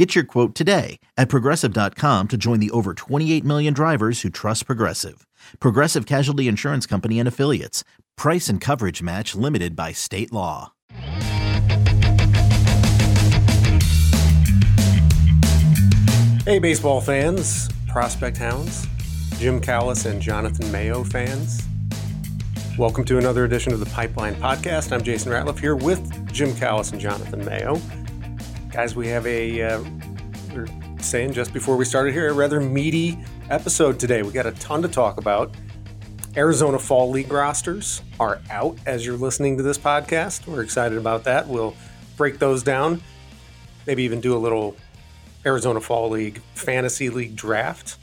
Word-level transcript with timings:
Get 0.00 0.14
your 0.14 0.24
quote 0.24 0.54
today 0.54 0.98
at 1.18 1.28
progressive.com 1.28 2.28
to 2.28 2.38
join 2.38 2.58
the 2.58 2.70
over 2.70 2.94
28 2.94 3.44
million 3.44 3.74
drivers 3.74 4.22
who 4.22 4.30
trust 4.30 4.64
Progressive. 4.64 5.26
Progressive 5.58 6.06
Casualty 6.06 6.48
Insurance 6.48 6.86
Company 6.86 7.18
and 7.18 7.28
Affiliates. 7.28 7.84
Price 8.16 8.48
and 8.48 8.62
coverage 8.62 9.02
match 9.02 9.34
limited 9.34 9.76
by 9.76 9.92
state 9.92 10.32
law. 10.32 10.72
Hey, 16.46 16.58
baseball 16.58 17.02
fans, 17.02 17.68
prospect 17.86 18.38
hounds, 18.38 18.86
Jim 19.38 19.60
Callis 19.60 20.06
and 20.06 20.22
Jonathan 20.22 20.72
Mayo 20.72 21.04
fans. 21.04 21.60
Welcome 22.78 23.04
to 23.04 23.18
another 23.18 23.44
edition 23.44 23.74
of 23.74 23.80
the 23.80 23.90
Pipeline 23.90 24.34
Podcast. 24.36 24.92
I'm 24.92 25.02
Jason 25.02 25.30
Ratliff 25.30 25.58
here 25.58 25.76
with 25.76 26.32
Jim 26.32 26.56
Callis 26.56 26.90
and 26.90 26.98
Jonathan 26.98 27.44
Mayo. 27.44 27.78
Guys, 28.70 28.94
we 28.94 29.08
have 29.08 29.26
a, 29.26 29.62
uh, 29.62 29.82
we 30.50 30.58
are 30.58 30.66
saying 31.00 31.32
just 31.32 31.52
before 31.52 31.76
we 31.76 31.84
started 31.84 32.12
here, 32.12 32.28
a 32.28 32.32
rather 32.32 32.60
meaty 32.60 33.18
episode 33.50 33.98
today. 33.98 34.22
We 34.22 34.30
got 34.30 34.46
a 34.46 34.52
ton 34.52 34.80
to 34.82 34.88
talk 34.88 35.18
about. 35.18 35.52
Arizona 36.36 36.78
Fall 36.78 37.10
League 37.10 37.32
rosters 37.32 38.00
are 38.20 38.40
out 38.48 38.78
as 38.86 39.04
you're 39.04 39.16
listening 39.16 39.56
to 39.56 39.64
this 39.64 39.76
podcast. 39.76 40.46
We're 40.46 40.62
excited 40.62 40.96
about 40.98 41.24
that. 41.24 41.48
We'll 41.48 41.74
break 42.16 42.38
those 42.38 42.62
down, 42.62 43.02
maybe 43.88 44.04
even 44.04 44.20
do 44.20 44.36
a 44.36 44.38
little 44.38 44.76
Arizona 45.44 45.80
Fall 45.80 46.10
League 46.10 46.40
Fantasy 46.54 47.10
League 47.10 47.34
draft. 47.34 47.96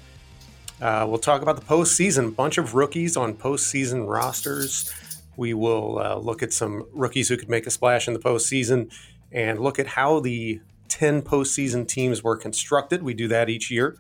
Uh, 0.82 1.06
we'll 1.08 1.18
talk 1.18 1.42
about 1.42 1.56
the 1.56 1.66
postseason, 1.66 2.36
bunch 2.36 2.58
of 2.58 2.76
rookies 2.76 3.16
on 3.16 3.36
postseason 3.36 4.06
rosters. 4.06 4.94
We 5.38 5.54
will 5.54 6.00
uh, 6.00 6.16
look 6.16 6.44
at 6.44 6.52
some 6.52 6.86
rookies 6.92 7.30
who 7.30 7.38
could 7.38 7.50
make 7.50 7.68
a 7.68 7.72
splash 7.72 8.10
in 8.10 8.14
the 8.14 8.20
postseason 8.20 8.92
and 9.32 9.60
look 9.60 9.80
at 9.80 9.88
how 9.88 10.20
the 10.20 10.62
10 10.90 11.22
postseason 11.22 11.88
teams 11.88 12.24
were 12.24 12.38
constructed. 12.38 13.04
We 13.04 13.14
do 13.14 13.28
that 13.28 13.50
each 13.50 13.70
year. 13.70 13.98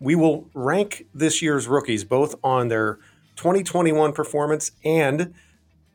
We 0.00 0.14
will 0.14 0.48
rank 0.54 1.06
this 1.14 1.42
year's 1.42 1.68
rookies 1.68 2.04
both 2.04 2.34
on 2.42 2.68
their 2.68 2.98
2021 3.36 4.12
performance 4.12 4.72
and 4.84 5.34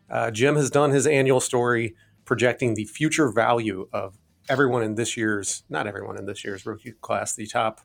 uh, 0.09 0.31
Jim 0.31 0.55
has 0.55 0.69
done 0.69 0.91
his 0.91 1.05
annual 1.05 1.39
story 1.39 1.95
projecting 2.25 2.73
the 2.73 2.85
future 2.85 3.31
value 3.31 3.87
of 3.91 4.17
everyone 4.49 4.83
in 4.83 4.95
this 4.95 5.17
year's, 5.17 5.63
not 5.69 5.87
everyone 5.87 6.17
in 6.17 6.25
this 6.25 6.43
year's 6.45 6.65
rookie 6.65 6.93
class, 7.01 7.35
the 7.35 7.45
top 7.45 7.81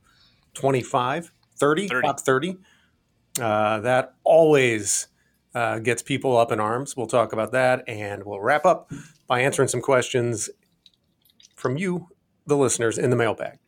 25, 0.55 1.33
30, 1.56 1.89
30. 1.89 2.06
top 2.06 2.21
30. 2.21 2.59
Uh, 3.41 3.81
that 3.81 4.15
always 4.25 5.09
uh, 5.55 5.79
gets 5.79 6.03
people 6.03 6.37
up 6.37 6.53
in 6.53 6.61
arms. 6.61 6.97
We'll 6.97 7.06
talk 7.06 7.33
about 7.33 7.53
that 7.53 7.84
and 7.89 8.25
we'll 8.25 8.41
wrap 8.41 8.65
up 8.65 8.91
by 9.27 9.41
answering 9.41 9.69
some 9.69 9.81
questions 9.81 10.51
from 11.56 11.77
you, 11.77 12.09
the 12.47 12.56
listeners, 12.56 12.98
in 12.98 13.11
the 13.11 13.17
mailbag. 13.17 13.59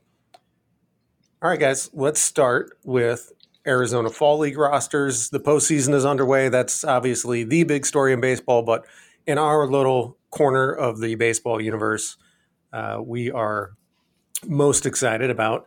All 1.43 1.51
right, 1.51 1.61
guys, 1.61 1.91
let's 1.93 2.21
start 2.21 2.79
with 2.85 3.33
Arizona 3.67 4.11
Fall 4.11 4.39
League 4.39 4.59
rosters. 4.59 5.31
The 5.31 5.41
postseason 5.41 5.95
is 5.95 6.05
underway. 6.05 6.49
That's 6.49 6.85
obviously 6.85 7.45
the 7.45 7.65
big 7.65 7.87
story 7.87 8.13
in 8.13 8.21
baseball, 8.21 8.63
but 8.63 8.87
in 9.27 9.39
our 9.39 9.67
little 9.67 10.19
corner 10.31 10.73
of 10.73 11.01
the 11.01 11.15
baseball 11.15 11.61
universe, 11.61 12.17
uh, 12.73 13.01
we 13.03 13.31
are 13.31 13.73
most 14.47 14.87
excited 14.87 15.31
about 15.31 15.67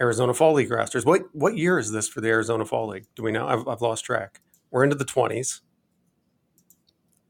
Arizona 0.00 0.34
Fall 0.34 0.54
League 0.54 0.70
rosters. 0.70 1.04
What 1.04 1.22
what 1.32 1.56
year 1.56 1.78
is 1.78 1.92
this 1.92 2.08
for 2.08 2.20
the 2.20 2.28
Arizona 2.28 2.64
Fall 2.64 2.88
League? 2.88 3.06
Do 3.16 3.22
we 3.22 3.32
know? 3.32 3.48
I've, 3.48 3.66
I've 3.66 3.80
lost 3.80 4.04
track. 4.04 4.40
We're 4.70 4.84
into 4.84 4.96
the 4.96 5.04
twenties. 5.04 5.62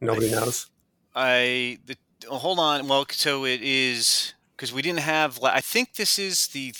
Nobody 0.01 0.31
knows. 0.33 0.71
I 1.19 1.79
the, 1.87 1.97
hold 2.29 2.61
on. 2.61 2.87
Well, 2.87 3.05
so 3.11 3.45
it 3.45 3.61
is 3.61 4.35
because 4.57 4.73
we 4.73 4.83
didn't 4.83 5.01
have. 5.01 5.43
I 5.43 5.61
think 5.61 5.95
this 5.95 6.19
is 6.19 6.47
the 6.49 6.73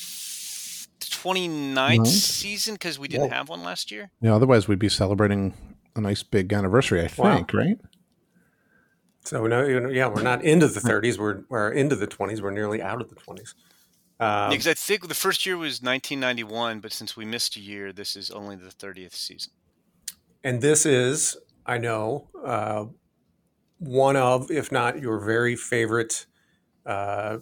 29th 1.01 1.75
mm-hmm. 1.75 2.05
season 2.05 2.75
because 2.75 2.99
we 2.99 3.09
didn't 3.09 3.31
have 3.31 3.49
one 3.49 3.65
last 3.65 3.91
year. 3.91 4.11
Yeah, 4.21 4.35
otherwise 4.35 4.69
we'd 4.69 4.79
be 4.79 4.89
celebrating 4.89 5.55
a 5.97 6.01
nice 6.01 6.23
big 6.23 6.53
anniversary. 6.53 7.03
I 7.03 7.09
think, 7.09 7.53
wow. 7.53 7.61
right? 7.61 7.81
So 9.25 9.47
no, 9.47 9.67
yeah, 9.67 10.07
we're 10.07 10.23
not 10.23 10.45
into 10.45 10.69
the 10.69 10.81
30s. 10.81 11.19
We're 11.19 11.43
we're 11.49 11.71
into 11.71 11.97
the 11.97 12.07
20s. 12.07 12.41
We're 12.41 12.51
nearly 12.51 12.81
out 12.81 13.01
of 13.01 13.11
the 13.11 13.17
20s. 13.17 13.55
Um, 14.21 14.51
because 14.51 14.67
I 14.67 14.75
think 14.75 15.07
the 15.07 15.15
first 15.15 15.47
year 15.47 15.57
was 15.57 15.83
1991, 15.83 16.81
but 16.81 16.93
since 16.93 17.17
we 17.17 17.25
missed 17.25 17.57
a 17.57 17.61
year, 17.61 17.93
this 17.93 18.17
is 18.17 18.31
only 18.31 18.57
the 18.57 18.71
30th 18.71 19.15
season. 19.15 19.53
And 20.43 20.61
this 20.61 20.87
is, 20.87 21.37
I 21.67 21.79
know, 21.79 22.29
uh, 22.45 22.87
one 23.79 24.17
of, 24.17 24.51
if 24.51 24.71
not 24.73 25.01
your 25.01 25.19
very 25.21 25.57
favorite 25.57 26.27
uh, 26.85 27.39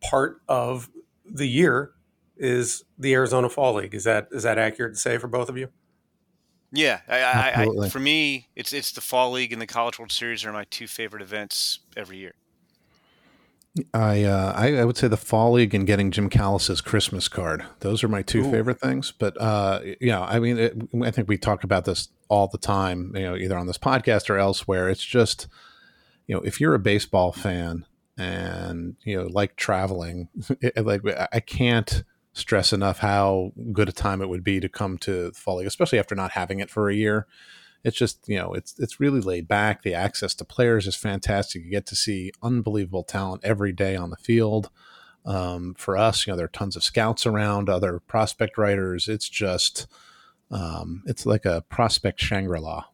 part 0.00 0.40
of 0.48 0.88
the 1.24 1.46
year 1.46 1.92
is 2.36 2.84
the 2.98 3.14
Arizona 3.14 3.48
Fall 3.48 3.74
League. 3.74 3.94
Is 3.94 4.04
that 4.04 4.28
is 4.32 4.42
that 4.42 4.58
accurate 4.58 4.94
to 4.94 5.00
say 5.00 5.18
for 5.18 5.28
both 5.28 5.48
of 5.48 5.56
you? 5.56 5.68
Yeah, 6.72 7.00
I, 7.08 7.20
I, 7.20 7.84
I, 7.84 7.88
for 7.88 8.00
me, 8.00 8.48
it's 8.56 8.72
it's 8.72 8.90
the 8.90 9.00
Fall 9.00 9.30
League 9.30 9.52
and 9.52 9.62
the 9.62 9.66
College 9.66 9.98
World 9.98 10.10
Series 10.10 10.44
are 10.44 10.52
my 10.52 10.64
two 10.64 10.88
favorite 10.88 11.22
events 11.22 11.78
every 11.96 12.16
year. 12.16 12.34
I, 13.92 14.22
uh, 14.22 14.52
I, 14.56 14.76
I 14.76 14.84
would 14.84 14.96
say 14.96 15.08
the 15.08 15.16
Fall 15.16 15.52
League 15.52 15.74
and 15.74 15.84
getting 15.84 16.12
Jim 16.12 16.30
Callis's 16.30 16.80
Christmas 16.80 17.26
card. 17.26 17.64
Those 17.80 18.04
are 18.04 18.08
my 18.08 18.22
two 18.22 18.46
Ooh. 18.46 18.50
favorite 18.50 18.80
things. 18.80 19.12
But 19.16 19.40
uh, 19.40 19.80
yeah, 20.00 20.22
I 20.22 20.38
mean, 20.38 20.58
it, 20.58 20.76
I 21.02 21.10
think 21.10 21.28
we 21.28 21.36
talk 21.36 21.64
about 21.64 21.84
this 21.84 22.08
all 22.34 22.48
the 22.48 22.58
time. 22.58 23.12
You 23.14 23.22
know, 23.22 23.36
either 23.36 23.56
on 23.56 23.66
this 23.66 23.78
podcast 23.78 24.28
or 24.28 24.38
elsewhere. 24.38 24.88
It's 24.88 25.04
just, 25.04 25.48
you 26.26 26.34
know, 26.34 26.42
if 26.42 26.60
you're 26.60 26.74
a 26.74 26.80
baseball 26.80 27.32
fan 27.32 27.86
and 28.16 28.96
you 29.04 29.16
know 29.16 29.28
like 29.30 29.56
traveling, 29.56 30.28
it, 30.60 30.84
like 30.84 31.02
I 31.32 31.40
can't 31.40 32.04
stress 32.32 32.72
enough 32.72 32.98
how 32.98 33.52
good 33.72 33.88
a 33.88 33.92
time 33.92 34.20
it 34.20 34.28
would 34.28 34.44
be 34.44 34.58
to 34.60 34.68
come 34.68 34.98
to 34.98 35.30
Fall 35.32 35.58
League, 35.58 35.66
especially 35.66 35.98
after 35.98 36.14
not 36.14 36.32
having 36.32 36.60
it 36.60 36.70
for 36.70 36.88
a 36.88 36.94
year 36.94 37.26
it's 37.84 37.98
just 37.98 38.26
you 38.28 38.38
know 38.38 38.54
it's 38.54 38.78
it's 38.78 38.98
really 38.98 39.20
laid 39.20 39.46
back. 39.46 39.82
The 39.82 39.94
access 39.94 40.34
to 40.36 40.44
players 40.44 40.86
is 40.86 40.96
fantastic. 40.96 41.62
You 41.62 41.70
get 41.70 41.86
to 41.86 41.96
see 41.96 42.32
unbelievable 42.42 43.04
talent 43.04 43.44
every 43.44 43.72
day 43.72 43.94
on 43.94 44.10
the 44.10 44.16
field. 44.16 44.70
Um, 45.26 45.74
for 45.78 45.96
us, 45.96 46.26
you 46.26 46.32
know, 46.32 46.36
there 46.36 46.46
are 46.46 46.48
tons 46.48 46.76
of 46.76 46.84
scouts 46.84 47.24
around, 47.24 47.68
other 47.68 48.00
prospect 48.00 48.58
writers. 48.58 49.08
It's 49.08 49.28
just 49.28 49.86
um, 50.54 51.02
it's 51.06 51.26
like 51.26 51.44
a 51.44 51.62
prospect 51.62 52.20
Shangri 52.20 52.60
La. 52.60 52.84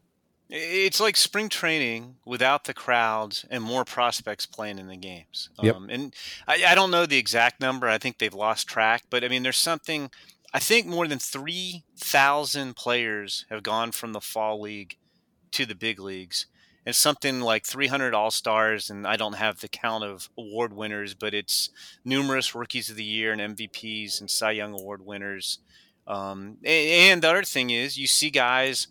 It's 0.49 0.99
like 0.99 1.15
spring 1.15 1.47
training 1.47 2.15
without 2.25 2.65
the 2.65 2.73
crowds 2.73 3.45
and 3.49 3.63
more 3.63 3.85
prospects 3.85 4.45
playing 4.45 4.79
in 4.79 4.87
the 4.87 4.97
games. 4.97 5.49
Yep. 5.61 5.75
Um, 5.75 5.89
and 5.89 6.13
I, 6.45 6.65
I, 6.67 6.75
don't 6.75 6.91
know 6.91 7.05
the 7.05 7.17
exact 7.17 7.61
number. 7.61 7.87
I 7.87 7.97
think 7.97 8.17
they've 8.17 8.33
lost 8.33 8.67
track, 8.67 9.03
but 9.09 9.23
I 9.23 9.29
mean, 9.29 9.43
there's 9.43 9.57
something 9.57 10.09
I 10.53 10.59
think 10.59 10.87
more 10.87 11.07
than 11.07 11.19
3,000 11.19 12.75
players 12.75 13.45
have 13.49 13.63
gone 13.63 13.91
from 13.91 14.11
the 14.11 14.19
fall 14.19 14.59
league 14.59 14.97
to 15.51 15.65
the 15.65 15.75
big 15.75 15.99
leagues. 15.99 16.47
It's 16.85 16.97
something 16.97 17.41
like 17.41 17.65
300 17.65 18.13
All 18.13 18.31
Stars, 18.31 18.89
and 18.89 19.05
I 19.05 19.15
don't 19.15 19.33
have 19.33 19.59
the 19.59 19.69
count 19.69 20.03
of 20.03 20.29
award 20.37 20.73
winners, 20.73 21.13
but 21.13 21.33
it's 21.33 21.69
numerous 22.03 22.55
Rookies 22.55 22.89
of 22.89 22.95
the 22.95 23.03
Year 23.03 23.31
and 23.31 23.55
MVPs 23.55 24.19
and 24.19 24.29
Cy 24.29 24.51
Young 24.51 24.73
Award 24.73 25.05
winners. 25.05 25.59
Um, 26.11 26.57
and, 26.65 26.89
and 26.89 27.21
the 27.21 27.29
other 27.29 27.43
thing 27.43 27.69
is, 27.69 27.97
you 27.97 28.05
see 28.05 28.29
guys 28.29 28.87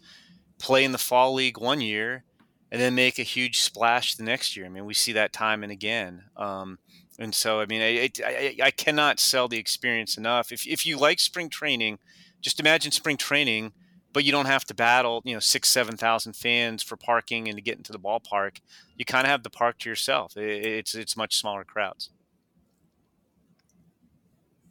play 0.59 0.85
in 0.85 0.93
the 0.93 0.99
Fall 0.99 1.35
League 1.35 1.59
one 1.59 1.83
year 1.83 2.25
and 2.73 2.81
then 2.81 2.95
make 2.95 3.19
a 3.19 3.23
huge 3.23 3.61
splash 3.61 4.15
the 4.15 4.23
next 4.23 4.57
year. 4.57 4.65
I 4.65 4.71
mean, 4.71 4.87
we 4.87 4.95
see 4.95 5.13
that 5.13 5.33
time 5.33 5.63
and 5.63 5.71
again. 5.71 6.25
Um, 6.37 6.79
and 7.19 7.35
so, 7.35 7.61
I 7.61 7.67
mean, 7.67 7.83
I, 7.83 8.11
I, 8.25 8.57
I 8.63 8.71
cannot 8.71 9.21
sell 9.21 9.49
the 9.49 9.59
experience 9.59 10.17
enough. 10.17 10.51
If, 10.51 10.67
if 10.67 10.87
you 10.87 10.97
like 10.97 11.21
spring 11.21 11.51
training, 11.51 11.99
just 12.41 12.59
imagine 12.59 12.91
spring 12.91 13.19
training, 13.19 13.73
but 14.15 14.25
you 14.25 14.33
don't 14.33 14.47
have 14.47 14.65
to 14.65 14.75
battle, 14.75 15.21
you 15.27 15.35
know, 15.35 15.41
six, 15.41 15.69
7,000 15.69 16.33
fans 16.33 16.83
for 16.83 16.97
parking 16.97 17.49
and 17.49 17.57
to 17.59 17.63
get 17.63 17.77
into 17.77 17.93
the 17.93 17.99
ballpark. 17.99 18.61
You 18.97 19.05
kind 19.05 19.27
of 19.27 19.31
have 19.31 19.43
the 19.43 19.51
park 19.51 19.79
to 19.81 19.91
yourself. 19.91 20.39
It's, 20.39 20.95
it's 20.95 21.19
much 21.19 21.37
smaller 21.37 21.65
crowds. 21.65 22.09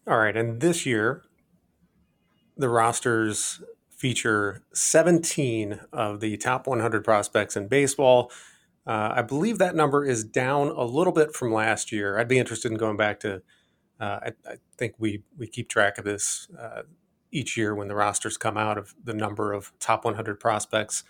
All 0.08 0.18
right. 0.18 0.36
And 0.36 0.60
this 0.60 0.88
year, 0.88 1.22
the 2.60 2.70
rosters 2.70 3.62
feature 3.90 4.64
17 4.74 5.80
of 5.92 6.20
the 6.20 6.38
top 6.38 6.68
100 6.68 7.04
prospects 7.04 7.58
in 7.58 7.68
baseball. 7.68 8.32
Uh, 8.86 9.14
I 9.16 9.22
believe 9.24 9.58
that 9.58 9.76
number 9.76 10.06
is 10.06 10.24
down 10.24 10.70
a 10.70 10.84
little 10.84 11.14
bit 11.14 11.34
from 11.34 11.54
last 11.54 11.92
year. 11.92 12.18
I'd 12.18 12.28
be 12.28 12.40
interested 12.40 12.72
in 12.72 12.78
going 12.78 12.98
back 12.98 13.20
to. 13.22 13.42
Uh, 14.00 14.20
I, 14.24 14.32
I, 14.48 14.56
think 14.78 14.96
we 14.98 15.24
we 15.38 15.48
keep 15.48 15.68
track 15.68 15.98
of 15.98 16.06
this 16.06 16.48
uh, 16.58 16.84
each 17.32 17.58
year 17.58 17.76
when 17.76 17.90
the 17.90 17.96
rosters 17.96 18.38
come 18.38 18.56
out 18.56 18.78
of 18.78 18.96
the 19.04 19.14
number 19.14 19.52
of 19.52 19.74
top 19.80 20.06
100 20.06 20.40
prospects. 20.40 21.04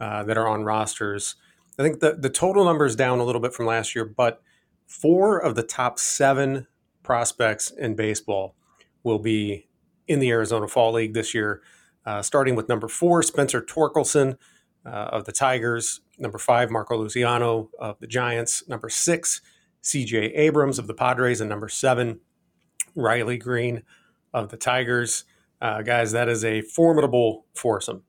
uh, 0.00 0.24
that 0.24 0.36
are 0.36 0.48
on 0.48 0.64
rosters. 0.64 1.36
I 1.78 1.82
think 1.82 2.00
the, 2.00 2.14
the 2.14 2.30
total 2.30 2.64
number 2.64 2.86
is 2.86 2.96
down 2.96 3.18
a 3.18 3.24
little 3.24 3.40
bit 3.40 3.54
from 3.54 3.66
last 3.66 3.94
year, 3.94 4.04
but 4.04 4.42
four 4.86 5.38
of 5.38 5.54
the 5.54 5.62
top 5.62 5.98
seven 5.98 6.66
prospects 7.02 7.70
in 7.70 7.94
baseball 7.94 8.54
will 9.02 9.18
be 9.18 9.68
in 10.08 10.18
the 10.18 10.30
Arizona 10.30 10.68
Fall 10.68 10.92
League 10.92 11.14
this 11.14 11.34
year, 11.34 11.62
uh, 12.04 12.22
starting 12.22 12.54
with 12.54 12.68
number 12.68 12.88
four, 12.88 13.22
Spencer 13.22 13.60
Torkelson 13.60 14.36
uh, 14.84 14.88
of 14.88 15.24
the 15.24 15.32
Tigers, 15.32 16.00
number 16.18 16.38
five, 16.38 16.70
Marco 16.70 16.96
Luciano 16.96 17.70
of 17.78 17.98
the 17.98 18.06
Giants, 18.06 18.66
number 18.68 18.88
six, 18.88 19.40
CJ 19.82 20.36
Abrams 20.36 20.78
of 20.78 20.86
the 20.86 20.94
Padres, 20.94 21.40
and 21.40 21.50
number 21.50 21.68
seven, 21.68 22.20
Riley 22.94 23.38
Greene 23.38 23.82
of 24.32 24.50
the 24.50 24.56
Tigers. 24.56 25.24
Uh, 25.60 25.82
guys, 25.82 26.12
that 26.12 26.28
is 26.28 26.44
a 26.44 26.60
formidable 26.60 27.46
foursome. 27.54 28.02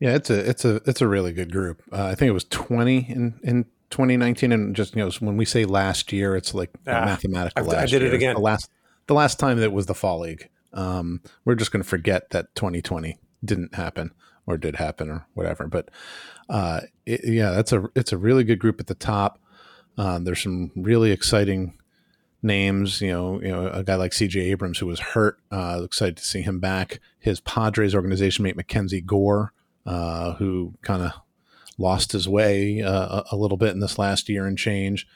Yeah, 0.00 0.14
it's 0.14 0.28
a 0.28 0.48
it's 0.48 0.64
a 0.64 0.76
it's 0.84 1.00
a 1.00 1.08
really 1.08 1.32
good 1.32 1.50
group. 1.50 1.82
Uh, 1.90 2.06
I 2.06 2.14
think 2.14 2.28
it 2.28 2.32
was 2.32 2.44
twenty 2.44 3.06
in 3.08 3.40
in 3.42 3.64
2019, 3.90 4.52
and 4.52 4.76
just 4.76 4.94
you 4.94 5.02
know 5.02 5.10
when 5.20 5.36
we 5.36 5.44
say 5.44 5.64
last 5.64 6.12
year, 6.12 6.36
it's 6.36 6.52
like 6.52 6.70
ah, 6.86 7.04
mathematical. 7.04 7.70
I, 7.74 7.82
I 7.82 7.86
did 7.86 8.02
year. 8.02 8.10
it 8.10 8.14
again. 8.14 8.34
The 8.34 8.40
last 8.40 8.70
the 9.06 9.14
last 9.14 9.38
time 9.38 9.58
that 9.58 9.72
was 9.72 9.86
the 9.86 9.94
fall 9.94 10.20
league. 10.20 10.48
Um, 10.72 11.22
we're 11.44 11.54
just 11.54 11.72
going 11.72 11.82
to 11.82 11.88
forget 11.88 12.30
that 12.30 12.54
2020 12.54 13.18
didn't 13.44 13.74
happen 13.74 14.12
or 14.46 14.56
did 14.56 14.76
happen 14.76 15.10
or 15.10 15.26
whatever. 15.34 15.66
But 15.66 15.90
uh, 16.48 16.82
it, 17.04 17.20
yeah, 17.24 17.50
that's 17.50 17.72
a 17.72 17.88
it's 17.94 18.12
a 18.12 18.18
really 18.18 18.44
good 18.44 18.58
group 18.58 18.80
at 18.80 18.86
the 18.86 18.94
top. 18.94 19.40
Um, 19.98 20.24
there's 20.24 20.42
some 20.42 20.70
really 20.76 21.10
exciting 21.10 21.78
names. 22.42 23.00
You 23.00 23.12
know, 23.12 23.40
you 23.40 23.48
know, 23.48 23.68
a 23.68 23.82
guy 23.82 23.96
like 23.96 24.12
C.J. 24.12 24.40
Abrams 24.40 24.78
who 24.78 24.86
was 24.86 25.00
hurt. 25.00 25.38
Uh, 25.50 25.80
excited 25.84 26.16
to 26.18 26.24
see 26.24 26.42
him 26.42 26.60
back. 26.60 27.00
His 27.18 27.40
Padres 27.40 27.94
organization 27.94 28.44
mate 28.44 28.56
Mackenzie 28.56 29.00
Gore, 29.00 29.52
uh, 29.84 30.34
who 30.34 30.74
kind 30.82 31.02
of 31.02 31.12
lost 31.78 32.12
his 32.12 32.28
way 32.28 32.82
uh, 32.82 33.22
a 33.30 33.36
little 33.36 33.58
bit 33.58 33.72
in 33.72 33.80
this 33.80 33.98
last 33.98 34.28
year 34.28 34.46
and 34.46 34.56
change. 34.56 35.06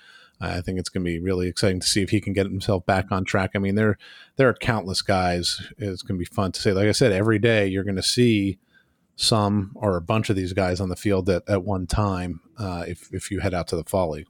I 0.40 0.60
think 0.62 0.78
it's 0.78 0.88
going 0.88 1.04
to 1.04 1.10
be 1.10 1.18
really 1.18 1.48
exciting 1.48 1.80
to 1.80 1.86
see 1.86 2.02
if 2.02 2.10
he 2.10 2.20
can 2.20 2.32
get 2.32 2.46
himself 2.46 2.86
back 2.86 3.12
on 3.12 3.24
track. 3.24 3.50
I 3.54 3.58
mean, 3.58 3.74
there 3.74 3.98
there 4.36 4.48
are 4.48 4.54
countless 4.54 5.02
guys. 5.02 5.60
It's 5.76 6.02
going 6.02 6.18
to 6.18 6.24
be 6.24 6.24
fun 6.24 6.52
to 6.52 6.60
say. 6.60 6.72
Like 6.72 6.88
I 6.88 6.92
said, 6.92 7.12
every 7.12 7.38
day 7.38 7.66
you're 7.66 7.84
going 7.84 7.96
to 7.96 8.02
see 8.02 8.58
some 9.16 9.72
or 9.74 9.96
a 9.96 10.00
bunch 10.00 10.30
of 10.30 10.36
these 10.36 10.54
guys 10.54 10.80
on 10.80 10.88
the 10.88 10.96
field 10.96 11.28
at, 11.28 11.42
at 11.48 11.62
one 11.62 11.86
time 11.86 12.40
uh, 12.58 12.84
if, 12.88 13.12
if 13.12 13.30
you 13.30 13.40
head 13.40 13.52
out 13.52 13.68
to 13.68 13.76
the 13.76 13.84
folly. 13.84 14.26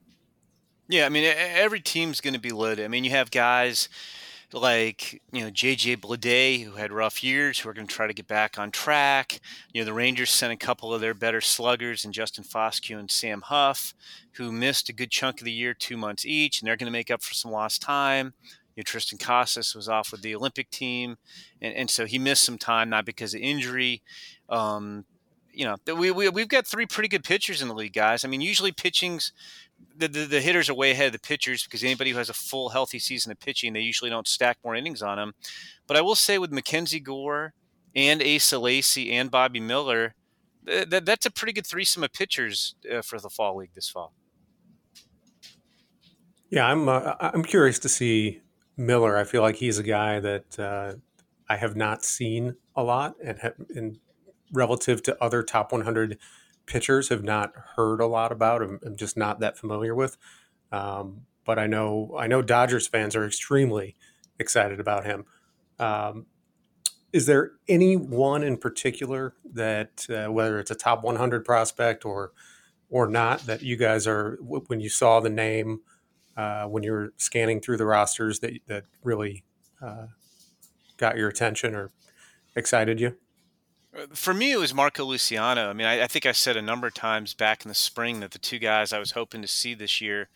Yeah, 0.89 1.07
I 1.07 1.09
mean, 1.11 1.33
every 1.37 1.79
team's 1.79 2.21
going 2.21 2.35
to 2.35 2.41
be 2.41 2.51
loaded. 2.51 2.85
I 2.85 2.89
mean, 2.89 3.05
you 3.05 3.11
have 3.11 3.31
guys 3.31 3.89
like 4.53 5.23
you 5.33 5.43
know 5.43 5.51
JJ 5.51 5.99
Bleday, 5.99 6.65
who 6.65 6.73
had 6.73 6.93
rough 6.93 7.23
years, 7.23 7.59
who 7.59 7.69
are 7.69 7.73
going 7.73 7.87
to 7.87 7.95
try 7.95 8.07
to 8.07 8.15
get 8.15 8.27
back 8.27 8.59
on 8.59 8.71
track. 8.71 9.41
You 9.73 9.81
know, 9.81 9.85
the 9.85 9.93
Rangers 9.93 10.31
sent 10.31 10.53
a 10.53 10.57
couple 10.57 10.93
of 10.93 11.01
their 11.01 11.15
better 11.15 11.41
sluggers, 11.41 12.05
and 12.05 12.15
Justin 12.15 12.45
Foscue 12.45 12.99
and 12.99 13.11
Sam 13.11 13.43
Huff, 13.43 13.95
who 14.33 14.51
missed 14.51 14.89
a 14.89 14.93
good 14.93 15.11
chunk 15.11 15.41
of 15.41 15.45
the 15.45 15.53
year, 15.53 15.75
two 15.75 15.97
months 15.97 16.27
each, 16.27 16.61
and 16.61 16.67
they're 16.67 16.77
going 16.77 16.87
to 16.87 16.93
make 16.93 17.11
up 17.11 17.23
for 17.23 17.35
some 17.35 17.51
lost 17.51 17.83
time. 17.83 18.35
You 18.77 18.83
know, 18.83 18.85
Triston 18.85 19.21
Casas 19.21 19.75
was 19.75 19.89
off 19.89 20.13
with 20.13 20.23
the 20.23 20.35
Olympic 20.35 20.71
team, 20.71 21.17
and, 21.61 21.75
and 21.75 21.91
so 21.91 22.07
he 22.07 22.19
missed 22.19 22.45
some 22.45 22.59
time, 22.59 22.89
not 22.89 23.05
because 23.05 23.35
of 23.35 23.41
injury. 23.41 24.03
Um, 24.49 25.05
you 25.53 25.65
know, 25.65 25.77
we, 25.95 26.11
we, 26.11 26.29
we've 26.29 26.49
got 26.49 26.67
three 26.67 26.87
pretty 26.87 27.09
good 27.09 27.25
pitchers 27.25 27.61
in 27.61 27.69
the 27.69 27.75
league, 27.75 27.93
guys. 27.93 28.25
I 28.25 28.29
mean, 28.29 28.41
usually 28.41 28.73
pitching's 28.73 29.33
the, 29.97 30.09
the, 30.09 30.25
the, 30.25 30.41
hitters 30.41 30.69
are 30.69 30.75
way 30.75 30.91
ahead 30.91 31.07
of 31.07 31.13
the 31.13 31.19
pitchers 31.19 31.65
because 31.65 31.85
anybody 31.85 32.11
who 32.11 32.19
has 32.19 32.31
a 32.31 32.35
full 32.35 32.71
healthy 32.71 32.99
season 32.99 33.31
of 33.33 33.39
pitching, 33.39 33.73
they 33.73 33.81
usually 33.81 34.11
don't 34.11 34.27
stack 34.27 34.59
more 34.65 34.75
innings 34.75 35.03
on 35.03 35.17
them. 35.17 35.33
But 35.87 35.97
I 35.97 36.01
will 36.01 36.15
say 36.15 36.39
with 36.39 36.53
Mackenzie 36.53 37.01
Gore 37.01 37.53
and 37.95 38.23
Asa 38.23 38.59
Lacy 38.59 39.13
and 39.13 39.31
Bobby 39.31 39.61
Miller, 39.61 40.15
that, 40.65 41.05
that's 41.05 41.27
a 41.27 41.31
pretty 41.31 41.53
good 41.53 41.67
threesome 41.67 42.05
of 42.05 42.13
pitchers 42.13 42.75
uh, 42.91 43.03
for 43.03 43.19
the 43.19 43.31
fall 43.31 43.57
league 43.57 43.75
this 43.75 43.89
fall. 43.89 44.13
Yeah, 46.51 46.67
I'm 46.67 46.89
uh, 46.89 47.15
I'm 47.21 47.45
curious 47.45 47.79
to 47.81 47.89
see 47.89 48.41
Miller. 48.77 49.17
I 49.17 49.25
feel 49.25 49.41
like 49.41 49.57
he's 49.57 49.79
a 49.79 49.85
guy 49.85 50.19
that 50.19 50.59
uh, 50.59 50.95
I 51.49 51.57
have 51.57 51.77
not 51.77 52.05
seen 52.05 52.57
a 52.75 52.83
lot, 52.83 53.15
and, 53.23 53.39
have, 53.39 53.55
and 53.75 53.99
relative 54.53 55.01
to 55.05 55.23
other 55.23 55.45
top 55.45 55.71
100 55.71 56.19
pitchers, 56.71 57.09
have 57.09 57.25
not 57.25 57.53
heard 57.75 58.01
a 58.01 58.07
lot 58.07 58.31
about. 58.31 58.63
I'm, 58.63 58.79
I'm 58.87 58.97
just 58.97 59.17
not 59.17 59.41
that 59.41 59.59
familiar 59.59 59.95
with. 59.95 60.17
Um, 60.71 61.23
but 61.45 61.59
I 61.59 61.67
know 61.67 62.15
I 62.17 62.29
know 62.29 62.43
Dodgers 62.43 62.87
fans 62.87 63.17
are 63.17 63.27
extremely 63.27 63.97
excited 64.39 64.79
about 64.79 65.05
him. 65.05 65.25
Um, 65.81 66.27
is 67.13 67.27
there 67.27 67.53
any 67.69 67.97
one 67.97 68.45
in 68.45 68.57
particular 68.57 69.35
that, 69.53 70.07
uh, 70.09 70.31
whether 70.31 70.61
it's 70.61 70.71
a 70.71 70.77
top 70.77 71.03
100 71.03 71.45
prospect 71.45 72.05
or 72.05 72.33
or 72.89 73.09
not, 73.09 73.41
that 73.47 73.63
you 73.63 73.77
guys 73.77 74.07
are 74.07 74.39
when 74.41 74.81
you 74.81 74.89
saw 74.89 75.19
the 75.19 75.31
name 75.31 75.81
uh, 76.37 76.67
when 76.67 76.85
you 76.85 76.93
were 76.93 77.13
scanning 77.17 77.61
through 77.61 77.79
the 77.79 77.87
rosters 77.87 78.39
that 78.41 78.53
that 78.69 78.85
really 79.03 79.43
uh, 79.83 80.07
got 80.99 81.17
your 81.17 81.29
attention 81.29 81.75
or 81.75 81.91
excited 82.55 83.01
you? 83.01 83.17
For 84.15 84.33
me, 84.33 84.53
it 84.53 84.59
was 84.59 84.73
Marco 84.73 85.05
Luciano. 85.05 85.69
I 85.69 85.73
mean, 85.73 85.87
I, 85.87 86.05
I, 86.05 86.07
think 86.07 86.25
I 86.25 86.31
said 86.33 86.57
a 86.57 86.63
number 86.63 86.87
of 86.87 86.95
times 86.95 87.35
back 87.35 87.65
in 87.65 87.69
the 87.69 87.75
spring 87.75 88.21
that 88.21 88.31
the 88.31 88.39
two 88.39 88.61
guys 88.61 88.93
I 88.93 89.01
was 89.01 89.13
hoping 89.13 89.43
to 89.43 89.49
see 89.49 89.75
this 89.75 90.01
year 90.01 90.29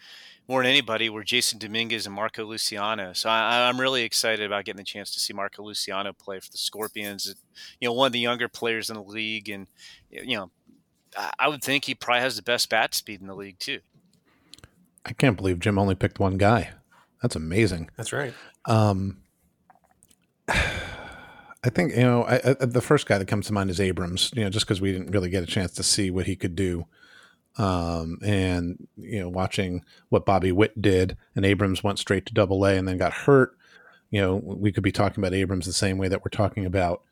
more 0.48 0.62
than 0.62 0.70
anybody 0.70 1.08
were 1.08 1.24
Jasson 1.24 1.58
Dominguez 1.58 2.06
and 2.06 2.14
Marco 2.14 2.44
Luciano. 2.44 3.12
So 3.12 3.28
I, 3.30 3.68
am 3.68 3.80
really 3.80 4.02
excited 4.02 4.44
about 4.44 4.64
getting 4.64 4.78
the 4.78 4.84
chance 4.84 5.12
to 5.12 5.20
see 5.20 5.32
Marco 5.32 5.62
Luciano 5.62 6.12
play 6.12 6.40
for 6.40 6.50
the 6.50 6.58
Scorpions. 6.58 7.34
You 7.80 7.88
know, 7.88 7.92
one 7.92 8.08
of 8.08 8.12
the 8.12 8.18
younger 8.18 8.48
players 8.48 8.90
in 8.90 8.96
the 8.96 9.02
league, 9.02 9.48
and 9.48 9.66
you 10.10 10.36
know, 10.36 10.50
I 11.38 11.48
would 11.48 11.62
think 11.62 11.84
he 11.84 11.94
probably 11.94 12.22
has 12.22 12.36
the 12.36 12.42
best 12.42 12.68
bat 12.68 12.94
speed 12.94 13.20
in 13.20 13.26
the 13.26 13.34
league 13.34 13.58
too. 13.58 13.80
I 15.06 15.12
can't 15.12 15.36
believe 15.36 15.60
Jim 15.60 15.78
only 15.78 15.94
picked 15.94 16.18
one 16.18 16.38
guy. 16.38 16.70
That's 17.22 17.36
amazing. 17.36 17.90
That's 17.96 18.12
right. 18.12 18.34
Um, 18.66 19.18
I 21.64 21.70
think 21.70 21.96
you 21.96 22.02
know 22.02 22.24
I, 22.24 22.56
I, 22.60 22.66
the 22.66 22.82
first 22.82 23.06
guy 23.06 23.16
that 23.16 23.26
comes 23.26 23.46
to 23.46 23.54
mind 23.54 23.70
is 23.70 23.80
Abrams. 23.80 24.30
You 24.36 24.44
know, 24.44 24.50
just 24.50 24.66
because 24.66 24.82
we 24.82 24.92
didn't 24.92 25.10
really 25.10 25.30
get 25.30 25.42
a 25.42 25.46
chance 25.46 25.72
to 25.72 25.82
see 25.82 26.10
what 26.10 26.26
he 26.26 26.36
could 26.36 26.54
do, 26.54 26.86
um, 27.56 28.18
and 28.22 28.86
you 28.96 29.20
know, 29.20 29.30
watching 29.30 29.82
what 30.10 30.26
Bobby 30.26 30.52
Witt 30.52 30.80
did, 30.80 31.16
and 31.34 31.46
Abrams 31.46 31.82
went 31.82 31.98
straight 31.98 32.26
to 32.26 32.34
Double 32.34 32.64
A 32.66 32.76
and 32.76 32.86
then 32.86 32.98
got 32.98 33.12
hurt. 33.12 33.56
You 34.10 34.20
know, 34.20 34.36
we 34.36 34.72
could 34.72 34.82
be 34.82 34.92
talking 34.92 35.24
about 35.24 35.34
Abrams 35.34 35.64
the 35.64 35.72
same 35.72 35.96
way 35.96 36.08
that 36.08 36.22
we're 36.24 36.28
talking 36.28 36.66
about, 36.66 37.02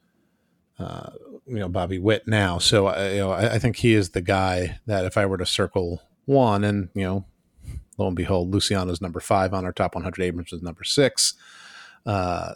uh, 0.79 1.11
you 1.47 1.59
know, 1.59 1.69
Bobby 1.69 1.99
Witt 1.99 2.29
now. 2.29 2.59
So 2.59 2.89
uh, 2.89 3.11
you 3.11 3.19
know, 3.21 3.31
I, 3.31 3.55
I 3.55 3.59
think 3.59 3.77
he 3.77 3.95
is 3.95 4.11
the 4.11 4.21
guy 4.21 4.81
that 4.87 5.07
if 5.07 5.17
I 5.17 5.25
were 5.25 5.39
to 5.39 5.47
circle 5.47 6.03
one, 6.27 6.63
and 6.63 6.91
you 6.95 7.05
know, 7.05 7.25
lo 7.97 8.09
and 8.09 8.17
behold, 8.17 8.51
Luciano's 8.53 9.01
number 9.01 9.21
five 9.21 9.55
on 9.55 9.65
our 9.65 9.73
top 9.73 9.95
100. 9.95 10.23
Abrams 10.23 10.53
is 10.53 10.63
number 10.63 10.85
six. 10.85 11.35
Uh, 12.05 12.55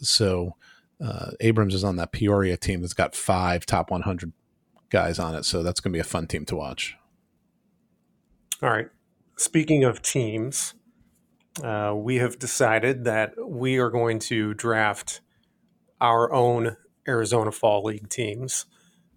so 0.00 0.54
uh, 1.02 1.32
Abrams 1.40 1.74
is 1.74 1.84
on 1.84 1.96
that 1.96 2.12
Peoria 2.12 2.56
team 2.56 2.80
that's 2.80 2.94
got 2.94 3.14
five 3.14 3.66
top 3.66 3.90
100 3.90 4.32
guys 4.90 5.18
on 5.18 5.34
it. 5.34 5.44
So 5.44 5.62
that's 5.62 5.80
going 5.80 5.92
to 5.92 5.96
be 5.96 6.00
a 6.00 6.04
fun 6.04 6.26
team 6.26 6.44
to 6.46 6.56
watch. 6.56 6.96
All 8.62 8.70
right. 8.70 8.88
Speaking 9.36 9.84
of 9.84 10.00
teams, 10.00 10.74
uh, 11.62 11.92
we 11.96 12.16
have 12.16 12.38
decided 12.38 13.04
that 13.04 13.32
we 13.38 13.78
are 13.78 13.90
going 13.90 14.18
to 14.20 14.54
draft 14.54 15.20
our 16.00 16.32
own 16.32 16.76
Arizona 17.06 17.52
Fall 17.52 17.84
League 17.84 18.08
teams. 18.08 18.66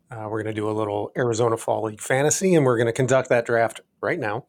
Uh, 0.10 0.28
we're 0.30 0.42
going 0.42 0.54
to 0.56 0.60
do 0.60 0.70
a 0.70 0.72
little 0.72 1.12
Arizona 1.18 1.58
Fall 1.58 1.84
League 1.84 2.02
fantasy, 2.02 2.56
and 2.56 2.66
we're 2.66 2.78
going 2.78 2.88
to 2.88 2.94
conduct 2.94 3.30
that 3.30 3.46
draft 3.46 3.82
right 4.02 4.20
now. 4.20 4.46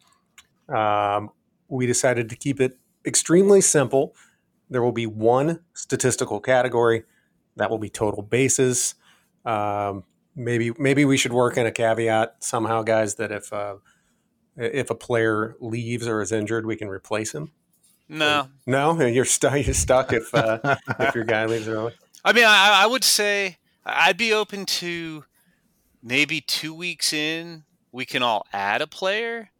Um, 0.68 1.30
we 1.68 1.86
decided 1.86 2.28
to 2.30 2.36
keep 2.36 2.60
it 2.60 2.78
extremely 3.04 3.60
simple. 3.60 4.14
There 4.70 4.82
will 4.82 4.92
be 4.92 5.06
one 5.06 5.60
statistical 5.74 6.40
category 6.40 7.04
that 7.58 7.70
will 7.70 7.78
be 7.78 7.90
total 7.90 8.22
bases. 8.22 8.94
Um, 9.44 10.04
maybe 10.34 10.72
maybe 10.78 11.04
we 11.04 11.16
should 11.16 11.32
work 11.32 11.56
in 11.56 11.66
a 11.66 11.72
caveat 11.72 12.36
somehow, 12.40 12.82
guys, 12.82 13.16
that 13.16 13.30
if 13.30 13.52
uh, 13.52 13.76
if 14.56 14.90
a 14.90 14.94
player 14.94 15.56
leaves 15.60 16.08
or 16.08 16.20
is 16.20 16.32
injured, 16.32 16.66
we 16.66 16.76
can 16.76 16.88
replace 16.88 17.32
him. 17.32 17.52
No, 18.08 18.48
no, 18.66 18.98
you're 19.06 19.24
stuck. 19.24 19.64
You're 19.64 19.74
stuck 19.74 20.12
if 20.12 20.34
uh, 20.34 20.58
if 21.00 21.14
your 21.14 21.24
guy 21.24 21.46
leaves 21.46 21.68
early. 21.68 21.92
I 22.24 22.32
mean, 22.32 22.44
I, 22.44 22.82
I 22.82 22.86
would 22.86 23.04
say 23.04 23.58
I'd 23.84 24.16
be 24.16 24.32
open 24.32 24.66
to 24.66 25.24
maybe 26.02 26.40
two 26.40 26.74
weeks 26.74 27.12
in 27.12 27.64
we 27.92 28.04
can 28.04 28.22
all 28.22 28.46
add 28.52 28.82
a 28.82 28.86
player 28.86 29.50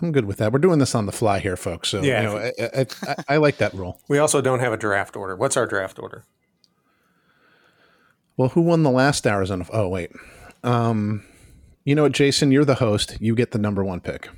I'm 0.00 0.12
good 0.12 0.24
with 0.24 0.38
that. 0.38 0.52
We're 0.52 0.58
doing 0.58 0.78
this 0.78 0.94
on 0.94 1.06
the 1.06 1.12
fly 1.12 1.38
here, 1.38 1.56
folks. 1.56 1.88
So 1.88 2.02
yeah, 2.02 2.20
you 2.20 2.26
know, 2.26 2.36
I, 2.38 2.80
I, 2.80 3.24
I, 3.34 3.36
like 3.38 3.58
that 3.58 3.72
rule. 3.74 4.00
We 4.08 4.18
also 4.18 4.40
don't 4.40 4.60
have 4.60 4.72
a 4.72 4.76
draft 4.76 5.16
order. 5.16 5.36
What's 5.36 5.56
our 5.56 5.66
draft 5.66 5.98
order? 5.98 6.24
Well, 8.36 8.50
who 8.50 8.60
won 8.60 8.82
the 8.82 8.90
last 8.90 9.26
Arizona? 9.26 9.66
Oh, 9.72 9.88
wait. 9.88 10.10
Um, 10.62 11.24
you 11.84 11.94
know 11.94 12.02
what, 12.02 12.12
Jason? 12.12 12.52
You're 12.52 12.64
the 12.64 12.76
host. 12.76 13.16
You 13.20 13.34
get 13.34 13.52
the 13.52 13.58
number 13.58 13.84
one 13.84 14.00
pick. 14.00 14.28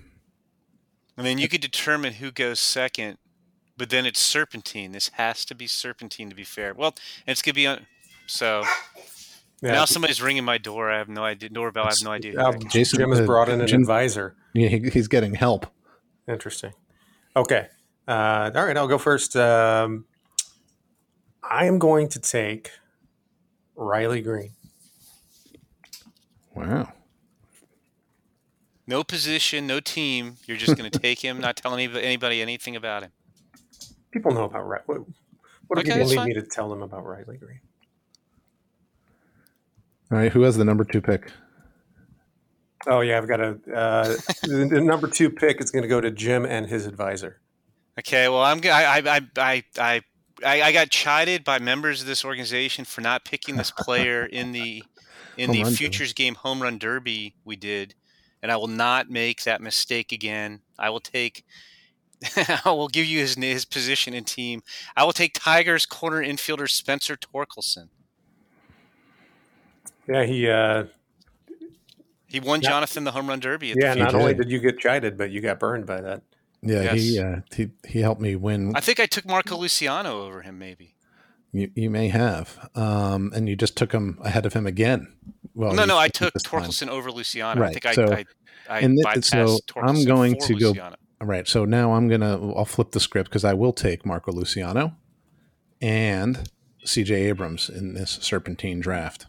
I 1.17 1.23
mean, 1.23 1.39
you 1.39 1.49
could 1.49 1.61
determine 1.61 2.15
who 2.15 2.31
goes 2.31 2.59
second, 2.59 3.19
but 3.77 3.91
then 3.91 4.07
it's 4.07 4.21
serpentine. 4.21 4.93
This 4.93 5.11
has 5.15 5.45
to 5.47 5.55
be 5.55 5.67
serpentine 5.67 6.31
to 6.31 6.37
be 6.37 6.45
fair. 6.45 6.75
Well, 6.75 6.95
it's 7.27 7.43
gonna 7.43 7.55
be 7.55 7.67
on. 7.67 7.87
So 8.27 8.65
Yeah. 9.63 9.73
Now 9.73 9.85
somebody's 9.85 10.21
ringing 10.21 10.45
my 10.45 10.59
door. 10.59 10.91
I 10.91 10.99
have 10.99 11.09
no 11.09 11.23
idea. 11.23 11.49
Doorbell. 11.49 11.85
I 11.85 11.89
have 11.89 12.03
no 12.03 12.11
idea. 12.11 12.41
Uh, 12.41 12.53
Jason, 12.69 12.99
Jim 12.99 13.11
has 13.11 13.21
uh, 13.21 13.27
brought 13.27 13.49
in 13.49 13.61
an 13.61 13.67
Jim, 13.69 13.83
advisor. 13.83 14.35
Yeah, 14.53 14.69
he, 14.71 14.91
he's 14.91 15.09
getting 15.09 15.35
help. 15.35 15.67
Interesting. 16.29 16.73
Okay. 17.37 17.69
Uh, 18.07 18.51
all 18.55 18.67
right. 18.67 18.77
I'll 18.77 18.89
go 18.89 18.99
first. 18.99 19.37
Um, 19.37 20.05
I 21.43 21.67
am 21.67 21.79
going 21.79 22.09
to 22.11 22.21
take 22.21 22.71
Riley 23.75 24.23
Greene. 24.23 24.53
Wow. 26.55 26.93
No 28.87 29.05
position, 29.05 29.67
no 29.67 29.81
team. 29.81 30.37
You're 30.47 30.57
just 30.57 30.77
going 30.77 30.91
to 30.91 30.99
take 30.99 31.21
him, 31.21 31.41
not 31.41 31.57
telling 31.57 31.81
anybody 31.97 32.43
anything 32.43 32.77
about 32.77 33.03
him. 33.05 33.13
People 34.11 34.33
know 34.33 34.45
about 34.45 34.67
Riley. 34.67 34.83
What, 34.87 35.01
what 35.69 35.79
okay, 35.79 35.89
do 35.89 35.95
people 35.95 36.09
need 36.09 36.17
fine. 36.17 36.29
me 36.29 36.35
to 36.35 36.43
tell 36.43 36.69
them 36.69 36.83
about 36.83 37.07
Riley 37.07 37.39
Greene? 37.39 37.61
All 40.11 40.19
right, 40.19 40.31
who 40.31 40.43
has 40.43 40.57
the 40.57 40.65
number 40.65 40.85
two 40.85 41.01
pick? 41.01 41.33
Oh 42.87 43.01
yeah, 43.01 43.19
I've 43.19 43.29
got 43.29 43.41
a 43.41 43.59
uh, 43.75 44.17
the, 44.43 44.69
the, 44.71 44.81
number 44.81 45.07
two 45.07 45.31
pick 45.31 45.61
is 45.61 45.71
going 45.71 45.83
to 45.83 45.89
go 45.89 46.01
to 46.01 46.11
Jim 46.11 46.45
and 46.45 46.67
his 46.67 46.87
advisor. 46.87 47.41
Okay, 47.99 48.29
well 48.29 48.43
I'm 48.43 48.61
I 48.65 49.03
I 49.05 49.21
I 49.37 49.65
I 49.79 50.03
I, 50.45 50.63
I 50.63 50.73
got 50.73 50.91
chided 50.91 51.45
by 51.45 51.59
members 51.59 52.01
of 52.01 52.07
this 52.07 52.25
organization 52.25 52.85
for 52.85 53.01
not 53.01 53.25
picking 53.25 53.57
this 53.57 53.71
player 53.71 54.25
in 54.33 54.53
the 54.53 54.83
in 55.37 55.55
home 55.55 55.65
the 55.65 55.71
futures 55.71 56.13
game 56.13 56.35
home 56.35 56.63
run 56.63 56.79
derby 56.79 57.35
we 57.45 57.57
did, 57.57 57.95
and 58.43 58.51
I 58.51 58.57
will 58.57 58.69
not 58.69 59.11
make 59.11 59.45
that 59.45 59.61
mistake 59.61 60.13
again. 60.13 60.61
I 60.79 60.91
will 60.91 61.01
take. 61.01 61.45
I 62.65 62.71
will 62.71 62.89
give 62.89 63.07
you 63.07 63.21
his 63.21 63.35
his 63.35 63.65
position 63.65 64.15
and 64.15 64.27
team. 64.27 64.63
I 64.97 65.05
will 65.05 65.13
take 65.13 65.35
Tigers 65.35 65.87
corner 65.87 66.23
infielder 66.23 66.69
Spencer 66.71 67.17
Torkelson. 67.17 67.89
Yeah, 70.09 70.25
he 70.25 70.49
uh, 70.49 70.85
he 72.33 72.41
won 72.41 72.61
not, 72.61 72.71
Jonathan 72.71 73.05
the 73.05 73.13
home 73.13 73.29
run 73.29 73.41
derby. 73.41 73.75
yeah, 73.77 73.93
not 73.93 74.15
only 74.15 74.33
did 74.33 74.51
you 74.51 74.59
get 74.59 74.79
chided, 74.79 75.19
but 75.19 75.31
you 75.31 75.43
got 75.43 75.61
burned 75.61 75.85
by 75.85 76.01
that. 76.01 76.23
Yeah, 76.63 76.83
yes. 76.83 76.95
he 76.95 77.19
uh, 77.19 77.37
he 77.55 77.71
he 77.87 78.01
helped 78.01 78.21
me 78.21 78.37
win. 78.37 78.73
I 78.75 78.81
think 78.81 79.01
I 79.01 79.07
took 79.07 79.27
Marco 79.27 79.57
Luciano 79.57 80.23
over 80.23 80.41
him, 80.41 80.59
maybe. 80.59 80.95
You 81.53 81.71
you 81.75 81.91
may 81.91 82.09
have, 82.09 82.71
um, 82.75 83.33
and 83.35 83.49
you 83.49 83.57
just 83.57 83.77
took 83.77 83.93
him 83.93 84.19
ahead 84.23 84.47
of 84.47 84.55
him 84.55 84.67
again. 84.67 85.13
Well, 85.55 85.75
no, 85.75 85.85
no, 85.85 85.99
I 85.99 86.09
took 86.09 86.33
Torkelson 86.35 86.89
over 86.89 87.13
Luciano. 87.13 87.61
Right. 87.61 87.77
I 87.77 87.81
think 87.81 87.95
so, 87.95 88.07
I, 88.07 88.17
I, 88.17 88.25
I 88.71 88.79
and 88.81 88.99
th- 89.05 89.25
so 89.25 89.59
I'm 89.77 90.05
going 90.05 90.39
to 90.41 90.55
Luciano. 90.55 90.91
go. 90.91 90.97
All 91.21 91.27
right, 91.27 91.47
so 91.47 91.67
now 91.67 91.93
I'm 91.93 92.09
gonna 92.09 92.55
I'll 92.55 92.65
flip 92.65 92.93
the 92.93 93.01
script 93.01 93.29
because 93.29 93.45
I 93.45 93.53
will 93.53 93.75
take 93.75 94.07
Marco 94.07 94.33
Luciano 94.33 94.97
and 95.83 96.49
C.J. 96.85 97.15
Abrams 97.15 97.69
in 97.69 97.95
this 97.95 98.19
Serpentine 98.23 98.81
draft. 98.81 99.27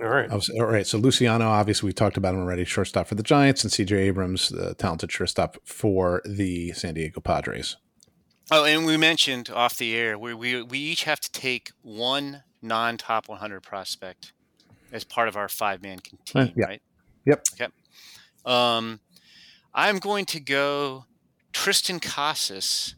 All 0.00 0.08
right. 0.08 0.30
Was, 0.30 0.50
all 0.50 0.66
right. 0.66 0.86
So 0.86 0.98
Luciano, 0.98 1.48
obviously, 1.48 1.86
we 1.86 1.92
talked 1.92 2.16
about 2.16 2.34
him 2.34 2.40
already. 2.40 2.64
Shortstop 2.64 3.06
for 3.06 3.14
the 3.14 3.22
Giants, 3.22 3.64
and 3.64 3.72
C.J. 3.72 3.96
Abrams, 3.96 4.50
the 4.50 4.74
talented 4.74 5.10
shortstop 5.10 5.56
for 5.64 6.22
the 6.24 6.72
San 6.72 6.94
Diego 6.94 7.20
Padres. 7.20 7.76
Oh, 8.50 8.64
and 8.64 8.86
we 8.86 8.96
mentioned 8.96 9.50
off 9.50 9.76
the 9.76 9.96
air, 9.96 10.18
we 10.18 10.34
we, 10.34 10.62
we 10.62 10.78
each 10.78 11.04
have 11.04 11.20
to 11.20 11.32
take 11.32 11.72
one 11.82 12.42
non-top 12.62 13.28
100 13.28 13.62
prospect 13.62 14.32
as 14.92 15.02
part 15.04 15.28
of 15.28 15.36
our 15.36 15.48
five-man 15.48 15.98
team, 15.98 16.18
uh, 16.34 16.46
yeah. 16.54 16.66
right? 16.66 16.82
Yep. 17.24 17.44
Okay. 17.54 17.72
Um, 18.44 19.00
I'm 19.74 19.98
going 19.98 20.26
to 20.26 20.40
go 20.40 21.06
Triston 21.52 22.00
Casas, 22.00 22.94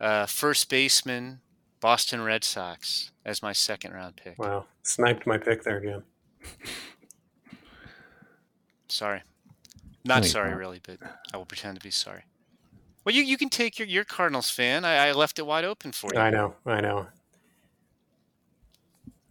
uh, 0.00 0.26
first 0.26 0.68
baseman, 0.68 1.40
Boston 1.80 2.20
Red 2.22 2.44
Sox, 2.44 3.10
as 3.24 3.42
my 3.42 3.52
second 3.52 3.92
round 3.92 4.16
pick. 4.16 4.38
Wow, 4.38 4.66
sniped 4.82 5.26
my 5.26 5.38
pick 5.38 5.62
there, 5.62 5.80
Jim. 5.80 6.04
Sorry. 8.88 9.22
Not 10.04 10.24
sorry, 10.24 10.54
really, 10.54 10.80
but 10.86 10.98
I 11.32 11.36
will 11.36 11.44
pretend 11.44 11.78
to 11.78 11.82
be 11.82 11.90
sorry. 11.90 12.24
Well, 13.04 13.14
you, 13.14 13.22
you 13.22 13.36
can 13.36 13.48
take 13.48 13.78
your, 13.78 13.86
your 13.88 14.04
Cardinals 14.04 14.50
fan. 14.50 14.84
I, 14.84 15.08
I 15.08 15.12
left 15.12 15.38
it 15.38 15.46
wide 15.46 15.64
open 15.64 15.92
for 15.92 16.10
you. 16.12 16.20
I 16.20 16.30
know. 16.30 16.54
I 16.66 16.80
know. 16.80 17.06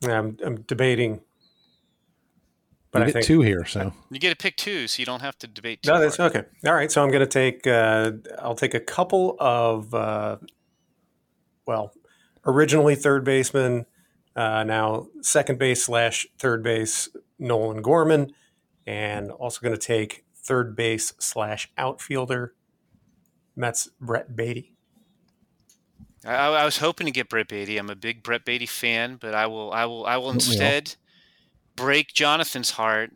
I'm, 0.03 0.37
I'm 0.43 0.61
debating. 0.61 1.21
But 2.91 2.99
you 2.99 3.03
I 3.03 3.05
get 3.07 3.13
think, 3.13 3.25
two 3.25 3.41
here, 3.41 3.65
so 3.65 3.93
you 4.09 4.17
get 4.17 4.31
to 4.31 4.35
pick 4.35 4.57
two, 4.57 4.87
so 4.87 4.99
you 4.99 5.05
don't 5.05 5.21
have 5.21 5.37
to 5.39 5.47
debate. 5.47 5.83
Two 5.83 5.91
no, 5.91 5.99
that's 5.99 6.17
hard. 6.17 6.35
okay. 6.35 6.47
All 6.65 6.73
right, 6.73 6.91
so 6.91 7.03
I'm 7.03 7.11
going 7.11 7.19
to 7.19 7.27
take. 7.27 7.67
Uh, 7.67 8.13
I'll 8.39 8.55
take 8.55 8.73
a 8.73 8.79
couple 8.79 9.35
of. 9.39 9.93
Uh, 9.93 10.37
well, 11.67 11.93
originally 12.47 12.95
third 12.95 13.23
baseman, 13.23 13.85
uh, 14.35 14.63
now 14.63 15.07
second 15.21 15.59
base 15.59 15.83
slash 15.85 16.27
third 16.37 16.63
base 16.63 17.09
Nolan 17.37 17.81
Gorman, 17.81 18.33
and 18.85 19.31
also 19.31 19.61
going 19.61 19.77
to 19.77 19.81
take 19.81 20.25
third 20.35 20.75
base 20.75 21.13
slash 21.19 21.69
outfielder 21.77 22.53
Mets 23.55 23.89
Brett 23.99 24.35
Baty. 24.35 24.73
I, 26.25 26.35
I, 26.35 26.65
was 26.65 26.77
hoping 26.77 27.05
to 27.05 27.11
get 27.11 27.29
Brett 27.29 27.47
Baty. 27.47 27.77
I'm 27.77 27.89
a 27.89 27.95
big 27.95 28.23
Brett 28.23 28.43
Baty 28.45 28.65
fan, 28.65 29.17
but 29.19 29.33
I 29.33 29.47
will 29.47 29.71
I 29.71 29.85
will 29.85 30.05
I 30.05 30.17
will 30.17 30.31
instead 30.31 30.95
break 31.75 32.13
Jonathan's 32.13 32.71
heart 32.71 33.11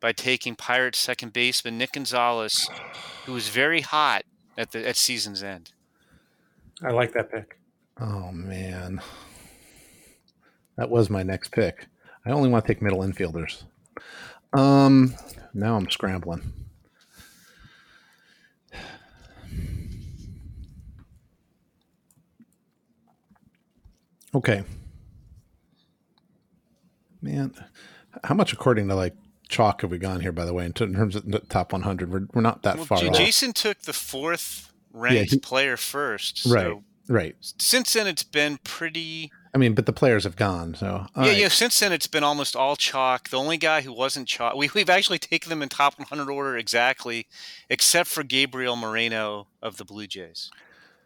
by 0.00 0.12
taking 0.12 0.54
Pirates 0.54 0.98
second 0.98 1.32
baseman 1.32 1.78
Nick 1.78 1.92
Gonzalez, 1.92 2.68
who 3.26 3.32
was 3.32 3.48
very 3.48 3.80
hot 3.80 4.22
at 4.56 4.70
the 4.70 4.86
at 4.86 4.96
season's 4.96 5.42
end. 5.42 5.72
I 6.82 6.90
like 6.90 7.12
that 7.12 7.30
pick. 7.30 7.58
Oh 8.00 8.30
man. 8.30 9.00
That 10.78 10.90
was 10.90 11.10
my 11.10 11.24
next 11.24 11.50
pick. 11.50 11.88
I 12.24 12.30
only 12.30 12.48
want 12.48 12.64
to 12.64 12.72
take 12.72 12.80
middle 12.80 13.00
infielders. 13.00 13.64
Um, 14.52 15.12
now 15.52 15.76
I'm 15.76 15.90
scrambling. 15.90 16.52
Okay. 24.32 24.62
Man, 27.20 27.52
how 28.22 28.34
much 28.34 28.52
according 28.52 28.86
to 28.88 28.94
like 28.94 29.14
chalk 29.48 29.80
have 29.80 29.90
we 29.90 29.98
gone 29.98 30.20
here? 30.20 30.30
By 30.30 30.44
the 30.44 30.54
way, 30.54 30.64
in 30.64 30.72
terms 30.72 31.16
of 31.16 31.28
the 31.28 31.40
top 31.40 31.72
100, 31.72 32.12
we're, 32.12 32.28
we're 32.32 32.40
not 32.40 32.62
that 32.62 32.76
well, 32.76 32.84
far. 32.84 32.98
Jason 32.98 33.48
off. 33.48 33.54
took 33.54 33.80
the 33.80 33.92
fourth 33.92 34.72
ranked 34.92 35.16
yeah, 35.16 35.24
he, 35.24 35.38
player 35.38 35.76
first. 35.76 36.46
Right. 36.46 36.66
So 36.66 36.84
right. 37.08 37.34
Since 37.40 37.94
then, 37.94 38.06
it's 38.06 38.22
been 38.22 38.58
pretty 38.62 39.32
I 39.54 39.58
mean, 39.58 39.74
but 39.74 39.86
the 39.86 39.92
players 39.92 40.24
have 40.24 40.36
gone. 40.36 40.74
So 40.74 41.06
yeah, 41.16 41.22
right. 41.22 41.38
yeah. 41.38 41.48
Since 41.48 41.80
then, 41.80 41.92
it's 41.92 42.06
been 42.06 42.24
almost 42.24 42.54
all 42.54 42.76
chalk. 42.76 43.30
The 43.30 43.38
only 43.38 43.56
guy 43.56 43.80
who 43.80 43.92
wasn't 43.92 44.28
chalk, 44.28 44.54
we, 44.54 44.70
we've 44.74 44.90
actually 44.90 45.18
taken 45.18 45.50
them 45.50 45.62
in 45.62 45.68
top 45.68 45.98
100 45.98 46.30
order 46.30 46.56
exactly, 46.56 47.26
except 47.68 48.08
for 48.08 48.22
Gabriel 48.22 48.76
Moreno 48.76 49.46
of 49.62 49.78
the 49.78 49.84
Blue 49.84 50.06
Jays. 50.06 50.50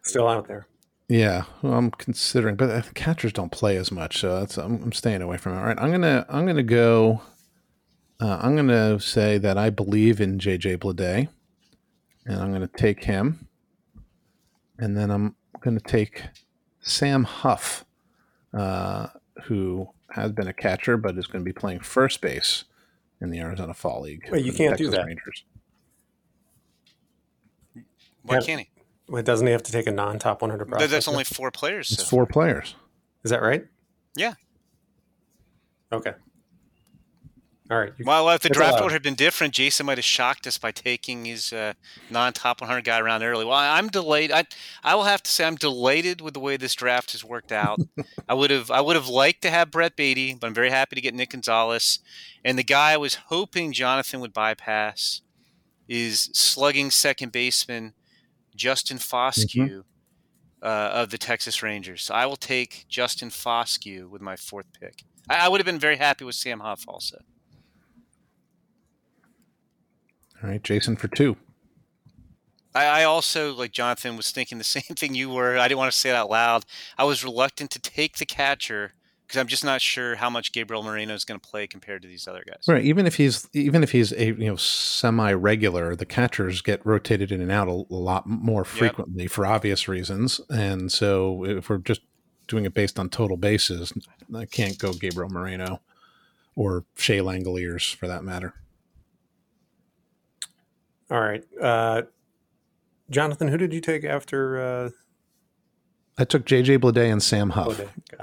Still 0.02 0.28
out 0.28 0.48
there. 0.48 0.66
Yeah, 1.08 1.44
well, 1.60 1.74
I'm 1.74 1.90
considering, 1.90 2.56
but 2.56 2.94
catchers 2.94 3.32
don't 3.32 3.52
play 3.52 3.76
as 3.76 3.92
much, 3.92 4.18
so 4.18 4.40
that's 4.40 4.56
I'm, 4.56 4.82
I'm 4.82 4.92
staying 4.92 5.20
away 5.20 5.36
from 5.36 5.52
it. 5.52 5.58
All 5.58 5.64
right, 5.64 5.78
I'm 5.78 5.90
gonna 5.90 6.24
I'm 6.28 6.46
gonna 6.46 6.62
go. 6.62 7.20
Uh, 8.18 8.38
I'm 8.40 8.56
gonna 8.56 8.98
say 8.98 9.36
that 9.38 9.58
I 9.58 9.68
believe 9.68 10.20
in 10.20 10.38
JJ 10.38 10.78
Bleday, 10.78 11.28
and 12.24 12.40
I'm 12.40 12.52
gonna 12.52 12.66
take 12.66 13.04
him, 13.04 13.46
and 14.78 14.96
then 14.96 15.10
I'm 15.10 15.36
gonna 15.60 15.80
take 15.80 16.22
Sam 16.80 17.24
Huff 17.24 17.84
uh, 18.54 19.08
who 19.44 19.88
has 20.10 20.32
been 20.32 20.48
a 20.48 20.52
catcher 20.52 20.96
but 20.96 21.16
is 21.16 21.26
going 21.26 21.44
to 21.44 21.48
be 21.48 21.52
playing 21.52 21.80
first 21.80 22.20
base 22.20 22.64
in 23.20 23.30
the 23.30 23.40
Arizona 23.40 23.74
Fall 23.74 24.02
League. 24.02 24.28
Wait, 24.30 24.44
you 24.44 24.52
can't 24.52 24.76
do 24.76 24.90
that. 24.90 25.06
Rangers. 25.06 25.44
Why 28.22 28.40
can't 28.40 28.60
he? 28.60 28.68
Well, 29.08 29.22
doesn't 29.22 29.46
he 29.46 29.52
have 29.52 29.62
to 29.64 29.72
take 29.72 29.86
a 29.86 29.92
non-top 29.92 30.42
100 30.42 30.66
prospect? 30.66 30.90
That's 30.90 31.08
only 31.08 31.24
four 31.24 31.50
players. 31.50 31.90
It's 31.90 32.08
four 32.08 32.26
players. 32.26 32.74
Is 33.24 33.30
that 33.30 33.42
right? 33.42 33.66
Yeah. 34.16 34.34
Okay. 35.92 36.12
All 37.72 37.78
right. 37.78 37.92
Well, 38.04 38.28
if 38.28 38.42
the 38.42 38.50
draft 38.50 38.82
order 38.82 38.92
had 38.92 39.02
been 39.02 39.14
different, 39.14 39.54
Jason 39.54 39.86
might 39.86 39.96
have 39.96 40.04
shocked 40.04 40.46
us 40.46 40.58
by 40.58 40.72
taking 40.72 41.24
his 41.24 41.54
uh, 41.54 41.72
non-top 42.10 42.60
100 42.60 42.84
guy 42.84 42.98
around 42.98 43.22
early. 43.22 43.46
Well, 43.46 43.56
I'm 43.56 43.88
delayed. 43.88 44.30
I 44.30 44.44
I 44.84 44.94
will 44.94 45.04
have 45.04 45.22
to 45.22 45.30
say 45.30 45.46
I'm 45.46 45.56
delighted 45.56 46.20
with 46.20 46.34
the 46.34 46.40
way 46.40 46.58
this 46.58 46.74
draft 46.74 47.12
has 47.12 47.24
worked 47.24 47.50
out. 47.50 47.80
I 48.28 48.34
would 48.34 48.50
have 48.50 48.70
I 48.70 48.82
would 48.82 48.94
have 48.94 49.08
liked 49.08 49.40
to 49.42 49.50
have 49.50 49.70
Brett 49.70 49.96
Baty, 49.96 50.34
but 50.34 50.48
I'm 50.48 50.52
very 50.52 50.68
happy 50.68 50.96
to 50.96 51.00
get 51.00 51.14
Nick 51.14 51.30
Gonzalez. 51.30 52.00
And 52.44 52.58
the 52.58 52.62
guy 52.62 52.92
I 52.92 52.98
was 52.98 53.14
hoping 53.14 53.72
Jonathan 53.72 54.20
would 54.20 54.34
bypass 54.34 55.22
is 55.88 56.28
slugging 56.34 56.90
second 56.90 57.32
baseman 57.32 57.94
Justin 58.54 58.98
Foscue 58.98 59.56
mm-hmm. 59.56 59.80
uh, 60.62 60.90
of 60.92 61.08
the 61.08 61.16
Texas 61.16 61.62
Rangers. 61.62 62.02
So 62.02 62.12
I 62.12 62.26
will 62.26 62.36
take 62.36 62.84
Justin 62.90 63.30
Foscue 63.30 64.10
with 64.10 64.20
my 64.20 64.36
fourth 64.36 64.66
pick. 64.78 65.04
I, 65.30 65.46
I 65.46 65.48
would 65.48 65.58
have 65.58 65.66
been 65.66 65.78
very 65.78 65.96
happy 65.96 66.26
with 66.26 66.34
Sam 66.34 66.60
Huff 66.60 66.84
also. 66.86 67.16
All 70.42 70.50
right, 70.50 70.62
Jason 70.62 70.96
for 70.96 71.08
two. 71.08 71.36
I, 72.74 72.84
I 72.84 73.04
also, 73.04 73.52
like 73.54 73.72
Jonathan, 73.72 74.16
was 74.16 74.30
thinking 74.30 74.58
the 74.58 74.64
same 74.78 74.82
thing 74.82 75.14
you 75.14 75.30
were. 75.30 75.58
I 75.58 75.68
didn't 75.68 75.78
want 75.78 75.92
to 75.92 75.98
say 75.98 76.10
it 76.10 76.14
out 76.14 76.30
loud. 76.30 76.64
I 76.98 77.04
was 77.04 77.24
reluctant 77.24 77.70
to 77.72 77.78
take 77.78 78.16
the 78.16 78.26
catcher 78.26 78.94
because 79.26 79.40
I'm 79.40 79.46
just 79.46 79.64
not 79.64 79.80
sure 79.80 80.16
how 80.16 80.28
much 80.28 80.52
Gabriel 80.52 80.82
Moreno 80.82 81.14
is 81.14 81.24
going 81.24 81.40
to 81.40 81.48
play 81.48 81.66
compared 81.66 82.02
to 82.02 82.08
these 82.08 82.28
other 82.28 82.44
guys. 82.46 82.64
Right. 82.68 82.84
Even 82.84 83.06
if 83.06 83.16
he's 83.16 83.48
even 83.54 83.82
if 83.82 83.92
he's 83.92 84.12
a 84.12 84.26
you 84.26 84.46
know 84.46 84.56
semi 84.56 85.32
regular, 85.32 85.96
the 85.96 86.04
catchers 86.04 86.60
get 86.60 86.84
rotated 86.84 87.32
in 87.32 87.40
and 87.40 87.50
out 87.50 87.68
a, 87.68 87.70
a 87.70 87.96
lot 87.96 88.26
more 88.26 88.64
frequently 88.64 89.24
yep. 89.24 89.32
for 89.32 89.46
obvious 89.46 89.88
reasons. 89.88 90.40
And 90.50 90.92
so 90.92 91.44
if 91.44 91.70
we're 91.70 91.78
just 91.78 92.02
doing 92.46 92.66
it 92.66 92.74
based 92.74 92.98
on 92.98 93.08
total 93.08 93.38
bases, 93.38 93.92
I 94.34 94.44
can't 94.44 94.76
go 94.78 94.92
Gabriel 94.92 95.30
Moreno 95.30 95.80
or 96.54 96.84
Shea 96.96 97.18
Langeliers 97.18 97.94
for 97.94 98.06
that 98.08 98.24
matter. 98.24 98.52
All 101.12 101.20
right. 101.20 101.44
Uh, 101.60 102.02
Jonathan, 103.10 103.48
who 103.48 103.58
did 103.58 103.74
you 103.74 103.82
take 103.82 104.02
after 104.02 104.60
uh, 104.60 104.90
I 106.16 106.24
took 106.24 106.46
JJ 106.46 106.78
Bleday 106.78 107.12
and 107.12 107.22
Sam 107.22 107.50
Huff. 107.50 107.80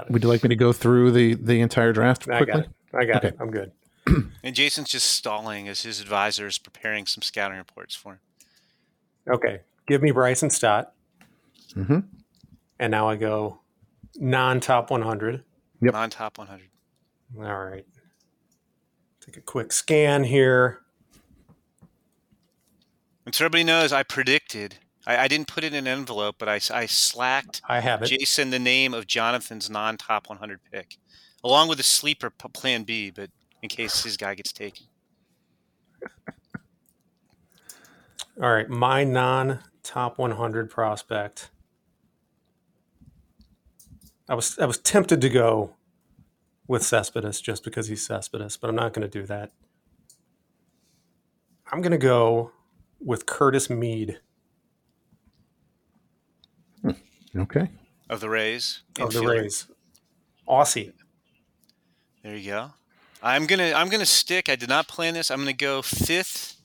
Would 0.10 0.24
you 0.24 0.30
like 0.30 0.42
me 0.44 0.50
to 0.50 0.56
go 0.56 0.74
through 0.74 1.12
the 1.12 1.36
the 1.36 1.62
entire 1.62 1.94
draft 1.94 2.24
quickly? 2.24 2.52
I 2.52 2.56
got 2.56 2.60
it. 2.60 2.70
I 2.94 3.06
got 3.06 3.16
okay. 3.18 3.28
it. 3.30 3.38
I'm 3.40 3.52
good. 3.52 3.72
and 4.44 4.56
Jason's 4.56 4.90
just 4.90 5.06
stalling 5.12 5.68
as 5.68 5.84
his 5.84 6.02
advisor 6.02 6.48
is 6.48 6.58
preparing 6.58 7.06
some 7.06 7.22
scouting 7.22 7.60
reports 7.60 7.94
for 7.94 8.14
him. 8.14 8.20
Okay, 9.30 9.60
give 9.88 10.02
me 10.02 10.10
Bryson 10.10 10.50
Stott. 10.50 10.94
Mm-hmm. 11.76 12.00
And 12.80 12.92
now 12.92 13.08
I 13.08 13.16
go 13.18 13.60
non-top 14.16 14.90
100. 14.90 15.44
Yep. 15.82 15.94
Non-top 15.94 16.38
100. 16.40 16.70
All 17.38 17.44
right. 17.44 17.86
Take 19.24 19.38
a 19.38 19.42
quick 19.42 19.72
scan 19.72 20.24
here. 20.24 20.80
And 23.30 23.36
so 23.36 23.46
everybody 23.46 23.64
knows, 23.64 23.94
I 23.94 24.02
predicted 24.02 24.78
I, 25.06 25.18
I, 25.18 25.28
didn't 25.28 25.48
put 25.48 25.64
it 25.64 25.72
in 25.72 25.86
an 25.86 26.00
envelope, 26.00 26.38
but 26.40 26.50
I, 26.50 26.60
I 26.74 26.88
slacked 26.88 27.62
I 27.70 27.80
have 27.80 28.02
it. 28.02 28.08
Jason 28.08 28.50
the 28.50 28.58
name 28.58 28.96
of 28.96 29.06
Jonathan's 29.06 29.70
non 29.70 29.98
top 29.98 30.30
100 30.30 30.62
pick, 30.72 30.98
along 31.44 31.68
with 31.70 31.80
a 31.80 31.84
sleeper 31.84 32.32
p- 32.32 32.50
plan 32.52 32.82
B, 32.82 33.12
but 33.12 33.30
in 33.62 33.70
case 33.70 34.02
his 34.02 34.18
guy 34.18 34.34
gets 34.34 34.52
taken. 34.52 34.88
All 38.42 38.52
right, 38.52 38.68
my 38.68 39.04
non 39.04 39.60
top 39.84 40.18
100 40.18 40.72
prospect. 40.72 41.52
I 44.28 44.34
was 44.34 44.58
I 44.58 44.66
was 44.66 44.80
tempted 44.80 45.22
to 45.22 45.30
go 45.30 45.76
with 46.68 46.82
Cespedes 46.82 47.42
just 47.42 47.64
because 47.64 47.90
he's 47.90 48.04
Cespedes, 48.04 48.58
but 48.58 48.72
I'm 48.72 48.76
not 48.76 48.94
going 48.94 49.08
to 49.08 49.20
do 49.20 49.28
that. 49.28 49.52
I'm 51.72 51.84
going 51.84 51.92
to 51.92 52.00
go 52.00 52.54
with 53.00 53.26
Curtis 53.26 53.70
Mead. 53.70 54.20
Okay. 57.36 57.70
Of 58.10 58.22
the 58.22 58.30
Rays. 58.30 58.82
Of 59.00 59.14
the 59.14 59.22
Rays. 59.22 59.68
Aussie. 60.48 60.94
There 62.24 62.36
you 62.36 62.50
go. 62.50 62.72
I'm 63.22 63.46
gonna 63.46 63.74
I'm 63.76 63.90
gonna 63.90 64.06
stick. 64.06 64.50
I 64.50 64.56
did 64.56 64.70
not 64.70 64.88
plan 64.88 65.14
this. 65.14 65.30
I'm 65.30 65.40
gonna 65.40 65.54
go 65.54 65.82
fifth 65.82 66.60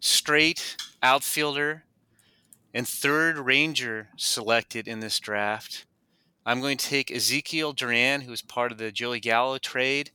straight 0.00 0.76
outfielder 1.02 1.84
and 2.74 2.86
third 2.86 3.38
Ranger 3.38 4.08
selected 4.16 4.88
in 4.88 5.00
this 5.00 5.18
draft. 5.18 5.86
I'm 6.44 6.60
going 6.60 6.76
to 6.76 6.86
take 6.86 7.10
Ezekiel 7.10 7.72
Duran, 7.72 8.22
who 8.22 8.32
is 8.32 8.42
part 8.42 8.72
of 8.72 8.78
the 8.78 8.90
Joey 8.90 9.20
Gallo 9.20 9.58
trade. 9.58 10.10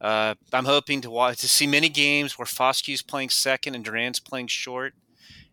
Uh, 0.00 0.34
I'm 0.52 0.66
hoping 0.66 1.00
to 1.00 1.10
watch 1.10 1.38
to 1.38 1.48
see 1.48 1.66
many 1.66 1.88
games 1.88 2.38
where 2.38 2.46
Foscue's 2.46 3.02
playing 3.02 3.30
second 3.30 3.74
and 3.74 3.84
Duran's 3.84 4.20
playing 4.20 4.48
short, 4.48 4.94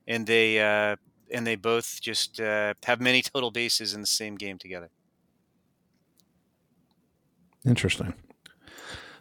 and 0.08 0.28
they 0.28 0.60
uh, 0.60 0.96
and 1.32 1.48
they 1.48 1.56
both 1.56 2.02
just 2.02 2.40
uh, 2.40 2.74
have 2.84 3.00
many 3.02 3.22
total 3.34 3.52
bases 3.52 3.94
in 3.94 4.02
the 4.02 4.08
same 4.08 4.36
game 4.36 4.58
together. 4.58 4.90
Interesting. 7.66 8.14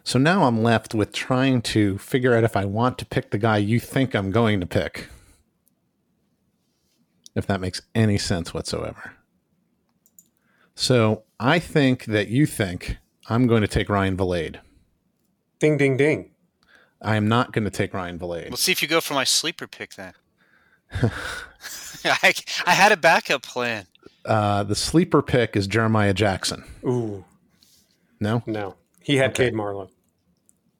So 0.03 0.17
now 0.17 0.45
I'm 0.45 0.63
left 0.63 0.95
with 0.95 1.11
trying 1.11 1.61
to 1.61 1.97
figure 1.99 2.35
out 2.35 2.43
if 2.43 2.55
I 2.55 2.65
want 2.65 2.97
to 2.99 3.05
pick 3.05 3.29
the 3.29 3.37
guy 3.37 3.57
you 3.57 3.79
think 3.79 4.15
I'm 4.15 4.31
going 4.31 4.59
to 4.59 4.65
pick. 4.65 5.09
If 7.35 7.45
that 7.47 7.61
makes 7.61 7.81
any 7.93 8.17
sense 8.17 8.53
whatsoever. 8.53 9.13
So 10.75 11.23
I 11.39 11.59
think 11.59 12.05
that 12.05 12.29
you 12.29 12.45
think 12.45 12.97
I'm 13.29 13.47
going 13.47 13.61
to 13.61 13.67
take 13.67 13.87
Ryan 13.87 14.17
Vilade. 14.17 14.59
Ding, 15.59 15.77
ding, 15.77 15.95
ding. 15.95 16.31
I 17.01 17.15
am 17.15 17.27
not 17.27 17.53
going 17.53 17.63
to 17.63 17.69
take 17.69 17.93
Ryan 17.93 18.17
Vilade. 18.19 18.49
We'll 18.49 18.57
see 18.57 18.71
if 18.71 18.81
you 18.81 18.87
go 18.87 19.01
for 19.01 19.13
my 19.13 19.23
sleeper 19.23 19.67
pick 19.67 19.95
then. 19.95 20.13
I, 22.05 22.33
I 22.65 22.71
had 22.71 22.91
a 22.91 22.97
backup 22.97 23.43
plan. 23.43 23.85
Uh, 24.25 24.63
the 24.63 24.75
sleeper 24.75 25.21
pick 25.21 25.55
is 25.55 25.67
Jeremiah 25.67 26.13
Jackson. 26.13 26.63
Ooh. 26.85 27.25
No? 28.19 28.43
No. 28.45 28.75
He 28.99 29.17
had 29.17 29.31
okay. 29.31 29.45
Cade 29.45 29.53
Marlowe. 29.53 29.89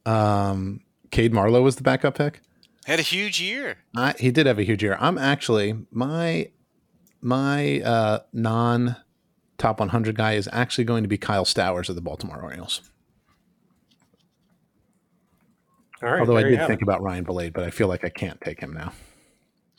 Um, 0.06 0.82
Cade 1.12 1.34
Marlowe 1.34 1.62
was 1.62 1.76
the 1.76 1.84
backup 1.84 2.17
pick? 2.17 2.41
Had 2.86 3.00
a 3.00 3.04
huge 3.04 3.41
year. 3.41 3.78
I, 3.95 4.13
he 4.19 4.32
did 4.32 4.45
have 4.45 4.60
a 4.60 4.63
huge 4.63 4.84
year. 4.84 4.97
I'm 5.00 5.17
actually, 5.17 5.76
my 5.91 6.50
my 7.21 7.82
uh, 7.82 8.19
non 8.34 8.95
top 9.58 9.80
100 9.80 10.15
guy 10.15 10.34
is 10.34 10.50
actually 10.52 10.86
going 10.86 11.04
to 11.04 11.08
be 11.08 11.17
Kyle 11.17 11.45
Stowers 11.45 11.89
of 11.89 11.95
the 11.95 12.02
Baltimore 12.02 12.41
Orioles. 12.41 12.82
All 16.02 16.10
right. 16.10 16.19
Although 16.19 16.38
I 16.38 16.43
did 16.43 16.65
think 16.67 16.82
it. 16.82 16.84
about 16.84 17.04
Ryan 17.04 17.26
Vilade, 17.26 17.54
but 17.54 17.63
I 17.63 17.69
feel 17.69 17.88
like 17.88 18.04
I 18.04 18.10
can't 18.10 18.41
take 18.41 18.60
him 18.60 18.74
now. 18.74 18.91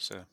So 0.03 0.25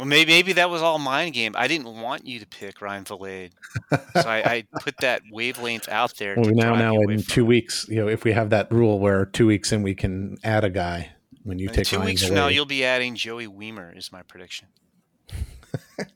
well, 0.00 0.06
maybe 0.06 0.32
maybe 0.32 0.54
that 0.54 0.70
was 0.70 0.82
all 0.82 0.98
mind 0.98 1.34
game. 1.34 1.54
I 1.56 1.68
didn't 1.68 2.00
want 2.00 2.26
you 2.26 2.40
to 2.40 2.46
pick 2.46 2.80
Ryan 2.80 3.04
Vilade, 3.04 3.50
so 3.90 4.28
I, 4.28 4.38
I, 4.38 4.64
put 4.80 4.96
that 4.98 5.22
wavelength 5.30 5.88
out 5.88 6.16
there. 6.16 6.36
Well, 6.36 6.50
now 6.52 6.74
now 6.74 7.00
in 7.02 7.22
two 7.22 7.44
weeks, 7.44 7.86
you 7.88 7.96
know, 7.96 8.08
if 8.08 8.24
we 8.24 8.32
have 8.32 8.50
that 8.50 8.72
rule 8.72 8.98
where 8.98 9.26
two 9.26 9.46
weeks 9.46 9.72
in 9.72 9.82
we 9.82 9.94
can 9.94 10.38
add 10.42 10.64
a 10.64 10.70
guy 10.70 11.10
when 11.42 11.58
you 11.58 11.68
take 11.68 11.86
two 11.86 11.96
Ryan 11.96 12.06
weeks 12.06 12.22
Vilade. 12.22 12.26
from 12.28 12.34
now, 12.34 12.48
you'll 12.48 12.66
be 12.66 12.84
adding 12.84 13.14
Joey 13.14 13.46
Wiemer. 13.46 13.96
Is 13.96 14.10
my 14.10 14.22
prediction. 14.22 14.68
all, 15.98 16.06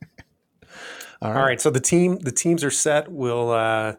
right. 1.20 1.36
all 1.36 1.44
right. 1.44 1.60
So 1.60 1.70
the 1.70 1.80
team 1.80 2.18
the 2.20 2.32
teams 2.32 2.64
are 2.64 2.70
set. 2.70 3.12
We'll 3.12 3.50
uh, 3.50 3.94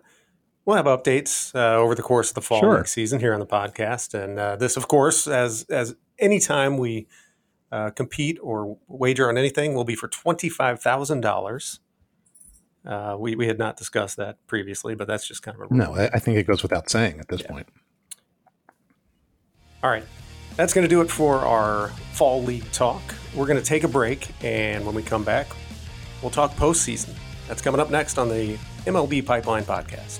we'll 0.65 0.77
have 0.77 0.85
updates 0.85 1.53
uh, 1.53 1.75
over 1.77 1.95
the 1.95 2.01
course 2.01 2.29
of 2.29 2.35
the 2.35 2.41
fall 2.41 2.59
sure. 2.59 2.85
season 2.85 3.19
here 3.19 3.33
on 3.33 3.39
the 3.39 3.45
podcast, 3.45 4.13
and 4.13 4.39
uh, 4.39 4.55
this, 4.55 4.77
of 4.77 4.87
course, 4.87 5.27
as 5.27 5.65
as 5.69 5.95
anytime 6.17 6.77
we 6.77 7.07
uh, 7.75 7.89
compete 7.89 8.39
or 8.41 8.77
wager 8.87 9.27
on 9.27 9.37
anything 9.37 9.73
will 9.73 9.83
be 9.83 9.95
for 9.95 10.07
$25,000. 10.07 11.79
Uh, 12.85 13.17
we, 13.19 13.35
we 13.35 13.47
had 13.47 13.57
not 13.57 13.75
discussed 13.75 14.15
that 14.15 14.37
previously, 14.47 14.95
but 14.95 15.07
that's 15.07 15.27
just 15.27 15.43
kind 15.43 15.59
of 15.59 15.69
a 15.69 15.73
no. 15.73 15.93
I, 15.93 16.05
I 16.13 16.19
think 16.19 16.37
it 16.37 16.47
goes 16.47 16.63
without 16.63 16.89
saying 16.89 17.19
at 17.19 17.27
this 17.27 17.41
yeah. 17.41 17.51
point. 17.51 17.67
All 19.83 19.89
right, 19.89 20.05
that's 20.55 20.73
going 20.73 20.85
to 20.85 20.89
do 20.89 21.01
it 21.01 21.11
for 21.11 21.39
our 21.39 21.89
fall 22.13 22.43
league 22.43 22.71
talk. 22.71 23.01
We're 23.35 23.47
going 23.47 23.59
to 23.59 23.65
take 23.65 23.83
a 23.83 23.89
break, 23.89 24.29
and 24.41 24.85
when 24.85 24.95
we 24.95 25.03
come 25.03 25.25
back, 25.25 25.47
we'll 26.21 26.31
talk 26.31 26.55
postseason. 26.55 27.13
That's 27.49 27.61
coming 27.61 27.81
up 27.81 27.89
next 27.89 28.17
on 28.17 28.29
the 28.29 28.57
MLB 28.85 29.25
Pipeline 29.25 29.63
podcast. 29.63 30.19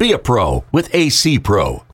Be 0.00 0.12
a 0.12 0.18
pro 0.18 0.64
with 0.72 0.94
AC 0.94 1.40
Pro. 1.40 1.84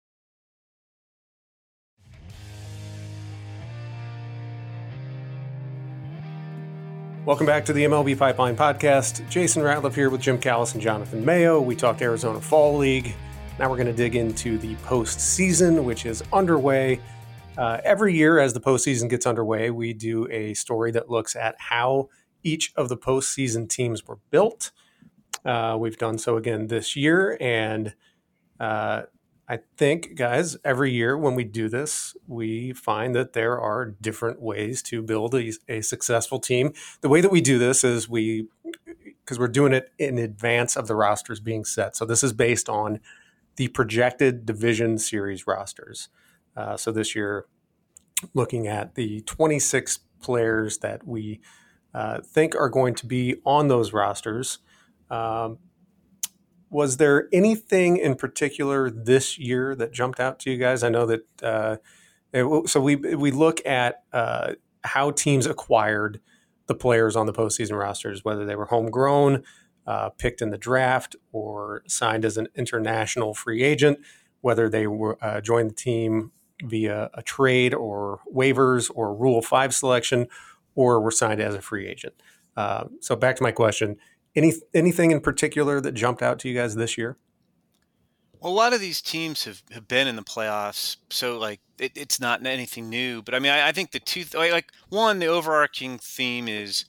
Welcome 7.25 7.47
back 7.47 7.65
to 7.65 7.73
the 7.73 7.83
MLB 7.83 8.17
Pipeline 8.17 8.57
Podcast. 8.57 9.29
Jason 9.29 9.65
Ratliff 9.65 9.97
here 9.97 10.09
with 10.09 10.21
Jim 10.21 10.39
Callis 10.39 10.75
and 10.75 10.81
Jonathan 10.81 11.25
Mayo. 11.25 11.61
We 11.61 11.75
talked 11.75 12.01
Arizona 12.01 12.41
Fall 12.41 12.77
League. 12.77 13.13
Now 13.59 13.69
we're 13.69 13.77
going 13.77 13.89
to 13.89 13.93
dig 13.93 14.15
into 14.15 14.57
the 14.57 14.77
postseason, 14.77 15.83
which 15.83 16.07
is 16.07 16.23
underway. 16.33 17.01
Uh, 17.59 17.81
every 17.83 18.15
year, 18.15 18.39
as 18.39 18.53
the 18.53 18.61
postseason 18.61 19.11
gets 19.11 19.27
underway, 19.27 19.71
we 19.71 19.93
do 19.93 20.29
a 20.31 20.55
story 20.55 20.93
that 20.93 21.11
looks 21.11 21.35
at 21.35 21.57
how 21.59 22.09
each 22.45 22.73
of 22.77 22.89
the 22.89 22.97
postseason 22.97 23.69
teams 23.69 24.07
were 24.07 24.19
built 24.31 24.71
uh, 25.47 25.77
we've 25.79 25.97
done 25.97 26.19
so 26.19 26.37
again 26.37 26.67
this 26.67 26.97
year. 26.97 27.39
And 27.41 27.95
uh, 28.59 29.03
I 29.49 29.61
think, 29.77 30.17
guys, 30.17 30.57
every 30.65 30.93
year 30.93 31.17
when 31.17 31.35
we 31.35 31.45
do 31.45 31.69
this, 31.69 32.17
we 32.27 32.73
find 32.73 33.15
that 33.15 33.33
there 33.33 33.61
are 33.61 33.95
different 34.01 34.43
ways 34.43 34.83
to 34.85 35.03
build 35.03 35.35
a, 35.35 35.53
a 35.69 35.81
successful 35.83 36.41
team. 36.41 36.73
The 37.01 37.09
way 37.09 37.21
that 37.21 37.31
we 37.31 37.41
do 37.41 37.59
this 37.59 37.85
is 37.85 38.09
we, 38.09 38.49
because 39.25 39.39
we're 39.39 39.49
doing 39.49 39.73
it 39.73 39.93
in 39.99 40.19
advance 40.19 40.77
of 40.77 40.89
the 40.89 40.97
rosters 40.97 41.39
being 41.39 41.65
set. 41.65 41.97
So 41.97 42.05
this 42.05 42.25
is 42.25 42.33
based 42.33 42.69
on 42.69 43.01
the 43.55 43.69
projected 43.69 44.47
division 44.47 44.99
series 44.99 45.47
rosters. 45.47 46.09
Uh, 46.57 46.77
so 46.77 46.91
this 46.91 47.15
year, 47.15 47.47
looking 48.35 48.67
at 48.67 48.95
the 48.95 49.21
26 49.23 50.01
players 50.21 50.79
that 50.79 51.07
we 51.07 51.41
uh, 51.95 52.21
think 52.21 52.55
are 52.55 52.69
going 52.69 52.95
to 52.95 53.07
be 53.07 53.37
on 53.45 53.69
those 53.69 53.93
rosters. 53.93 54.59
Um, 55.11 55.59
was 56.71 56.97
there 56.97 57.29
anything 57.33 57.97
in 57.97 58.17
particular 58.17 58.91
this 58.91 59.39
year 59.39 59.75
that 59.77 59.93
jumped 59.93 60.21
out 60.21 60.39
to 60.41 60.51
you 60.51 60.59
guys? 60.59 60.83
I 60.83 60.89
know 60.89 61.07
that 61.07 61.43
uh, 61.43 61.77
it, 62.33 62.69
so 62.69 62.81
we 62.81 62.97
we 62.97 63.31
look 63.31 63.65
at 63.65 64.03
uh, 64.13 64.55
how 64.85 65.11
teams 65.11 65.47
acquired 65.47 66.21
the 66.67 66.75
players 66.75 67.17
on 67.17 67.27
the 67.27 67.33
postseason 67.33 67.79
rosters, 67.79 68.25
whether 68.25 68.45
they 68.45 68.57
were 68.57 68.67
homegrown, 68.67 69.45
uh, 69.87 70.11
picked 70.11 70.43
in 70.43 70.51
the 70.51 70.59
draft, 70.59 71.15
or 71.33 71.83
signed 71.87 72.25
as 72.25 72.37
an 72.37 72.49
international 72.57 73.33
free 73.33 73.63
agent, 73.63 73.99
whether 74.41 74.69
they 74.69 74.87
were 74.87 75.17
uh, 75.25 75.41
joined 75.41 75.71
the 75.71 75.75
team 75.75 76.33
via 76.65 77.11
a 77.15 77.23
trade 77.23 77.75
or 77.75 78.21
waivers 78.35 78.91
or 78.95 79.15
Rule 79.15 79.41
Five 79.41 79.75
selection, 79.75 80.27
or 80.75 81.01
were 81.01 81.13
signed 81.13 81.41
as 81.41 81.55
a 81.55 81.63
free 81.63 81.87
agent. 81.87 82.15
Uh, 82.57 82.85
so 83.01 83.15
back 83.15 83.37
to 83.37 83.43
my 83.43 83.53
question: 83.53 83.97
any 84.37 84.53
anything 84.75 85.11
in 85.11 85.21
particular 85.21 85.81
that 85.81 85.93
jumped 85.93 86.23
out 86.23 86.39
to 86.41 86.49
you 86.49 86.55
guys 86.55 86.77
this 86.77 86.97
year? 86.97 87.17
Well, 88.41 88.53
a 88.53 88.55
lot 88.55 88.75
of 88.75 88.81
these 88.81 89.01
teams 89.01 89.45
have, 89.45 89.63
have 89.73 89.89
been 89.89 90.07
in 90.07 90.17
the 90.17 90.23
playoffs, 90.23 90.99
so 91.11 91.39
like 91.39 91.61
it, 91.79 91.93
it's 91.95 92.21
not 92.21 92.45
anything 92.45 92.89
new. 92.89 93.23
But 93.23 93.35
I 93.35 93.39
mean, 93.39 93.51
I, 93.51 93.69
I 93.69 93.73
think 93.73 93.93
the 93.93 93.99
two 93.99 94.25
like 94.39 94.71
one, 94.89 95.19
the 95.19 95.27
overarching 95.27 95.99
theme 95.99 96.47
is 96.47 96.85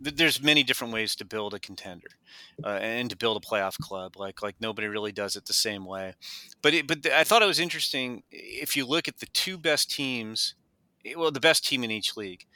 that 0.00 0.16
there's 0.16 0.42
many 0.42 0.62
different 0.62 0.92
ways 0.92 1.14
to 1.14 1.24
build 1.24 1.52
a 1.52 1.58
contender 1.58 2.08
uh, 2.64 2.78
and 2.80 3.10
to 3.10 3.16
build 3.16 3.36
a 3.36 3.46
playoff 3.46 3.78
club. 3.78 4.16
Like 4.16 4.42
like 4.42 4.56
nobody 4.60 4.88
really 4.88 5.12
does 5.12 5.36
it 5.36 5.46
the 5.46 5.52
same 5.52 5.84
way. 5.84 6.14
But 6.60 6.74
it, 6.74 6.86
but 6.86 7.06
I 7.06 7.22
thought 7.22 7.42
it 7.42 7.46
was 7.46 7.60
interesting 7.60 8.24
if 8.30 8.76
you 8.76 8.84
look 8.84 9.06
at 9.06 9.18
the 9.18 9.26
two 9.26 9.58
best 9.58 9.90
teams, 9.90 10.54
well, 11.16 11.30
the 11.30 11.40
best 11.40 11.64
team 11.64 11.84
in 11.84 11.90
each 11.90 12.16
league, 12.16 12.46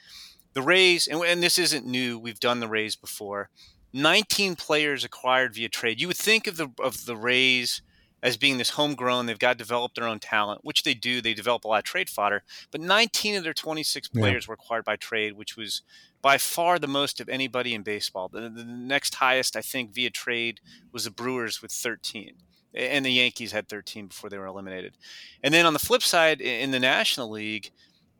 the 0.53 0.61
Rays, 0.61 1.07
and, 1.07 1.21
and 1.21 1.41
this 1.41 1.57
isn't 1.57 1.85
new. 1.85 2.19
We've 2.19 2.39
done 2.39 2.59
the 2.59 2.67
Rays 2.67 2.95
before. 2.95 3.49
19 3.95 4.57
players 4.57 5.05
acquired 5.05 5.55
via 5.55 5.69
trade. 5.69 6.01
You 6.01 6.07
would 6.07 6.17
think 6.17 6.47
of 6.47 6.57
the 6.57 6.69
of 6.83 7.05
the 7.05 7.15
Rays 7.15 7.81
as 8.21 8.35
being 8.35 8.57
this 8.57 8.71
homegrown. 8.71 9.25
They've 9.25 9.39
got 9.39 9.53
to 9.53 9.57
develop 9.57 9.93
their 9.93 10.07
own 10.07 10.19
talent, 10.19 10.65
which 10.65 10.83
they 10.83 10.93
do. 10.93 11.21
They 11.21 11.33
develop 11.33 11.63
a 11.63 11.69
lot 11.69 11.77
of 11.77 11.83
trade 11.85 12.09
fodder. 12.09 12.43
But 12.71 12.81
19 12.81 13.37
of 13.37 13.43
their 13.45 13.53
26 13.53 14.09
players 14.09 14.45
yeah. 14.45 14.49
were 14.49 14.55
acquired 14.55 14.83
by 14.83 14.97
trade, 14.97 15.33
which 15.33 15.55
was 15.55 15.81
by 16.21 16.37
far 16.37 16.77
the 16.77 16.87
most 16.87 17.21
of 17.21 17.29
anybody 17.29 17.73
in 17.73 17.83
baseball. 17.83 18.27
The, 18.27 18.49
the 18.49 18.65
next 18.65 19.15
highest, 19.15 19.55
I 19.55 19.61
think, 19.61 19.93
via 19.93 20.09
trade 20.09 20.59
was 20.91 21.05
the 21.05 21.11
Brewers 21.11 21.61
with 21.61 21.71
13 21.71 22.33
and 22.73 23.05
the 23.05 23.11
Yankees 23.11 23.53
had 23.53 23.69
13 23.69 24.07
before 24.07 24.29
they 24.29 24.37
were 24.37 24.45
eliminated. 24.45 24.97
And 25.41 25.53
then 25.53 25.65
on 25.65 25.71
the 25.71 25.79
flip 25.79 26.01
side, 26.01 26.41
in 26.41 26.71
the 26.71 26.79
National 26.79 27.29
League, 27.29 27.71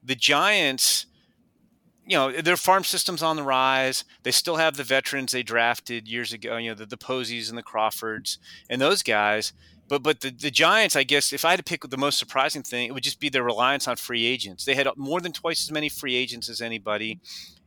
the 0.02 0.16
Giants 0.16 1.08
you 2.06 2.18
know 2.18 2.32
their 2.32 2.58
farm 2.58 2.84
system's 2.84 3.24
on 3.24 3.36
the 3.36 3.44
rise. 3.44 4.04
They 4.24 4.32
still 4.32 4.58
have 4.58 4.78
the 4.78 4.84
veterans 4.84 5.32
they 5.32 5.44
drafted 5.44 6.08
years 6.08 6.32
ago. 6.34 6.58
You 6.58 6.70
know 6.70 6.76
the, 6.76 6.86
the 6.86 6.98
Posies 6.98 7.50
and 7.50 7.58
the 7.58 7.64
Crawfords 7.64 8.38
and 8.70 8.80
those 8.80 9.04
guys. 9.04 9.54
But 9.88 10.04
but 10.04 10.22
the, 10.22 10.32
the 10.32 10.52
Giants, 10.52 10.96
I 10.96 11.04
guess, 11.04 11.34
if 11.34 11.46
I 11.46 11.52
had 11.52 11.58
to 11.58 11.64
pick 11.64 11.82
the 11.82 11.98
most 11.98 12.18
surprising 12.18 12.64
thing, 12.64 12.88
it 12.88 12.94
would 12.94 13.04
just 13.04 13.20
be 13.20 13.30
their 13.30 13.44
reliance 13.44 13.88
on 13.88 13.96
free 13.98 14.26
agents. 14.26 14.66
They 14.66 14.76
had 14.76 14.88
more 14.98 15.22
than 15.22 15.32
twice 15.32 15.64
as 15.66 15.72
many 15.72 15.90
free 15.90 16.16
agents 16.16 16.50
as 16.50 16.62
anybody, 16.62 17.20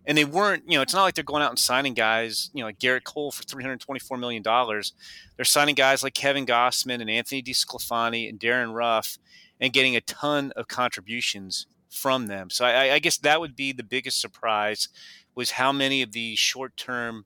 and 0.04 0.18
they 0.18 0.24
weren't. 0.24 0.64
You 0.66 0.78
know, 0.78 0.82
it's 0.82 0.94
not 0.94 1.04
like 1.04 1.14
they're 1.14 1.24
going 1.24 1.42
out 1.42 1.50
and 1.50 1.58
signing 1.58 1.94
guys. 1.94 2.50
You 2.52 2.60
know, 2.60 2.66
like 2.66 2.78
Gerrit 2.78 3.04
Cole 3.04 3.30
for 3.30 3.42
three 3.44 3.62
hundred 3.62 3.80
twenty 3.80 4.00
four 4.00 4.16
million 4.16 4.42
dollars. 4.42 4.92
They're 5.36 5.44
signing 5.44 5.74
guys 5.74 6.02
like 6.02 6.14
Kevin 6.14 6.46
Gausman 6.46 7.00
and 7.00 7.10
Anthony 7.10 7.42
DeSclafani 7.42 8.28
and 8.28 8.38
Darin 8.38 8.72
Ruf, 8.72 9.18
and 9.60 9.72
getting 9.72 9.94
a 9.94 10.00
ton 10.00 10.52
of 10.56 10.68
contributions 10.68 11.66
from 11.90 12.26
them. 12.26 12.50
So 12.50 12.64
I, 12.64 12.94
I 12.94 12.98
guess 12.98 13.18
that 13.18 13.40
would 13.40 13.56
be 13.56 13.72
the 13.72 13.82
biggest 13.82 14.20
surprise 14.20 14.88
was 15.34 15.52
how 15.52 15.72
many 15.72 16.02
of 16.02 16.12
the 16.12 16.36
short 16.36 16.76
term 16.76 17.24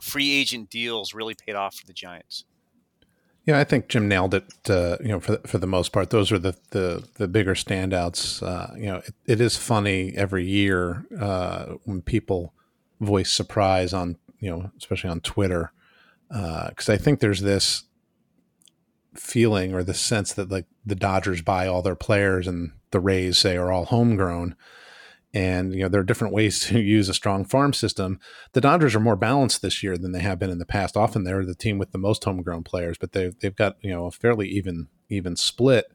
free 0.00 0.30
agent 0.32 0.70
deals 0.70 1.14
really 1.14 1.34
paid 1.34 1.54
off 1.54 1.76
for 1.76 1.86
the 1.86 1.92
Giants. 1.92 2.44
Yeah, 3.44 3.58
I 3.58 3.64
think 3.64 3.88
Jim 3.88 4.08
nailed 4.08 4.34
it. 4.34 4.44
Uh, 4.68 4.98
you 5.00 5.08
know, 5.08 5.20
for 5.20 5.38
for 5.46 5.56
the 5.56 5.66
most 5.66 5.90
part, 5.90 6.10
those 6.10 6.30
are 6.30 6.38
the 6.38 6.54
the, 6.70 7.08
the 7.14 7.26
bigger 7.26 7.54
standouts. 7.54 8.42
Uh, 8.42 8.74
you 8.76 8.86
know, 8.86 8.96
it, 8.96 9.14
it 9.26 9.40
is 9.40 9.56
funny 9.56 10.12
every 10.14 10.44
year 10.46 11.06
uh, 11.18 11.76
when 11.84 12.02
people 12.02 12.52
voice 13.00 13.30
surprise 13.30 13.94
on 13.94 14.18
you 14.40 14.50
know, 14.50 14.70
especially 14.76 15.10
on 15.10 15.20
Twitter, 15.20 15.72
because 16.28 16.88
uh, 16.88 16.92
I 16.92 16.96
think 16.96 17.20
there's 17.20 17.40
this 17.40 17.84
feeling 19.20 19.74
or 19.74 19.82
the 19.82 19.94
sense 19.94 20.32
that 20.34 20.50
like 20.50 20.66
the 20.84 20.94
Dodgers 20.94 21.42
buy 21.42 21.66
all 21.66 21.82
their 21.82 21.96
players 21.96 22.46
and 22.46 22.72
the 22.90 23.00
Rays 23.00 23.38
say 23.38 23.56
are 23.56 23.72
all 23.72 23.86
homegrown. 23.86 24.54
And 25.34 25.74
you 25.74 25.82
know 25.82 25.88
there 25.88 26.00
are 26.00 26.04
different 26.04 26.32
ways 26.34 26.60
to 26.66 26.80
use 26.80 27.08
a 27.08 27.14
strong 27.14 27.44
farm 27.44 27.72
system. 27.72 28.18
The 28.52 28.60
Dodgers 28.60 28.94
are 28.94 29.00
more 29.00 29.16
balanced 29.16 29.62
this 29.62 29.82
year 29.82 29.98
than 29.98 30.12
they 30.12 30.20
have 30.20 30.38
been 30.38 30.50
in 30.50 30.58
the 30.58 30.66
past. 30.66 30.96
Often 30.96 31.24
they're 31.24 31.44
the 31.44 31.54
team 31.54 31.78
with 31.78 31.92
the 31.92 31.98
most 31.98 32.24
homegrown 32.24 32.64
players, 32.64 32.96
but 32.98 33.12
they've 33.12 33.38
they've 33.40 33.56
got 33.56 33.76
you 33.80 33.90
know 33.90 34.06
a 34.06 34.10
fairly 34.10 34.48
even 34.48 34.88
even 35.08 35.36
split 35.36 35.86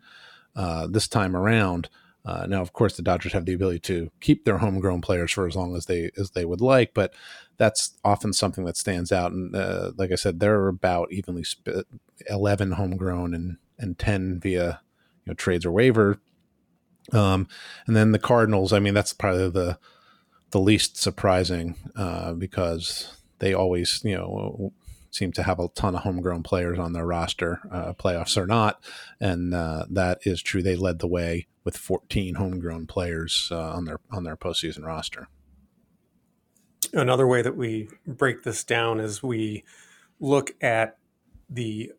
uh, 0.55 0.87
this 0.87 1.07
time 1.07 1.35
around. 1.35 1.89
Uh, 2.25 2.45
now, 2.47 2.61
of 2.61 2.71
course, 2.71 2.95
the 2.95 3.03
Dodgers 3.03 3.33
have 3.33 3.45
the 3.45 3.53
ability 3.53 3.79
to 3.79 4.09
keep 4.21 4.45
their 4.45 4.59
homegrown 4.59 5.01
players 5.01 5.31
for 5.31 5.45
as 5.45 5.55
long 5.55 5.75
as 5.75 5.87
they 5.87 6.09
as 6.17 6.31
they 6.31 6.45
would 6.45 6.61
like, 6.61 6.93
but 6.93 7.13
that's 7.57 7.93
often 8.03 8.33
something 8.33 8.65
that 8.65 8.77
stands 8.77 9.11
out. 9.11 9.31
And 9.31 9.55
uh, 9.55 9.91
like 9.97 10.11
I 10.11 10.15
said, 10.15 10.39
they're 10.39 10.67
about 10.67 11.11
evenly 11.11 11.43
split, 11.43 11.85
eleven 12.29 12.73
homegrown 12.73 13.33
and 13.33 13.57
and 13.77 13.97
ten 13.97 14.39
via 14.39 14.81
you 15.25 15.31
know 15.31 15.33
trades 15.33 15.65
or 15.65 15.71
waiver. 15.71 16.19
Um, 17.11 17.47
and 17.85 17.95
then 17.95 18.11
the 18.11 18.19
Cardinals. 18.19 18.73
I 18.73 18.79
mean, 18.79 18.93
that's 18.93 19.13
probably 19.13 19.49
the 19.49 19.77
the 20.51 20.59
least 20.59 20.97
surprising 20.97 21.75
uh, 21.95 22.33
because 22.33 23.17
they 23.39 23.53
always 23.53 24.01
you 24.03 24.15
know 24.15 24.73
seem 25.11 25.31
to 25.31 25.43
have 25.43 25.59
a 25.59 25.67
ton 25.69 25.95
of 25.95 26.01
homegrown 26.01 26.41
players 26.41 26.79
on 26.79 26.93
their 26.93 27.05
roster, 27.05 27.59
uh, 27.71 27.93
playoffs 27.93 28.35
or 28.35 28.47
not, 28.47 28.83
and 29.19 29.53
uh, 29.53 29.85
that 29.89 30.19
is 30.23 30.41
true. 30.41 30.63
They 30.63 30.75
led 30.75 30.99
the 30.99 31.07
way 31.07 31.47
with 31.63 31.77
14 31.77 32.35
homegrown 32.35 32.87
players 32.87 33.49
uh, 33.51 33.73
on 33.73 33.85
their 33.85 33.99
on 34.11 34.23
their 34.23 34.37
postseason 34.37 34.85
roster. 34.85 35.27
Another 36.93 37.25
way 37.25 37.41
that 37.41 37.57
we 37.57 37.89
break 38.05 38.43
this 38.43 38.63
down 38.63 38.99
is 38.99 39.23
we 39.23 39.63
look 40.19 40.51
at 40.61 40.97
the 41.49 41.91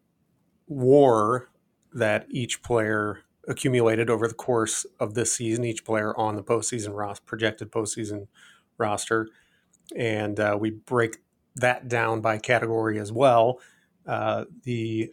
WAR 0.68 1.48
that 1.92 2.26
each 2.30 2.62
player 2.62 3.20
accumulated 3.48 4.08
over 4.08 4.28
the 4.28 4.34
course 4.34 4.86
of 5.00 5.14
this 5.14 5.32
season. 5.32 5.64
Each 5.64 5.84
player 5.84 6.16
on 6.16 6.36
the 6.36 6.42
postseason 6.42 6.96
roster, 6.96 7.24
projected 7.26 7.70
postseason 7.70 8.28
roster, 8.78 9.28
and 9.96 10.38
uh, 10.40 10.56
we 10.58 10.70
break 10.70 11.18
that 11.56 11.88
down 11.88 12.20
by 12.20 12.38
category 12.38 12.98
as 12.98 13.12
well. 13.12 13.60
Uh, 14.06 14.44
the 14.62 15.12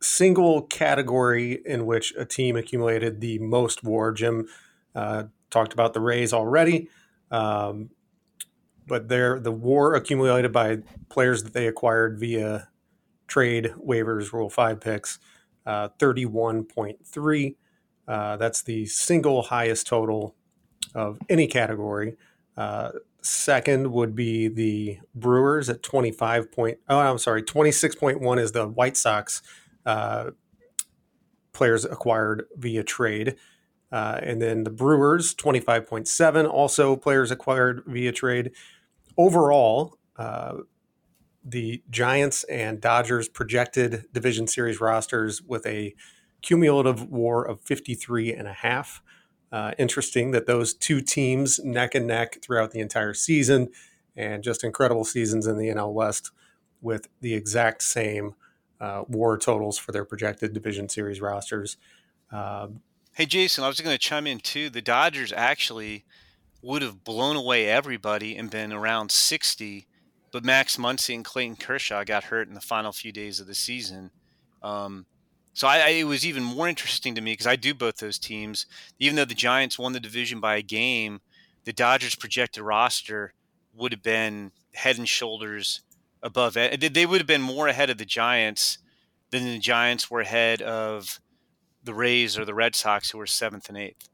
single 0.00 0.62
category 0.62 1.60
in 1.64 1.86
which 1.86 2.12
a 2.16 2.24
team 2.24 2.56
accumulated 2.56 3.20
the 3.20 3.38
most 3.38 3.84
WAR. 3.84 4.12
Jim 4.12 4.48
uh, 4.94 5.24
talked 5.50 5.72
about 5.72 5.94
the 5.94 6.00
Rays 6.00 6.32
already, 6.32 6.88
um, 7.30 7.90
but 8.86 9.08
there 9.08 9.38
the 9.40 9.52
WAR 9.52 9.94
accumulated 9.94 10.52
by 10.52 10.78
players 11.08 11.42
that 11.42 11.52
they 11.52 11.66
acquired 11.66 12.18
via 12.18 12.68
trade 13.26 13.72
waivers, 13.78 14.32
Rule 14.32 14.50
Five 14.50 14.80
picks, 14.80 15.18
uh, 15.66 15.88
thirty-one 15.98 16.64
point 16.64 17.06
three. 17.06 17.56
Uh, 18.08 18.36
that's 18.36 18.62
the 18.62 18.86
single 18.86 19.42
highest 19.42 19.86
total 19.86 20.34
of 20.94 21.18
any 21.28 21.46
category. 21.46 22.16
Uh, 22.56 22.90
second 23.22 23.92
would 23.92 24.14
be 24.14 24.48
the 24.48 24.98
Brewers 25.14 25.68
at 25.68 25.82
25 25.82 26.50
point. 26.52 26.78
Oh, 26.88 26.98
I'm 26.98 27.18
sorry, 27.18 27.42
26.1 27.42 28.40
is 28.40 28.52
the 28.52 28.68
White 28.68 28.96
Sox 28.96 29.42
uh, 29.86 30.32
players 31.52 31.84
acquired 31.84 32.46
via 32.56 32.82
trade. 32.82 33.36
Uh, 33.92 34.18
and 34.22 34.40
then 34.40 34.64
the 34.64 34.70
Brewers, 34.70 35.34
25.7, 35.34 36.50
also 36.50 36.96
players 36.96 37.30
acquired 37.30 37.82
via 37.86 38.10
trade. 38.10 38.52
Overall, 39.18 39.98
uh, 40.16 40.54
the 41.44 41.82
Giants 41.90 42.44
and 42.44 42.80
Dodgers 42.80 43.28
projected 43.28 44.06
division 44.12 44.46
series 44.46 44.80
rosters 44.80 45.42
with 45.42 45.66
a 45.66 45.94
cumulative 46.40 47.10
war 47.10 47.44
of 47.44 47.60
53 47.60 48.32
and 48.32 48.48
a 48.48 48.52
half. 48.52 49.02
Uh, 49.50 49.72
interesting 49.78 50.30
that 50.30 50.46
those 50.46 50.72
two 50.72 51.02
teams 51.02 51.60
neck 51.62 51.94
and 51.94 52.06
neck 52.06 52.40
throughout 52.40 52.70
the 52.70 52.80
entire 52.80 53.12
season 53.12 53.68
and 54.16 54.42
just 54.42 54.64
incredible 54.64 55.04
seasons 55.04 55.46
in 55.46 55.58
the 55.58 55.68
NL 55.68 55.92
West 55.92 56.30
with 56.80 57.08
the 57.20 57.34
exact 57.34 57.82
same 57.82 58.34
uh, 58.80 59.04
war 59.08 59.36
totals 59.36 59.78
for 59.78 59.92
their 59.92 60.04
projected 60.04 60.54
division 60.54 60.88
series 60.88 61.20
rosters. 61.20 61.76
Um, 62.30 62.80
hey, 63.14 63.26
Jason, 63.26 63.64
I 63.64 63.68
was 63.68 63.80
going 63.80 63.94
to 63.94 63.98
chime 63.98 64.26
in 64.26 64.38
too. 64.38 64.70
The 64.70 64.82
Dodgers 64.82 65.32
actually 65.32 66.04
would 66.62 66.82
have 66.82 67.04
blown 67.04 67.36
away 67.36 67.68
everybody 67.68 68.36
and 68.36 68.50
been 68.50 68.72
around 68.72 69.10
60, 69.10 69.86
but 70.30 70.44
Max 70.44 70.76
Muncy 70.76 71.14
and 71.14 71.24
Clayton 71.24 71.56
Kershaw 71.56 72.04
got 72.04 72.24
hurt 72.24 72.48
in 72.48 72.54
the 72.54 72.60
final 72.60 72.92
few 72.92 73.12
days 73.12 73.40
of 73.40 73.46
the 73.46 73.54
season. 73.54 74.10
Um, 74.62 75.06
So 75.54 75.68
I, 75.68 75.78
I, 75.78 75.88
it 75.88 76.04
was 76.04 76.24
even 76.24 76.42
more 76.42 76.68
interesting 76.68 77.14
to 77.14 77.20
me 77.20 77.32
because 77.32 77.46
I 77.46 77.56
do 77.56 77.74
both 77.74 77.96
those 77.96 78.18
teams. 78.18 78.66
Even 78.98 79.16
though 79.16 79.26
the 79.26 79.34
Giants 79.34 79.78
won 79.78 79.92
the 79.92 80.00
division 80.00 80.40
by 80.40 80.56
a 80.56 80.62
game, 80.62 81.20
the 81.64 81.72
Dodgers' 81.72 82.14
projected 82.14 82.62
roster 82.62 83.34
would 83.74 83.92
have 83.92 84.02
been 84.02 84.52
head 84.74 84.98
and 84.98 85.08
shoulders 85.08 85.82
above. 86.22 86.54
They 86.54 87.06
would 87.06 87.20
have 87.20 87.26
been 87.26 87.42
more 87.42 87.68
ahead 87.68 87.90
of 87.90 87.98
the 87.98 88.04
Giants 88.04 88.78
than 89.30 89.44
the 89.44 89.58
Giants 89.58 90.10
were 90.10 90.20
ahead 90.20 90.62
of 90.62 91.20
the 91.84 91.94
Rays 91.94 92.38
or 92.38 92.44
the 92.44 92.54
Red 92.54 92.74
Sox, 92.74 93.10
who 93.10 93.18
were 93.18 93.26
seventh 93.26 93.68
and 93.68 93.78
eighth. 93.78 94.08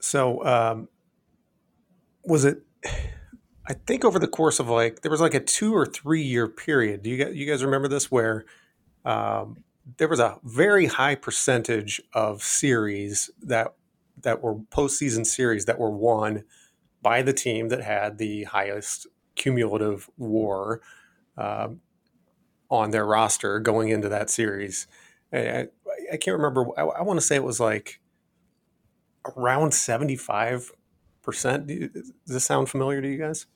So, 0.00 0.44
um, 0.44 0.88
was 2.24 2.44
it? 2.44 2.62
I 3.66 3.72
think 3.72 4.04
over 4.04 4.18
the 4.18 4.28
course 4.28 4.60
of 4.60 4.68
like 4.68 5.00
there 5.00 5.10
was 5.10 5.20
like 5.20 5.32
a 5.32 5.40
two 5.40 5.74
or 5.74 5.86
three 5.86 6.22
year 6.22 6.46
period. 6.46 7.02
Do 7.02 7.10
you 7.10 7.24
guys, 7.24 7.34
you 7.34 7.46
guys 7.46 7.64
remember 7.64 7.88
this 7.88 8.10
where 8.10 8.44
um, 9.06 9.64
there 9.96 10.08
was 10.08 10.20
a 10.20 10.38
very 10.44 10.86
high 10.86 11.14
percentage 11.14 12.00
of 12.12 12.42
series 12.42 13.30
that 13.42 13.74
that 14.22 14.42
were 14.42 14.56
postseason 14.56 15.26
series 15.26 15.64
that 15.64 15.78
were 15.78 15.90
won 15.90 16.44
by 17.02 17.22
the 17.22 17.32
team 17.32 17.68
that 17.68 17.82
had 17.82 18.18
the 18.18 18.44
highest 18.44 19.06
cumulative 19.34 20.08
WAR 20.16 20.80
um, 21.36 21.80
on 22.70 22.90
their 22.90 23.04
roster 23.04 23.60
going 23.60 23.88
into 23.88 24.08
that 24.08 24.30
series. 24.30 24.86
I, 25.32 25.68
I 26.12 26.16
can't 26.16 26.36
remember. 26.36 26.66
I, 26.78 26.82
I 26.82 27.02
want 27.02 27.18
to 27.18 27.26
say 27.26 27.36
it 27.36 27.44
was 27.44 27.60
like 27.60 28.00
around 29.36 29.74
seventy 29.74 30.16
five 30.16 30.70
percent. 31.22 31.66
Does 31.66 32.12
this 32.26 32.44
sound 32.44 32.68
familiar 32.68 33.00
to 33.00 33.08
you 33.08 33.18
guys? 33.18 33.46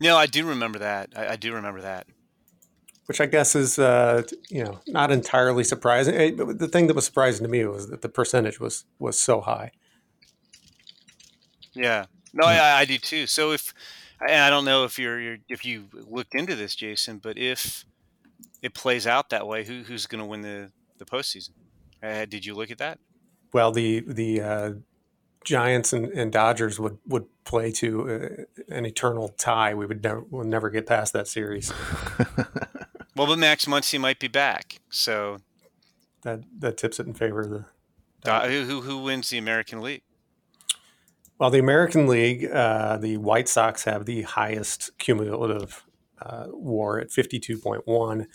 No, 0.00 0.16
I 0.16 0.26
do 0.26 0.46
remember 0.46 0.78
that. 0.78 1.10
I, 1.16 1.28
I 1.28 1.36
do 1.36 1.52
remember 1.54 1.80
that. 1.82 2.06
Which 3.06 3.20
I 3.20 3.26
guess 3.26 3.56
is, 3.56 3.78
uh, 3.78 4.22
you 4.48 4.62
know, 4.62 4.80
not 4.86 5.10
entirely 5.10 5.64
surprising. 5.64 6.36
But 6.36 6.58
the 6.58 6.68
thing 6.68 6.86
that 6.86 6.94
was 6.94 7.06
surprising 7.06 7.44
to 7.44 7.50
me 7.50 7.64
was 7.64 7.88
that 7.90 8.02
the 8.02 8.08
percentage 8.08 8.60
was 8.60 8.84
was 8.98 9.18
so 9.18 9.40
high. 9.40 9.72
Yeah, 11.72 12.06
no, 12.32 12.46
I, 12.46 12.80
I 12.80 12.84
do 12.84 12.98
too. 12.98 13.26
So 13.26 13.52
if 13.52 13.74
I 14.20 14.50
don't 14.50 14.64
know 14.64 14.84
if 14.84 14.98
you're, 14.98 15.20
you're, 15.20 15.38
if 15.48 15.64
you 15.64 15.86
looked 15.92 16.34
into 16.34 16.54
this, 16.54 16.74
Jason, 16.74 17.18
but 17.18 17.38
if 17.38 17.84
it 18.62 18.74
plays 18.74 19.06
out 19.06 19.30
that 19.30 19.46
way, 19.46 19.64
who 19.64 19.82
who's 19.82 20.06
going 20.06 20.20
to 20.20 20.26
win 20.26 20.42
the 20.42 20.70
the 20.98 21.04
postseason? 21.04 21.50
Uh, 22.02 22.24
did 22.24 22.44
you 22.44 22.54
look 22.54 22.70
at 22.70 22.78
that? 22.78 22.98
Well, 23.52 23.72
the 23.72 24.00
the 24.00 24.40
uh, 24.40 24.72
Giants 25.44 25.92
and, 25.92 26.06
and, 26.06 26.30
Dodgers 26.30 26.78
would, 26.78 26.98
would 27.06 27.26
play 27.44 27.72
to 27.72 28.10
uh, 28.10 28.74
an 28.74 28.84
eternal 28.84 29.28
tie. 29.30 29.74
We 29.74 29.86
would 29.86 30.02
never 30.02 30.24
we'll 30.30 30.44
never 30.44 30.70
get 30.70 30.86
past 30.86 31.12
that 31.14 31.28
series. 31.28 31.72
well, 33.16 33.26
but 33.26 33.38
Max 33.38 33.64
Muncy 33.64 34.00
might 34.00 34.18
be 34.18 34.28
back, 34.28 34.80
so 34.90 35.38
that 36.22 36.40
that 36.58 36.76
tips 36.76 37.00
it 37.00 37.06
in 37.06 37.14
favor 37.14 37.40
of 37.40 37.50
the. 37.50 37.64
Do- 38.22 38.64
who 38.66 38.82
who 38.82 38.98
wins 38.98 39.30
the 39.30 39.38
American 39.38 39.80
League? 39.80 40.02
Well, 41.38 41.48
the 41.48 41.58
American 41.58 42.06
League, 42.06 42.44
uh, 42.44 42.98
the 42.98 43.16
White 43.16 43.48
Sox 43.48 43.84
have 43.84 44.04
the 44.04 44.22
highest 44.22 44.90
cumulative 44.98 45.84
uh, 46.20 46.48
WAR 46.50 47.00
at 47.00 47.10
fifty 47.10 47.40
two 47.40 47.56
point 47.56 47.86
one, 47.86 48.26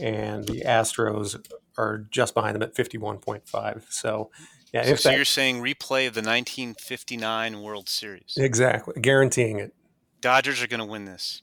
and 0.00 0.46
the 0.46 0.62
Astros 0.62 1.42
are 1.76 2.06
just 2.10 2.34
behind 2.34 2.54
them 2.54 2.62
at 2.62 2.74
fifty 2.74 2.98
one 2.98 3.18
point 3.18 3.48
five. 3.48 3.86
So 3.90 4.30
yeah, 4.72 4.84
so, 4.84 4.94
so 4.94 5.10
you're 5.10 5.24
saying 5.24 5.56
replay 5.56 6.06
of 6.06 6.14
the 6.14 6.20
1959 6.20 7.60
World 7.60 7.88
Series? 7.88 8.36
Exactly, 8.36 9.00
guaranteeing 9.00 9.58
it. 9.58 9.74
Dodgers 10.20 10.62
are 10.62 10.68
going 10.68 10.80
to 10.80 10.86
win 10.86 11.06
this. 11.06 11.42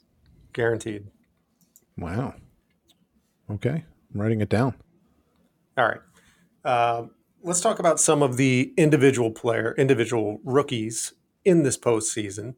Guaranteed. 0.54 1.08
Wow. 1.98 2.36
Okay, 3.50 3.84
I'm 4.14 4.22
writing 4.22 4.42
it 4.42 4.50
down. 4.50 4.76
All 5.78 5.86
right. 5.86 6.00
Uh, 6.64 7.08
let's 7.44 7.62
talk 7.62 7.80
about 7.80 8.00
some 8.00 8.22
of 8.22 8.38
the 8.38 8.74
individual 8.78 9.32
player, 9.32 9.76
individual 9.78 10.40
rookies 10.44 11.14
in 11.44 11.64
this 11.64 11.78
postseason. 11.78 12.56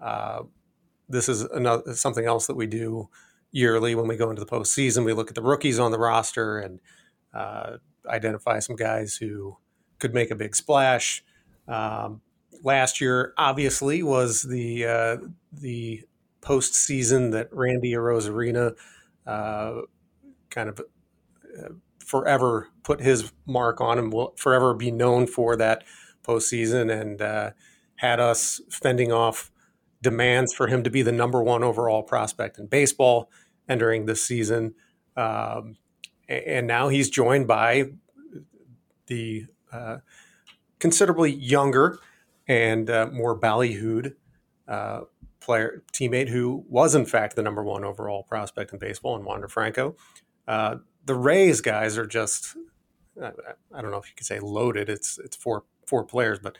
Uh, 0.00 0.42
this 1.08 1.28
is 1.28 1.42
another 1.42 1.94
something 1.94 2.24
else 2.24 2.46
that 2.46 2.54
we 2.56 2.66
do 2.66 3.08
yearly 3.52 3.94
when 3.94 4.06
we 4.06 4.16
go 4.16 4.30
into 4.30 4.44
the 4.44 4.50
postseason. 4.50 5.04
We 5.04 5.12
look 5.12 5.28
at 5.28 5.34
the 5.34 5.42
rookies 5.42 5.78
on 5.78 5.90
the 5.90 5.98
roster 5.98 6.58
and 6.58 6.80
uh, 7.32 7.78
identify 8.06 8.58
some 8.58 8.76
guys 8.76 9.16
who 9.16 9.56
could 9.98 10.14
make 10.14 10.30
a 10.30 10.36
big 10.36 10.54
splash. 10.54 11.24
Um, 11.66 12.20
last 12.62 13.00
year, 13.00 13.32
obviously, 13.36 14.02
was 14.02 14.42
the 14.42 14.86
uh, 14.86 15.16
the 15.52 16.02
postseason 16.40 17.32
that 17.32 17.48
Randy 17.52 17.92
Arozarena 17.92 18.74
uh, 19.26 19.80
kind 20.50 20.68
of 20.68 20.80
uh, 20.80 21.68
forever 21.98 22.68
put 22.82 23.00
his 23.00 23.32
mark 23.46 23.80
on 23.80 23.98
and 23.98 24.12
will 24.12 24.34
forever 24.36 24.72
be 24.72 24.90
known 24.90 25.26
for 25.26 25.56
that 25.56 25.84
postseason 26.22 26.90
and 26.90 27.20
uh, 27.20 27.50
had 27.96 28.20
us 28.20 28.60
fending 28.70 29.12
off 29.12 29.50
demands 30.02 30.52
for 30.52 30.68
him 30.68 30.82
to 30.84 30.90
be 30.90 31.02
the 31.02 31.12
number 31.12 31.42
one 31.42 31.62
overall 31.62 32.02
prospect 32.02 32.58
in 32.58 32.66
baseball 32.66 33.30
entering 33.68 34.06
this 34.06 34.22
season. 34.22 34.74
Um, 35.16 35.76
and 36.28 36.66
now 36.66 36.88
he's 36.88 37.10
joined 37.10 37.46
by 37.46 37.90
the 39.06 39.46
uh, 39.72 39.98
considerably 40.78 41.32
younger 41.32 41.98
and 42.46 42.88
uh, 42.88 43.08
more 43.12 43.38
ballyhooed 43.38 44.14
uh, 44.68 45.00
player 45.40 45.82
teammate 45.92 46.28
who 46.28 46.64
was 46.68 46.94
in 46.94 47.06
fact 47.06 47.36
the 47.36 47.42
number 47.42 47.64
one 47.64 47.84
overall 47.84 48.22
prospect 48.22 48.72
in 48.72 48.78
baseball 48.78 49.16
and 49.16 49.24
Wander 49.24 49.48
Franco. 49.48 49.96
Uh, 50.46 50.76
the 51.04 51.14
Rays 51.14 51.60
guys 51.60 51.96
are 51.96 52.06
just 52.06 52.56
I 53.20 53.80
don't 53.80 53.90
know 53.90 53.98
if 53.98 54.08
you 54.08 54.14
could 54.16 54.26
say 54.26 54.38
loaded. 54.38 54.88
It's 54.88 55.18
it's 55.18 55.36
four 55.36 55.64
four 55.86 56.04
players, 56.04 56.38
but 56.38 56.56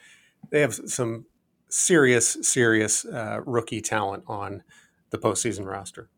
they 0.49 0.61
have 0.61 0.73
some 0.73 1.25
serious 1.69 2.37
serious 2.41 3.05
uh, 3.05 3.41
rookie 3.45 3.81
talent 3.81 4.23
on 4.27 4.63
the 5.11 5.17
postseason 5.17 5.65
roster. 5.65 6.09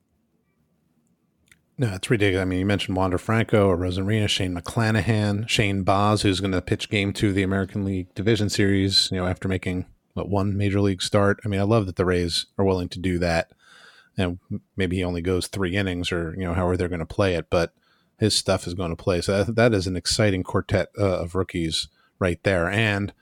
No, 1.78 1.94
it's 1.96 2.10
ridiculous. 2.10 2.44
I 2.44 2.46
mean, 2.46 2.60
you 2.60 2.66
mentioned 2.66 2.96
Wander 2.96 3.18
Franco, 3.18 3.76
Arozarena, 3.76 4.28
Shane 4.28 4.56
McClanahan, 4.56 5.50
Shane 5.50 5.82
Baz, 5.84 6.22
who's 6.22 6.40
going 6.40 6.52
to 6.52 6.62
pitch 6.62 6.90
game 6.90 7.12
two 7.12 7.30
of 7.30 7.36
the 7.36 7.42
American 7.42 7.84
League 7.84 8.14
Division 8.14 8.50
Series, 8.50 9.10
you 9.12 9.18
know, 9.18 9.26
after 9.26 9.48
making 9.48 9.88
what 10.14 10.30
one 10.30 10.56
major 10.56 10.80
league 10.80 11.02
start. 11.02 11.40
I 11.44 11.48
mean, 11.48 11.60
I 11.60 11.64
love 11.64 11.88
that 11.88 11.96
the 11.96 12.06
Rays 12.06 12.46
are 12.58 12.66
willing 12.66 12.90
to 12.90 13.00
do 13.00 13.18
that. 13.20 13.52
And 14.18 14.40
maybe 14.76 14.98
he 14.98 15.04
only 15.04 15.22
goes 15.22 15.48
three 15.48 15.76
innings 15.76 16.12
or, 16.12 16.36
you 16.38 16.44
know, 16.44 16.54
however 16.54 16.78
they're 16.78 16.88
going 16.88 17.00
to 17.00 17.06
play 17.06 17.36
it, 17.36 17.48
but 17.50 17.74
his 18.20 18.36
stuff 18.36 18.68
is 18.68 18.74
going 18.74 18.92
to 18.92 19.04
play. 19.04 19.22
So 19.22 19.44
that, 19.44 19.56
that 19.56 19.74
is 19.74 19.88
an 19.88 19.96
exciting 19.96 20.44
quartet 20.44 20.90
uh, 21.00 21.22
of 21.22 21.34
rookies 21.34 21.88
right 22.20 22.42
there. 22.44 22.70
And 22.70 23.14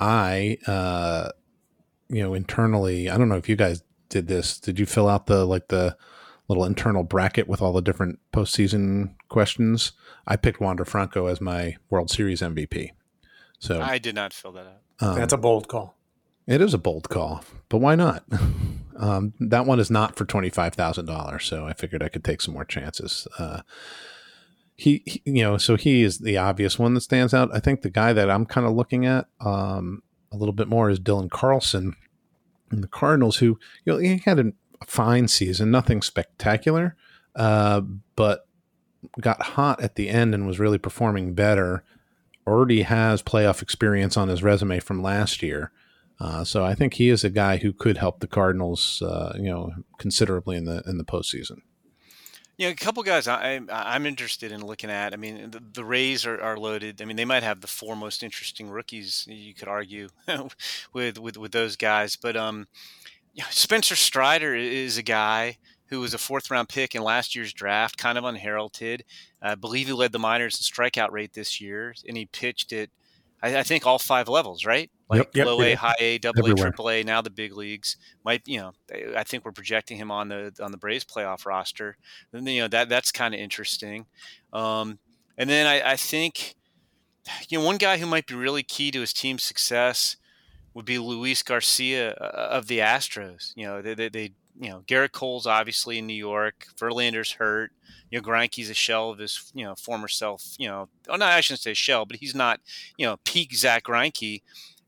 I, 0.00 0.58
uh, 0.66 1.30
you 2.08 2.22
know, 2.22 2.34
internally, 2.34 3.10
I 3.10 3.18
don't 3.18 3.28
know 3.28 3.36
if 3.36 3.48
you 3.48 3.56
guys 3.56 3.82
did 4.08 4.28
this. 4.28 4.58
Did 4.58 4.78
you 4.78 4.86
fill 4.86 5.08
out 5.08 5.26
the, 5.26 5.44
like 5.44 5.68
the, 5.68 5.96
little 6.48 6.64
internal 6.64 7.04
bracket 7.04 7.46
with 7.46 7.62
all 7.62 7.72
the 7.72 7.82
different 7.82 8.18
postseason 8.32 9.14
questions. 9.28 9.92
I 10.26 10.36
picked 10.36 10.60
Wander 10.60 10.84
Franco 10.84 11.26
as 11.26 11.40
my 11.40 11.76
World 11.90 12.10
Series 12.10 12.40
MVP. 12.40 12.90
So 13.58 13.80
I 13.80 13.98
did 13.98 14.14
not 14.14 14.32
fill 14.32 14.52
that 14.52 14.66
out. 14.66 15.06
Um, 15.06 15.14
That's 15.16 15.32
a 15.32 15.38
bold 15.38 15.68
call. 15.68 15.96
It 16.46 16.62
is 16.62 16.72
a 16.72 16.78
bold 16.78 17.10
call, 17.10 17.44
but 17.68 17.78
why 17.78 17.94
not? 17.94 18.24
um, 18.96 19.34
that 19.38 19.66
one 19.66 19.78
is 19.78 19.90
not 19.90 20.16
for 20.16 20.24
twenty 20.24 20.48
five 20.48 20.74
thousand 20.74 21.04
dollars, 21.04 21.44
so 21.44 21.66
I 21.66 21.74
figured 21.74 22.02
I 22.02 22.08
could 22.08 22.24
take 22.24 22.40
some 22.40 22.54
more 22.54 22.64
chances. 22.64 23.28
Uh, 23.38 23.60
he, 24.74 25.02
he, 25.04 25.22
you 25.24 25.42
know, 25.42 25.58
so 25.58 25.76
he 25.76 26.02
is 26.02 26.20
the 26.20 26.38
obvious 26.38 26.78
one 26.78 26.94
that 26.94 27.00
stands 27.00 27.34
out. 27.34 27.50
I 27.52 27.58
think 27.58 27.82
the 27.82 27.90
guy 27.90 28.12
that 28.12 28.30
I'm 28.30 28.46
kind 28.46 28.66
of 28.66 28.72
looking 28.72 29.04
at 29.04 29.26
um, 29.40 30.02
a 30.32 30.36
little 30.36 30.52
bit 30.52 30.68
more 30.68 30.90
is 30.90 31.00
Dylan 31.00 31.30
Carlson, 31.30 31.94
and 32.70 32.82
the 32.82 32.88
Cardinals, 32.88 33.36
who 33.36 33.58
you 33.84 33.92
know 33.92 33.98
he 33.98 34.18
had 34.24 34.38
a 34.38 34.52
fine 34.86 35.28
season, 35.28 35.70
nothing 35.70 36.02
spectacular, 36.02 36.96
uh, 37.36 37.80
but 38.16 38.46
got 39.20 39.42
hot 39.42 39.82
at 39.82 39.94
the 39.94 40.08
end 40.08 40.34
and 40.34 40.46
was 40.46 40.58
really 40.58 40.78
performing 40.78 41.34
better. 41.34 41.84
Already 42.46 42.82
has 42.82 43.22
playoff 43.22 43.62
experience 43.62 44.16
on 44.16 44.28
his 44.28 44.42
resume 44.42 44.80
from 44.80 45.02
last 45.02 45.42
year. 45.42 45.70
Uh, 46.20 46.44
so 46.44 46.64
I 46.64 46.74
think 46.74 46.94
he 46.94 47.10
is 47.10 47.22
a 47.22 47.30
guy 47.30 47.58
who 47.58 47.72
could 47.72 47.98
help 47.98 48.20
the 48.20 48.26
Cardinals, 48.26 49.02
uh, 49.02 49.34
you 49.36 49.50
know, 49.50 49.72
considerably 49.98 50.56
in 50.56 50.64
the 50.64 50.82
in 50.86 50.98
the 50.98 51.04
postseason. 51.04 51.58
Yeah, 52.58 52.68
a 52.68 52.74
couple 52.74 53.04
guys 53.04 53.28
I, 53.28 53.60
I'm 53.70 54.04
interested 54.04 54.50
in 54.50 54.66
looking 54.66 54.90
at. 54.90 55.12
I 55.12 55.16
mean, 55.16 55.52
the, 55.52 55.62
the 55.74 55.84
Rays 55.84 56.26
are, 56.26 56.40
are 56.40 56.58
loaded. 56.58 57.00
I 57.00 57.04
mean, 57.04 57.16
they 57.16 57.24
might 57.24 57.44
have 57.44 57.60
the 57.60 57.68
four 57.68 57.94
most 57.94 58.24
interesting 58.24 58.68
rookies. 58.68 59.24
You 59.28 59.54
could 59.54 59.68
argue 59.68 60.08
with 60.92 61.18
with 61.18 61.38
with 61.38 61.52
those 61.52 61.76
guys, 61.76 62.16
but 62.16 62.36
um, 62.36 62.66
Spencer 63.50 63.96
Strider 63.96 64.54
is 64.56 64.98
a 64.98 65.02
guy 65.02 65.58
who 65.86 66.00
was 66.00 66.14
a 66.14 66.18
fourth 66.18 66.50
round 66.50 66.68
pick 66.68 66.94
in 66.94 67.02
last 67.02 67.36
year's 67.36 67.52
draft, 67.52 67.96
kind 67.96 68.18
of 68.18 68.24
unheralded. 68.24 69.04
I 69.40 69.54
believe 69.54 69.86
he 69.86 69.92
led 69.92 70.12
the 70.12 70.18
minors 70.18 70.58
in 70.58 70.64
strikeout 70.64 71.12
rate 71.12 71.34
this 71.34 71.60
year, 71.60 71.94
and 72.08 72.16
he 72.16 72.26
pitched 72.26 72.72
at 72.72 72.90
I, 73.42 73.58
I 73.58 73.62
think 73.62 73.86
all 73.86 73.98
five 74.00 74.28
levels, 74.28 74.64
right? 74.66 74.90
Like 75.08 75.30
yep, 75.34 75.46
low 75.46 75.60
yep, 75.60 75.74
A, 75.74 75.74
high 75.76 75.94
A, 75.98 76.18
double 76.18 76.46
A, 76.46 76.54
triple 76.54 76.90
A. 76.90 77.02
Now 77.02 77.22
the 77.22 77.30
big 77.30 77.56
leagues 77.56 77.96
might, 78.24 78.42
you 78.46 78.58
know, 78.58 78.72
I 79.16 79.24
think 79.24 79.44
we're 79.44 79.52
projecting 79.52 79.96
him 79.96 80.10
on 80.10 80.28
the 80.28 80.52
on 80.60 80.70
the 80.70 80.76
Braves 80.76 81.04
playoff 81.04 81.46
roster. 81.46 81.96
And 82.32 82.46
you 82.46 82.60
know 82.60 82.68
that 82.68 82.88
that's 82.88 83.10
kind 83.10 83.34
of 83.34 83.40
interesting. 83.40 84.06
Um, 84.52 84.98
and 85.38 85.48
then 85.48 85.66
I, 85.66 85.92
I 85.92 85.96
think, 85.96 86.56
you 87.48 87.58
know, 87.58 87.64
one 87.64 87.78
guy 87.78 87.98
who 87.98 88.06
might 88.06 88.26
be 88.26 88.34
really 88.34 88.62
key 88.62 88.90
to 88.90 89.00
his 89.00 89.12
team's 89.12 89.44
success 89.44 90.16
would 90.74 90.84
be 90.84 90.98
Luis 90.98 91.42
Garcia 91.42 92.12
uh, 92.14 92.48
of 92.50 92.66
the 92.66 92.78
Astros. 92.78 93.52
You 93.56 93.66
know, 93.66 93.82
they, 93.82 93.94
they, 93.94 94.08
they 94.08 94.32
you 94.60 94.70
know, 94.70 94.82
Gerrit 94.86 95.12
Cole's 95.12 95.46
obviously 95.46 95.98
in 95.98 96.06
New 96.06 96.14
York. 96.14 96.66
Verlander's 96.76 97.32
hurt. 97.32 97.70
You 98.10 98.20
know, 98.20 98.26
Greinke's 98.26 98.70
a 98.70 98.74
shell 98.74 99.10
of 99.10 99.18
his, 99.18 99.50
you 99.54 99.64
know, 99.64 99.74
former 99.74 100.08
self. 100.08 100.54
You 100.58 100.68
know, 100.68 100.88
oh 101.08 101.16
no, 101.16 101.26
I 101.26 101.40
shouldn't 101.40 101.62
say 101.62 101.74
shell, 101.74 102.04
but 102.04 102.16
he's 102.16 102.34
not, 102.34 102.60
you 102.96 103.06
know, 103.06 103.16
peak 103.24 103.54
Zack 103.54 103.84
Greinke. 103.84 104.42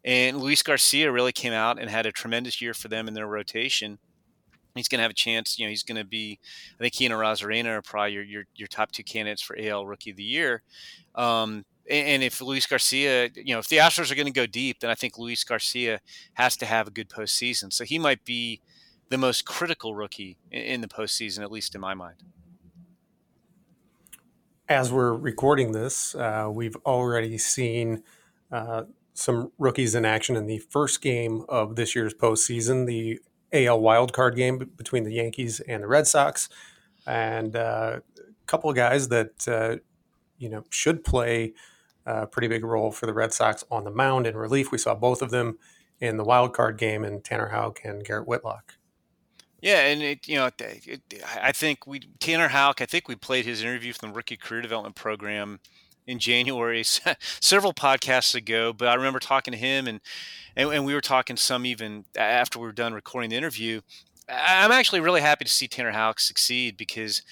And 0.05 0.39
Luis 0.39 0.63
Garcia 0.63 1.13
really 1.13 1.33
came 1.33 1.53
out 1.53 1.79
and 1.79 1.91
had 1.91 2.07
a 2.07 2.13
tremendous 2.13 2.61
year 2.61 2.73
for 2.73 2.89
them 2.89 3.07
in 3.07 3.15
their 3.15 3.27
rotation. 3.27 3.99
He's 4.75 4.89
going 4.89 4.99
to 4.99 5.03
have 5.03 5.11
a 5.11 5.15
chance. 5.15 5.59
You 5.59 5.67
know, 5.67 5.71
he's 5.71 5.83
going 5.83 5.99
to 5.99 6.05
be. 6.05 6.39
I 6.79 6.85
think 6.85 6.95
he 6.95 7.05
and 7.05 7.15
Arozarena 7.15 7.67
are 7.67 7.83
probably 7.83 8.13
your, 8.13 8.23
your 8.23 8.45
your 8.55 8.69
top 8.69 8.93
two 8.93 9.03
candidates 9.03 9.43
for 9.43 9.59
AL 9.61 9.87
Rookie 9.87 10.11
of 10.11 10.17
the 10.17 10.23
Year. 10.23 10.63
Um, 11.15 11.65
and, 11.91 12.23
if 12.23 12.41
Luis 12.41 12.67
Garcia, 12.67 13.31
you 13.35 13.53
know, 13.53 13.59
if 13.59 13.69
the 13.69 13.79
Astros 13.79 14.13
are 14.13 14.15
going 14.15 14.27
to 14.27 14.33
go 14.33 14.47
deep, 14.47 14.79
then 14.79 14.91
I 14.91 14.95
think 14.95 15.19
Luis 15.19 15.43
Garcia 15.43 16.01
has 16.35 16.57
to 16.59 16.67
have 16.67 16.87
a 16.87 16.91
good 16.91 17.09
postseason. 17.09 17.73
So 17.73 17.85
he 17.85 17.99
might 17.99 18.25
be 18.25 18.61
the 19.09 19.19
most 19.19 19.45
critical 19.45 19.97
rookie 19.97 20.39
in, 20.53 20.63
in 20.63 20.81
the 20.83 20.89
postseason, 20.89 21.41
at 21.41 21.51
least 21.51 21.75
in 21.75 21.81
my 21.81 21.95
mind. 21.95 22.23
As 24.69 24.93
we're 24.93 25.15
recording 25.15 25.73
this, 25.73 26.15
uh, 26.15 26.49
we've 26.49 26.77
already 26.87 27.39
seen 27.39 28.05
uh, 28.53 28.85
some 29.15 29.53
rookies 29.59 29.95
in 29.95 30.05
action 30.05 30.37
in 30.37 30.47
the 30.47 30.59
first 30.59 31.03
game 31.03 31.45
of 31.49 31.77
this 31.77 31.95
year's 31.95 32.15
postseason, 32.15 32.87
the 32.87 33.21
AL 33.53 33.81
wildcard 33.81 34.37
game 34.37 34.71
between 34.77 35.05
the 35.05 35.13
Yankees 35.13 35.61
and 35.61 35.83
the 35.83 35.89
Red 35.89 36.07
Sox, 36.07 36.49
and 37.07 37.57
uh, 37.57 38.01
a 38.19 38.47
couple 38.47 38.71
of 38.71 38.77
guys 38.77 39.09
that 39.09 39.49
uh, 39.49 39.77
you 40.39 40.49
know 40.49 40.65
should 40.71 41.05
play 41.05 41.55
a 42.07 42.27
pretty 42.27 42.49
big 42.49 42.65
role 42.65 42.91
for 42.91 43.07
the 43.07 43.13
Red 43.13 43.33
Sox 43.33 43.65
on 43.71 43.85
the 43.85 43.91
mound 43.91 44.27
in 44.27 44.37
relief. 44.37 44.73
We 44.73 44.79
saw 44.79 44.95
both 44.95 45.23
of 45.23 45.31
them 45.31 45.59
in 46.01 46.17
the 46.17 46.25
wild 46.25 46.55
card 46.55 46.79
game, 46.79 47.05
in 47.05 47.21
Tanner 47.21 47.49
Houck 47.49 47.81
and 47.85 48.05
Garrett 48.05 48.27
Whitlock. 48.27 48.75
Yeah, 49.61 49.87
and 49.87 50.03
it, 50.03 50.27
you 50.27 50.37
know, 50.37 50.47
it, 50.47 50.61
it, 51.11 51.23
I 51.41 51.53
think 51.53 51.87
we 51.87 52.01
Tanner 52.19 52.49
Houck. 52.49 52.81
I 52.81 52.87
think 52.87 53.09
we 53.09 53.15
played 53.15 53.45
his 53.45 53.63
interview 53.63 53.93
from 53.93 54.11
the 54.11 54.15
rookie 54.15 54.37
career 54.37 54.63
development 54.63 54.97
program 54.97 55.61
in 56.11 56.19
January 56.19 56.83
several 57.41 57.73
podcasts 57.73 58.35
ago. 58.35 58.73
But 58.73 58.89
I 58.89 58.95
remember 58.95 59.21
talking 59.21 59.53
to 59.53 59.59
him, 59.59 59.87
and, 59.87 60.01
and 60.57 60.71
and 60.71 60.85
we 60.85 60.95
were 60.95 61.01
talking 61.01 61.37
some 61.37 61.65
even 61.65 62.05
after 62.17 62.59
we 62.59 62.67
were 62.67 62.73
done 62.73 62.93
recording 62.93 63.31
the 63.31 63.37
interview. 63.37 63.81
I'm 64.29 64.73
actually 64.73 65.01
really 65.01 65.21
happy 65.21 65.45
to 65.45 65.51
see 65.51 65.67
Tanner 65.67 65.91
Houck 65.91 66.21
succeed 66.21 66.77
because 66.77 67.23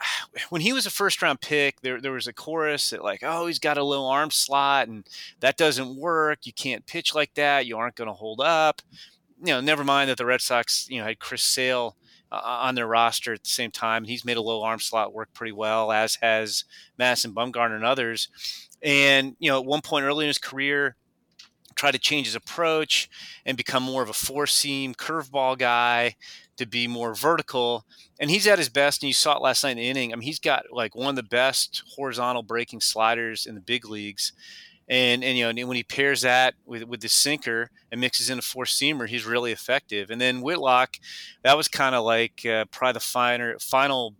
when 0.48 0.60
he 0.60 0.72
was 0.72 0.86
a 0.86 0.90
first 0.90 1.20
round 1.22 1.40
pick, 1.40 1.80
there 1.80 2.00
there 2.00 2.12
was 2.12 2.26
a 2.26 2.32
chorus 2.32 2.90
that 2.90 3.02
like, 3.02 3.22
oh, 3.22 3.46
he's 3.46 3.58
got 3.58 3.78
a 3.78 3.84
low 3.84 4.06
arm 4.06 4.30
slot 4.30 4.88
and 4.88 5.04
that 5.40 5.56
doesn't 5.56 5.96
work. 5.96 6.40
You 6.44 6.52
can't 6.52 6.86
pitch 6.86 7.14
like 7.14 7.34
that. 7.34 7.66
You 7.66 7.76
aren't 7.76 7.96
going 7.96 8.08
to 8.08 8.14
hold 8.14 8.40
up. 8.40 8.82
You 9.40 9.52
know, 9.52 9.60
never 9.60 9.84
mind 9.84 10.08
that 10.08 10.16
the 10.16 10.26
Red 10.26 10.40
Sox, 10.40 10.88
you 10.88 11.00
know, 11.00 11.06
had 11.06 11.18
Chris 11.18 11.42
Sale 11.42 11.96
uh, 12.34 12.58
on 12.62 12.74
their 12.74 12.86
roster 12.86 13.32
at 13.32 13.42
the 13.42 13.48
same 13.48 13.70
time. 13.70 14.04
He's 14.04 14.24
made 14.24 14.36
a 14.36 14.42
low 14.42 14.62
arm 14.62 14.80
slot 14.80 15.12
work 15.12 15.32
pretty 15.32 15.52
well, 15.52 15.92
as 15.92 16.16
has 16.16 16.64
Madison 16.98 17.32
Bumgarner 17.32 17.76
and 17.76 17.84
others. 17.84 18.28
And 18.82 19.36
you 19.38 19.50
know, 19.50 19.60
at 19.60 19.66
one 19.66 19.80
point 19.80 20.04
early 20.04 20.24
in 20.24 20.28
his 20.28 20.38
career, 20.38 20.96
tried 21.74 21.92
to 21.92 21.98
change 21.98 22.26
his 22.26 22.36
approach 22.36 23.08
and 23.44 23.56
become 23.56 23.82
more 23.82 24.02
of 24.02 24.08
a 24.08 24.14
four 24.14 24.46
seam 24.46 24.94
curveball 24.94 25.58
guy 25.58 26.16
to 26.56 26.66
be 26.66 26.86
more 26.86 27.14
vertical. 27.14 27.84
And 28.20 28.30
he's 28.30 28.46
at 28.46 28.58
his 28.58 28.68
best, 28.68 29.02
and 29.02 29.08
you 29.08 29.14
saw 29.14 29.36
it 29.36 29.42
last 29.42 29.64
night 29.64 29.72
in 29.72 29.78
the 29.78 29.88
inning. 29.88 30.12
I 30.12 30.16
mean, 30.16 30.22
he's 30.22 30.38
got 30.38 30.66
like 30.70 30.94
one 30.94 31.08
of 31.08 31.16
the 31.16 31.22
best 31.22 31.82
horizontal 31.96 32.42
breaking 32.42 32.80
sliders 32.80 33.46
in 33.46 33.54
the 33.54 33.60
big 33.60 33.88
leagues. 33.88 34.32
And, 34.88 35.24
and 35.24 35.38
you 35.38 35.50
know, 35.50 35.66
when 35.66 35.76
he 35.76 35.82
pairs 35.82 36.20
that 36.22 36.54
with, 36.66 36.84
with 36.84 37.00
the 37.00 37.08
sinker 37.08 37.70
and 37.90 38.00
mixes 38.00 38.28
in 38.28 38.38
a 38.38 38.42
four 38.42 38.64
seamer, 38.64 39.08
he's 39.08 39.24
really 39.24 39.50
effective. 39.50 40.10
And 40.10 40.20
then 40.20 40.42
Whitlock, 40.42 40.96
that 41.42 41.56
was 41.56 41.68
kind 41.68 41.94
of 41.94 42.04
like 42.04 42.44
uh, 42.44 42.66
probably 42.70 42.92
the 42.94 43.00
finer, 43.00 43.58
final 43.58 44.14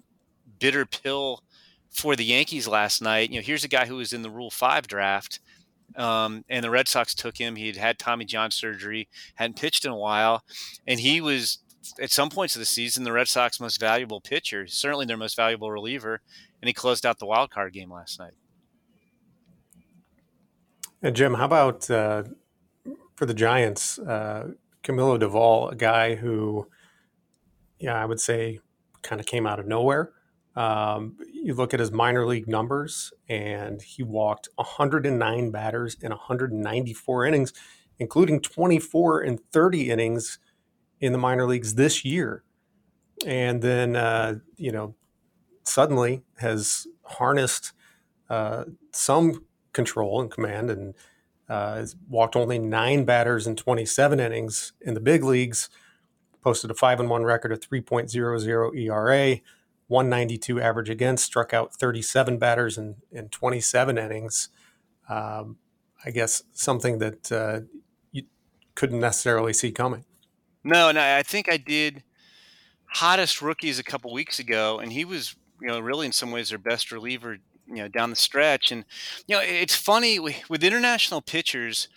bitter 0.58 0.86
pill 0.86 1.42
for 1.90 2.16
the 2.16 2.24
Yankees 2.24 2.66
last 2.66 3.02
night. 3.02 3.30
You 3.30 3.36
know, 3.36 3.44
here's 3.44 3.64
a 3.64 3.68
guy 3.68 3.86
who 3.86 3.96
was 3.96 4.12
in 4.12 4.22
the 4.22 4.30
Rule 4.30 4.50
Five 4.50 4.86
draft, 4.86 5.40
um, 5.96 6.44
and 6.48 6.64
the 6.64 6.70
Red 6.70 6.88
Sox 6.88 7.14
took 7.14 7.38
him. 7.38 7.56
He 7.56 7.68
had 7.68 7.76
had 7.76 7.98
Tommy 7.98 8.24
John 8.24 8.50
surgery, 8.50 9.08
hadn't 9.36 9.58
pitched 9.58 9.84
in 9.84 9.92
a 9.92 9.96
while, 9.96 10.44
and 10.86 11.00
he 11.00 11.20
was 11.20 11.58
at 12.00 12.10
some 12.10 12.30
points 12.30 12.56
of 12.56 12.60
the 12.60 12.66
season 12.66 13.04
the 13.04 13.12
Red 13.12 13.28
Sox 13.28 13.60
most 13.60 13.78
valuable 13.78 14.20
pitcher, 14.20 14.66
certainly 14.66 15.06
their 15.06 15.16
most 15.16 15.36
valuable 15.36 15.70
reliever, 15.70 16.20
and 16.60 16.68
he 16.68 16.72
closed 16.72 17.06
out 17.06 17.18
the 17.18 17.26
wild 17.26 17.50
card 17.50 17.72
game 17.72 17.92
last 17.92 18.18
night. 18.18 18.34
And 21.04 21.14
Jim, 21.14 21.34
how 21.34 21.44
about 21.44 21.90
uh, 21.90 22.22
for 23.14 23.26
the 23.26 23.34
Giants, 23.34 23.98
uh, 23.98 24.52
Camilo 24.82 25.20
Doval, 25.20 25.70
a 25.70 25.76
guy 25.76 26.14
who, 26.14 26.66
yeah, 27.78 28.00
I 28.02 28.06
would 28.06 28.20
say 28.20 28.60
kind 29.02 29.20
of 29.20 29.26
came 29.26 29.46
out 29.46 29.60
of 29.60 29.66
nowhere. 29.66 30.12
Um, 30.56 31.18
you 31.30 31.52
look 31.52 31.74
at 31.74 31.80
his 31.80 31.92
minor 31.92 32.24
league 32.24 32.48
numbers, 32.48 33.12
and 33.28 33.82
he 33.82 34.02
walked 34.02 34.48
109 34.54 35.50
batters 35.50 35.94
in 36.00 36.08
194 36.08 37.26
innings, 37.26 37.52
including 37.98 38.40
24 38.40 39.20
and 39.20 39.40
30 39.52 39.90
innings 39.90 40.38
in 41.00 41.12
the 41.12 41.18
minor 41.18 41.46
leagues 41.46 41.74
this 41.74 42.02
year. 42.06 42.44
And 43.26 43.60
then, 43.60 43.94
uh, 43.94 44.36
you 44.56 44.72
know, 44.72 44.94
suddenly 45.64 46.22
has 46.38 46.86
harnessed 47.02 47.74
uh, 48.30 48.64
some 48.90 49.44
control 49.74 50.20
and 50.20 50.30
command 50.30 50.70
and 50.70 50.94
uh, 51.48 51.76
has 51.76 51.96
walked 52.08 52.36
only 52.36 52.58
nine 52.58 53.04
batters 53.04 53.46
in 53.46 53.56
27 53.56 54.18
innings 54.18 54.72
in 54.80 54.94
the 54.94 55.00
big 55.00 55.22
leagues, 55.22 55.68
posted 56.42 56.70
a 56.70 56.74
5 56.74 57.00
and 57.00 57.10
1 57.10 57.22
record 57.24 57.52
of 57.52 57.60
3.00 57.60 58.78
ERA, 58.78 59.40
192 59.88 60.60
average 60.60 60.88
against, 60.88 61.24
struck 61.24 61.52
out 61.52 61.74
37 61.74 62.38
batters 62.38 62.78
in, 62.78 62.96
in 63.12 63.28
27 63.28 63.98
innings. 63.98 64.48
Um, 65.08 65.58
I 66.04 66.10
guess 66.10 66.42
something 66.52 66.98
that 66.98 67.30
uh, 67.30 67.60
you 68.12 68.24
couldn't 68.74 69.00
necessarily 69.00 69.52
see 69.52 69.70
coming. 69.70 70.04
No, 70.62 70.88
and 70.88 70.98
I 70.98 71.22
think 71.22 71.50
I 71.50 71.58
did 71.58 72.02
hottest 72.86 73.42
rookies 73.42 73.78
a 73.78 73.84
couple 73.84 74.12
weeks 74.12 74.38
ago, 74.38 74.78
and 74.78 74.92
he 74.92 75.04
was, 75.04 75.36
you 75.60 75.68
know, 75.68 75.78
really 75.80 76.06
in 76.06 76.12
some 76.12 76.30
ways 76.30 76.48
their 76.48 76.58
best 76.58 76.90
reliever 76.90 77.38
you 77.66 77.76
know 77.76 77.88
down 77.88 78.10
the 78.10 78.16
stretch 78.16 78.70
and 78.70 78.84
you 79.26 79.34
know 79.34 79.42
it's 79.42 79.74
funny 79.74 80.18
with 80.18 80.62
international 80.62 81.20
pitchers 81.20 81.88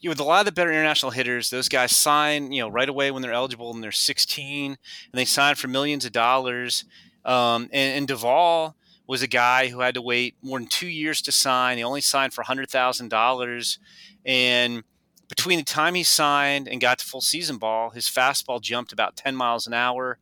you 0.00 0.10
with 0.10 0.20
a 0.20 0.24
lot 0.24 0.40
of 0.40 0.46
the 0.46 0.52
better 0.52 0.70
international 0.70 1.12
hitters 1.12 1.50
those 1.50 1.68
guys 1.68 1.94
sign 1.94 2.52
you 2.52 2.60
know 2.60 2.68
right 2.68 2.88
away 2.88 3.10
when 3.10 3.22
they're 3.22 3.32
eligible 3.32 3.72
and 3.72 3.82
they're 3.82 3.92
16 3.92 4.70
and 4.72 4.78
they 5.12 5.24
sign 5.24 5.54
for 5.54 5.68
millions 5.68 6.04
of 6.04 6.12
dollars. 6.12 6.84
Um, 7.24 7.68
and, 7.72 7.98
and 7.98 8.08
Doval 8.08 8.74
was 9.06 9.22
a 9.22 9.26
guy 9.26 9.68
who 9.68 9.80
had 9.80 9.94
to 9.94 10.02
wait 10.02 10.36
more 10.42 10.58
than 10.58 10.68
two 10.68 10.88
years 10.88 11.20
to 11.22 11.32
sign. 11.32 11.76
He 11.78 11.84
only 11.84 12.00
signed 12.00 12.32
for 12.32 12.44
$100000 12.44 13.78
and 14.24 14.82
between 15.28 15.58
the 15.58 15.64
time 15.64 15.94
he 15.94 16.02
signed 16.02 16.68
and 16.68 16.80
got 16.80 16.98
to 16.98 17.04
full 17.04 17.20
season 17.20 17.56
ball 17.56 17.90
his 17.90 18.06
fastball 18.06 18.60
jumped 18.60 18.92
about 18.92 19.16
10 19.16 19.36
miles 19.36 19.66
an 19.66 19.72
hour 19.72 20.18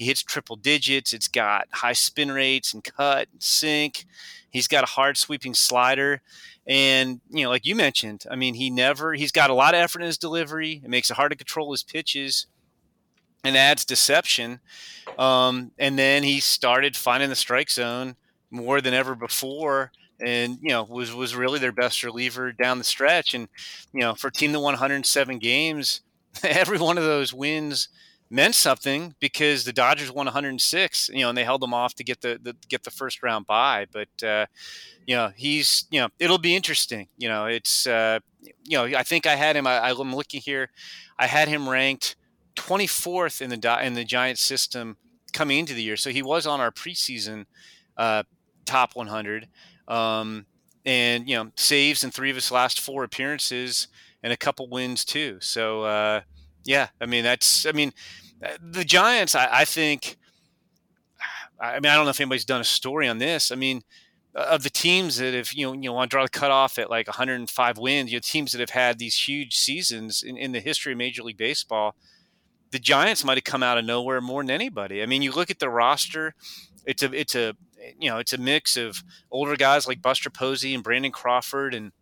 he 0.00 0.06
hits 0.06 0.22
triple 0.22 0.56
digits. 0.56 1.12
It's 1.12 1.28
got 1.28 1.68
high 1.72 1.92
spin 1.92 2.32
rates 2.32 2.72
and 2.72 2.82
cut 2.82 3.28
and 3.30 3.42
sink. 3.42 4.06
He's 4.48 4.66
got 4.66 4.82
a 4.82 4.86
hard 4.86 5.18
sweeping 5.18 5.52
slider. 5.52 6.22
And, 6.66 7.20
you 7.28 7.44
know, 7.44 7.50
like 7.50 7.66
you 7.66 7.76
mentioned, 7.76 8.24
I 8.30 8.34
mean, 8.34 8.54
he 8.54 8.70
never, 8.70 9.12
he's 9.12 9.30
got 9.30 9.50
a 9.50 9.54
lot 9.54 9.74
of 9.74 9.80
effort 9.80 10.00
in 10.00 10.06
his 10.06 10.16
delivery. 10.16 10.80
It 10.82 10.88
makes 10.88 11.10
it 11.10 11.18
hard 11.18 11.32
to 11.32 11.36
control 11.36 11.70
his 11.72 11.82
pitches 11.82 12.46
and 13.44 13.58
adds 13.58 13.84
deception. 13.84 14.60
Um, 15.18 15.72
and 15.78 15.98
then 15.98 16.22
he 16.22 16.40
started 16.40 16.96
finding 16.96 17.28
the 17.28 17.36
strike 17.36 17.68
zone 17.68 18.16
more 18.50 18.80
than 18.80 18.94
ever 18.94 19.14
before 19.14 19.92
and 20.18 20.58
you 20.62 20.70
know 20.70 20.82
was 20.84 21.14
was 21.14 21.34
really 21.34 21.58
their 21.58 21.72
best 21.72 22.02
reliever 22.02 22.52
down 22.52 22.78
the 22.78 22.84
stretch 22.84 23.32
and 23.32 23.48
you 23.94 24.00
know 24.00 24.14
for 24.14 24.30
team 24.30 24.52
won 24.52 24.62
107 24.62 25.38
games 25.38 26.02
every 26.42 26.76
one 26.76 26.98
of 26.98 27.04
those 27.04 27.32
wins 27.32 27.88
meant 28.30 28.54
something 28.54 29.14
because 29.18 29.64
the 29.64 29.72
Dodgers 29.72 30.10
won 30.10 30.26
106, 30.26 31.10
you 31.12 31.20
know, 31.20 31.28
and 31.28 31.36
they 31.36 31.44
held 31.44 31.60
them 31.60 31.74
off 31.74 31.94
to 31.96 32.04
get 32.04 32.20
the, 32.20 32.38
the 32.40 32.54
get 32.68 32.84
the 32.84 32.90
first 32.90 33.22
round 33.22 33.46
bye. 33.46 33.86
But 33.90 34.22
uh, 34.22 34.46
you 35.06 35.16
know, 35.16 35.32
he's 35.34 35.86
you 35.90 36.00
know, 36.00 36.08
it'll 36.18 36.38
be 36.38 36.54
interesting. 36.54 37.08
You 37.18 37.28
know, 37.28 37.46
it's 37.46 37.86
uh, 37.86 38.20
you 38.64 38.78
know, 38.78 38.84
I 38.84 39.02
think 39.02 39.26
I 39.26 39.34
had 39.34 39.56
him. 39.56 39.66
I, 39.66 39.90
I'm 39.90 40.14
looking 40.14 40.40
here. 40.40 40.70
I 41.18 41.26
had 41.26 41.48
him 41.48 41.68
ranked 41.68 42.16
24th 42.56 43.42
in 43.42 43.50
the 43.50 43.84
in 43.84 43.94
the 43.94 44.04
Giants 44.04 44.42
system 44.42 44.96
coming 45.32 45.58
into 45.58 45.74
the 45.74 45.82
year, 45.82 45.96
so 45.96 46.10
he 46.10 46.22
was 46.22 46.46
on 46.46 46.60
our 46.60 46.70
preseason 46.70 47.46
uh, 47.96 48.22
top 48.64 48.94
100. 48.94 49.48
Um, 49.88 50.46
and 50.86 51.28
you 51.28 51.34
know 51.34 51.50
saves 51.56 52.04
in 52.04 52.10
three 52.10 52.30
of 52.30 52.36
his 52.36 52.50
last 52.50 52.80
four 52.80 53.04
appearances 53.04 53.88
and 54.22 54.32
a 54.32 54.36
couple 54.36 54.68
wins 54.68 55.04
too. 55.04 55.38
So 55.40 55.82
uh, 55.82 56.22
yeah, 56.64 56.88
I 57.00 57.06
mean 57.06 57.24
that's 57.24 57.66
I 57.66 57.72
mean 57.72 57.92
the 58.60 58.84
Giants. 58.84 59.34
I, 59.34 59.48
I 59.50 59.64
think. 59.64 60.16
I 61.60 61.74
mean, 61.74 61.92
I 61.92 61.94
don't 61.94 62.06
know 62.06 62.10
if 62.10 62.20
anybody's 62.20 62.46
done 62.46 62.62
a 62.62 62.64
story 62.64 63.06
on 63.06 63.18
this. 63.18 63.52
I 63.52 63.54
mean, 63.54 63.82
of 64.34 64.62
the 64.62 64.70
teams 64.70 65.18
that 65.18 65.34
have 65.34 65.52
you 65.52 65.66
know 65.66 65.72
you 65.72 65.82
know 65.82 65.92
want 65.92 66.10
to 66.10 66.14
draw 66.14 66.22
the 66.22 66.30
cutoff 66.30 66.78
at 66.78 66.90
like 66.90 67.06
105 67.06 67.78
wins, 67.78 68.10
you 68.10 68.16
know 68.16 68.20
teams 68.22 68.52
that 68.52 68.60
have 68.60 68.70
had 68.70 68.98
these 68.98 69.16
huge 69.16 69.56
seasons 69.56 70.22
in, 70.22 70.36
in 70.36 70.52
the 70.52 70.60
history 70.60 70.92
of 70.92 70.98
Major 70.98 71.22
League 71.22 71.36
Baseball, 71.36 71.94
the 72.70 72.78
Giants 72.78 73.24
might 73.24 73.36
have 73.36 73.44
come 73.44 73.62
out 73.62 73.78
of 73.78 73.84
nowhere 73.84 74.20
more 74.20 74.42
than 74.42 74.50
anybody. 74.50 75.02
I 75.02 75.06
mean, 75.06 75.22
you 75.22 75.32
look 75.32 75.50
at 75.50 75.58
the 75.58 75.68
roster, 75.68 76.34
it's 76.86 77.02
a 77.02 77.12
it's 77.12 77.34
a 77.34 77.54
you 77.98 78.08
know 78.08 78.18
it's 78.18 78.32
a 78.32 78.38
mix 78.38 78.76
of 78.76 79.02
older 79.30 79.56
guys 79.56 79.88
like 79.88 80.02
Buster 80.02 80.30
Posey 80.30 80.74
and 80.74 80.84
Brandon 80.84 81.12
Crawford 81.12 81.74
and 81.74 81.92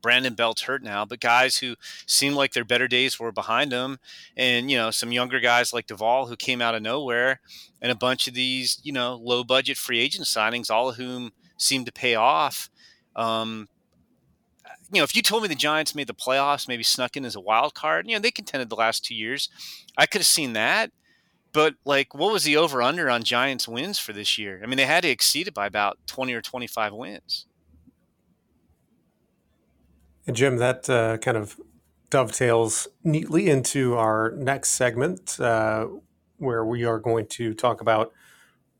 Brandon 0.00 0.34
Belt's 0.34 0.62
hurt 0.62 0.82
now, 0.82 1.04
but 1.04 1.20
guys 1.20 1.58
who 1.58 1.76
seem 2.06 2.34
like 2.34 2.52
their 2.52 2.64
better 2.64 2.88
days 2.88 3.18
were 3.18 3.32
behind 3.32 3.72
them, 3.72 3.98
and 4.36 4.70
you 4.70 4.76
know 4.76 4.90
some 4.90 5.12
younger 5.12 5.40
guys 5.40 5.72
like 5.72 5.86
Doval 5.86 6.28
who 6.28 6.36
came 6.36 6.62
out 6.62 6.74
of 6.74 6.82
nowhere, 6.82 7.40
and 7.80 7.92
a 7.92 7.96
bunch 7.96 8.28
of 8.28 8.34
these 8.34 8.80
you 8.82 8.92
know 8.92 9.16
low 9.16 9.44
budget 9.44 9.76
free 9.76 10.00
agent 10.00 10.26
signings, 10.26 10.70
all 10.70 10.90
of 10.90 10.96
whom 10.96 11.32
seemed 11.56 11.86
to 11.86 11.92
pay 11.92 12.14
off. 12.14 12.70
Um, 13.16 13.68
you 14.92 15.00
know, 15.00 15.04
if 15.04 15.14
you 15.14 15.22
told 15.22 15.42
me 15.42 15.48
the 15.48 15.54
Giants 15.54 15.94
made 15.94 16.06
the 16.06 16.14
playoffs, 16.14 16.68
maybe 16.68 16.82
snuck 16.82 17.16
in 17.16 17.24
as 17.24 17.36
a 17.36 17.40
wild 17.40 17.74
card, 17.74 18.06
you 18.06 18.14
know, 18.14 18.20
they 18.20 18.30
contended 18.30 18.70
the 18.70 18.76
last 18.76 19.04
two 19.04 19.14
years. 19.14 19.50
I 19.96 20.06
could 20.06 20.20
have 20.20 20.26
seen 20.26 20.54
that. 20.54 20.90
But 21.52 21.74
like, 21.84 22.14
what 22.14 22.32
was 22.32 22.44
the 22.44 22.56
over 22.56 22.82
under 22.82 23.10
on 23.10 23.24
Giants 23.24 23.66
wins 23.66 23.98
for 23.98 24.12
this 24.12 24.38
year? 24.38 24.60
I 24.62 24.66
mean, 24.66 24.76
they 24.76 24.86
had 24.86 25.02
to 25.02 25.08
exceed 25.08 25.48
it 25.48 25.54
by 25.54 25.66
about 25.66 25.98
20 26.06 26.32
or 26.32 26.40
25 26.40 26.92
wins. 26.92 27.46
And 30.28 30.36
Jim, 30.36 30.58
that 30.58 30.90
uh, 30.90 31.16
kind 31.16 31.38
of 31.38 31.58
dovetails 32.10 32.86
neatly 33.02 33.48
into 33.48 33.96
our 33.96 34.32
next 34.36 34.72
segment, 34.72 35.40
uh, 35.40 35.86
where 36.36 36.66
we 36.66 36.84
are 36.84 36.98
going 36.98 37.26
to 37.28 37.54
talk 37.54 37.80
about 37.80 38.12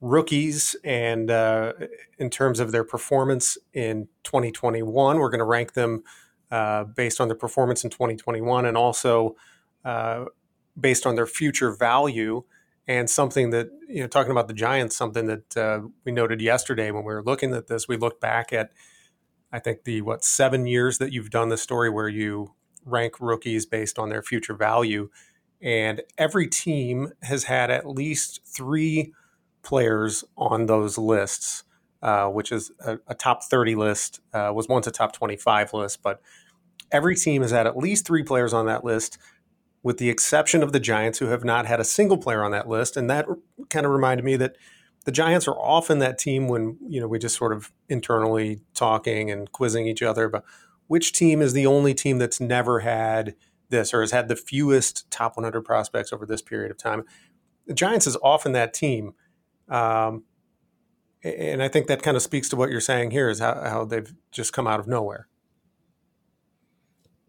rookies 0.02 0.76
and 0.84 1.30
uh, 1.30 1.72
in 2.18 2.28
terms 2.28 2.60
of 2.60 2.70
their 2.70 2.84
performance 2.84 3.58
in 3.72 4.08
2021 4.22 5.18
we're 5.18 5.28
going 5.28 5.40
to 5.40 5.44
rank 5.44 5.72
them 5.72 6.04
uh, 6.52 6.84
based 6.84 7.20
on 7.20 7.26
their 7.26 7.36
performance 7.36 7.82
in 7.82 7.90
2021 7.90 8.64
and 8.64 8.76
also 8.76 9.34
uh, 9.84 10.26
based 10.78 11.04
on 11.04 11.16
their 11.16 11.26
future 11.26 11.72
value. 11.72 12.44
And 12.86 13.10
something 13.10 13.50
that 13.50 13.68
you 13.88 14.02
know 14.02 14.06
talking 14.06 14.32
about 14.32 14.48
the 14.48 14.54
giants 14.54 14.96
something 14.96 15.26
that 15.26 15.56
uh, 15.56 15.80
we 16.04 16.12
noted 16.12 16.42
yesterday 16.42 16.90
when 16.90 17.04
we 17.04 17.12
were 17.14 17.24
looking 17.24 17.54
at 17.54 17.68
this 17.68 17.88
we 17.88 17.96
looked 17.96 18.20
back 18.20 18.52
at 18.52 18.70
i 19.52 19.58
think 19.58 19.84
the 19.84 20.00
what 20.02 20.24
seven 20.24 20.66
years 20.66 20.98
that 20.98 21.12
you've 21.12 21.30
done 21.30 21.48
the 21.48 21.56
story 21.56 21.90
where 21.90 22.08
you 22.08 22.54
rank 22.84 23.20
rookies 23.20 23.66
based 23.66 23.98
on 23.98 24.08
their 24.08 24.22
future 24.22 24.54
value 24.54 25.08
and 25.60 26.02
every 26.16 26.46
team 26.46 27.12
has 27.22 27.44
had 27.44 27.70
at 27.70 27.86
least 27.86 28.40
three 28.44 29.12
players 29.62 30.24
on 30.36 30.66
those 30.66 30.96
lists, 30.98 31.64
uh, 32.02 32.26
which 32.28 32.52
is 32.52 32.70
a, 32.80 32.98
a, 33.08 33.14
top 33.14 33.42
30 33.42 33.74
list, 33.74 34.20
uh, 34.32 34.52
was 34.54 34.68
once 34.68 34.86
a 34.86 34.90
top 34.90 35.12
25 35.12 35.74
list, 35.74 36.02
but 36.02 36.22
every 36.92 37.16
team 37.16 37.42
has 37.42 37.50
had 37.50 37.66
at 37.66 37.76
least 37.76 38.06
three 38.06 38.22
players 38.22 38.52
on 38.52 38.66
that 38.66 38.84
list, 38.84 39.18
with 39.82 39.98
the 39.98 40.10
exception 40.10 40.62
of 40.62 40.72
the 40.72 40.80
Giants, 40.80 41.18
who 41.18 41.26
have 41.26 41.44
not 41.44 41.66
had 41.66 41.80
a 41.80 41.84
single 41.84 42.18
player 42.18 42.44
on 42.44 42.52
that 42.52 42.68
list. 42.68 42.96
And 42.96 43.10
that 43.10 43.26
kind 43.68 43.84
of 43.84 43.92
reminded 43.92 44.24
me 44.24 44.36
that 44.36 44.56
the 45.08 45.12
Giants 45.12 45.48
are 45.48 45.58
often 45.58 46.00
that 46.00 46.18
team 46.18 46.48
when 46.48 46.76
you 46.86 47.00
know 47.00 47.08
we 47.08 47.18
just 47.18 47.34
sort 47.34 47.54
of 47.54 47.72
internally 47.88 48.60
talking 48.74 49.30
and 49.30 49.50
quizzing 49.50 49.86
each 49.86 50.02
other 50.02 50.24
about 50.24 50.44
which 50.86 51.14
team 51.14 51.40
is 51.40 51.54
the 51.54 51.64
only 51.64 51.94
team 51.94 52.18
that's 52.18 52.40
never 52.40 52.80
had 52.80 53.34
this 53.70 53.94
or 53.94 54.02
has 54.02 54.10
had 54.10 54.28
the 54.28 54.36
fewest 54.36 55.10
top 55.10 55.34
100 55.38 55.62
prospects 55.62 56.12
over 56.12 56.26
this 56.26 56.42
period 56.42 56.70
of 56.70 56.76
time. 56.76 57.04
The 57.66 57.72
Giants 57.72 58.06
is 58.06 58.18
often 58.22 58.52
that 58.52 58.74
team 58.74 59.14
um, 59.70 60.24
and 61.24 61.62
I 61.62 61.68
think 61.68 61.86
that 61.86 62.02
kind 62.02 62.14
of 62.14 62.22
speaks 62.22 62.50
to 62.50 62.56
what 62.56 62.68
you're 62.68 62.78
saying 62.78 63.10
here 63.10 63.30
is 63.30 63.38
how, 63.38 63.54
how 63.54 63.84
they've 63.86 64.12
just 64.30 64.52
come 64.52 64.66
out 64.66 64.78
of 64.78 64.86
nowhere. 64.86 65.26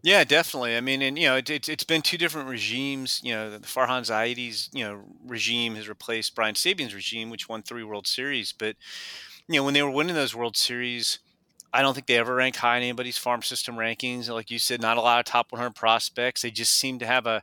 Yeah, 0.02 0.24
definitely. 0.24 0.76
I 0.76 0.80
mean, 0.80 1.02
and 1.02 1.18
you 1.18 1.26
know, 1.26 1.36
it, 1.36 1.50
it, 1.50 1.66
has 1.66 1.84
been 1.84 2.00
two 2.00 2.16
different 2.16 2.48
regimes. 2.48 3.20
You 3.22 3.34
know, 3.34 3.50
the 3.50 3.58
Farhan 3.58 4.02
Zaidi's 4.02 4.70
you 4.72 4.84
know 4.84 5.02
regime 5.26 5.74
has 5.74 5.88
replaced 5.88 6.34
Brian 6.34 6.54
Sabean's 6.54 6.94
regime, 6.94 7.28
which 7.28 7.48
won 7.48 7.62
three 7.62 7.84
World 7.84 8.06
Series. 8.06 8.52
But 8.52 8.76
you 9.48 9.56
know, 9.56 9.64
when 9.64 9.74
they 9.74 9.82
were 9.82 9.90
winning 9.90 10.14
those 10.14 10.34
World 10.34 10.56
Series, 10.56 11.18
I 11.72 11.82
don't 11.82 11.94
think 11.94 12.06
they 12.06 12.16
ever 12.16 12.34
ranked 12.34 12.58
high 12.58 12.78
in 12.78 12.82
anybody's 12.82 13.18
farm 13.18 13.42
system 13.42 13.76
rankings. 13.76 14.30
Like 14.30 14.50
you 14.50 14.58
said, 14.58 14.80
not 14.80 14.96
a 14.96 15.02
lot 15.02 15.18
of 15.20 15.26
top 15.26 15.52
100 15.52 15.74
prospects. 15.74 16.42
They 16.42 16.50
just 16.50 16.72
seem 16.72 16.98
to 17.00 17.06
have 17.06 17.26
a 17.26 17.42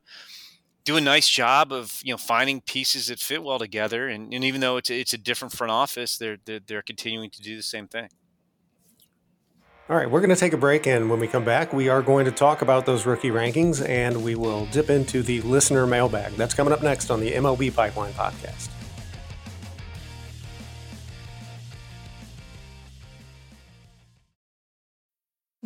do 0.85 0.97
a 0.97 1.01
nice 1.01 1.29
job 1.29 1.71
of 1.73 2.01
you 2.03 2.13
know 2.13 2.17
finding 2.17 2.61
pieces 2.61 3.07
that 3.07 3.19
fit 3.19 3.43
well 3.43 3.59
together. 3.59 4.07
And, 4.07 4.33
and 4.33 4.43
even 4.43 4.61
though 4.61 4.77
it's 4.77 4.89
a, 4.89 4.99
it's 4.99 5.13
a 5.13 5.17
different 5.19 5.53
front 5.53 5.71
office, 5.71 6.17
they're, 6.17 6.37
they're 6.45 6.61
they're 6.65 6.81
continuing 6.81 7.29
to 7.31 7.41
do 7.41 7.55
the 7.57 7.63
same 7.63 7.87
thing. 7.87 8.09
All 9.89 9.95
right, 9.95 10.11
we're 10.11 10.19
going 10.19 10.31
to 10.31 10.35
take 10.35 10.51
a 10.51 10.57
break, 10.57 10.85
and 10.85 11.09
when 11.09 11.17
we 11.21 11.27
come 11.27 11.45
back, 11.45 11.71
we 11.71 11.87
are 11.87 12.01
going 12.01 12.25
to 12.25 12.31
talk 12.31 12.61
about 12.61 12.85
those 12.85 13.05
rookie 13.05 13.29
rankings, 13.29 13.87
and 13.87 14.21
we 14.21 14.35
will 14.35 14.65
dip 14.65 14.89
into 14.89 15.23
the 15.23 15.39
listener 15.43 15.87
mailbag. 15.87 16.33
That's 16.33 16.53
coming 16.53 16.73
up 16.73 16.83
next 16.83 17.09
on 17.09 17.21
the 17.21 17.31
MLB 17.31 17.73
Pipeline 17.73 18.11
podcast. 18.11 18.67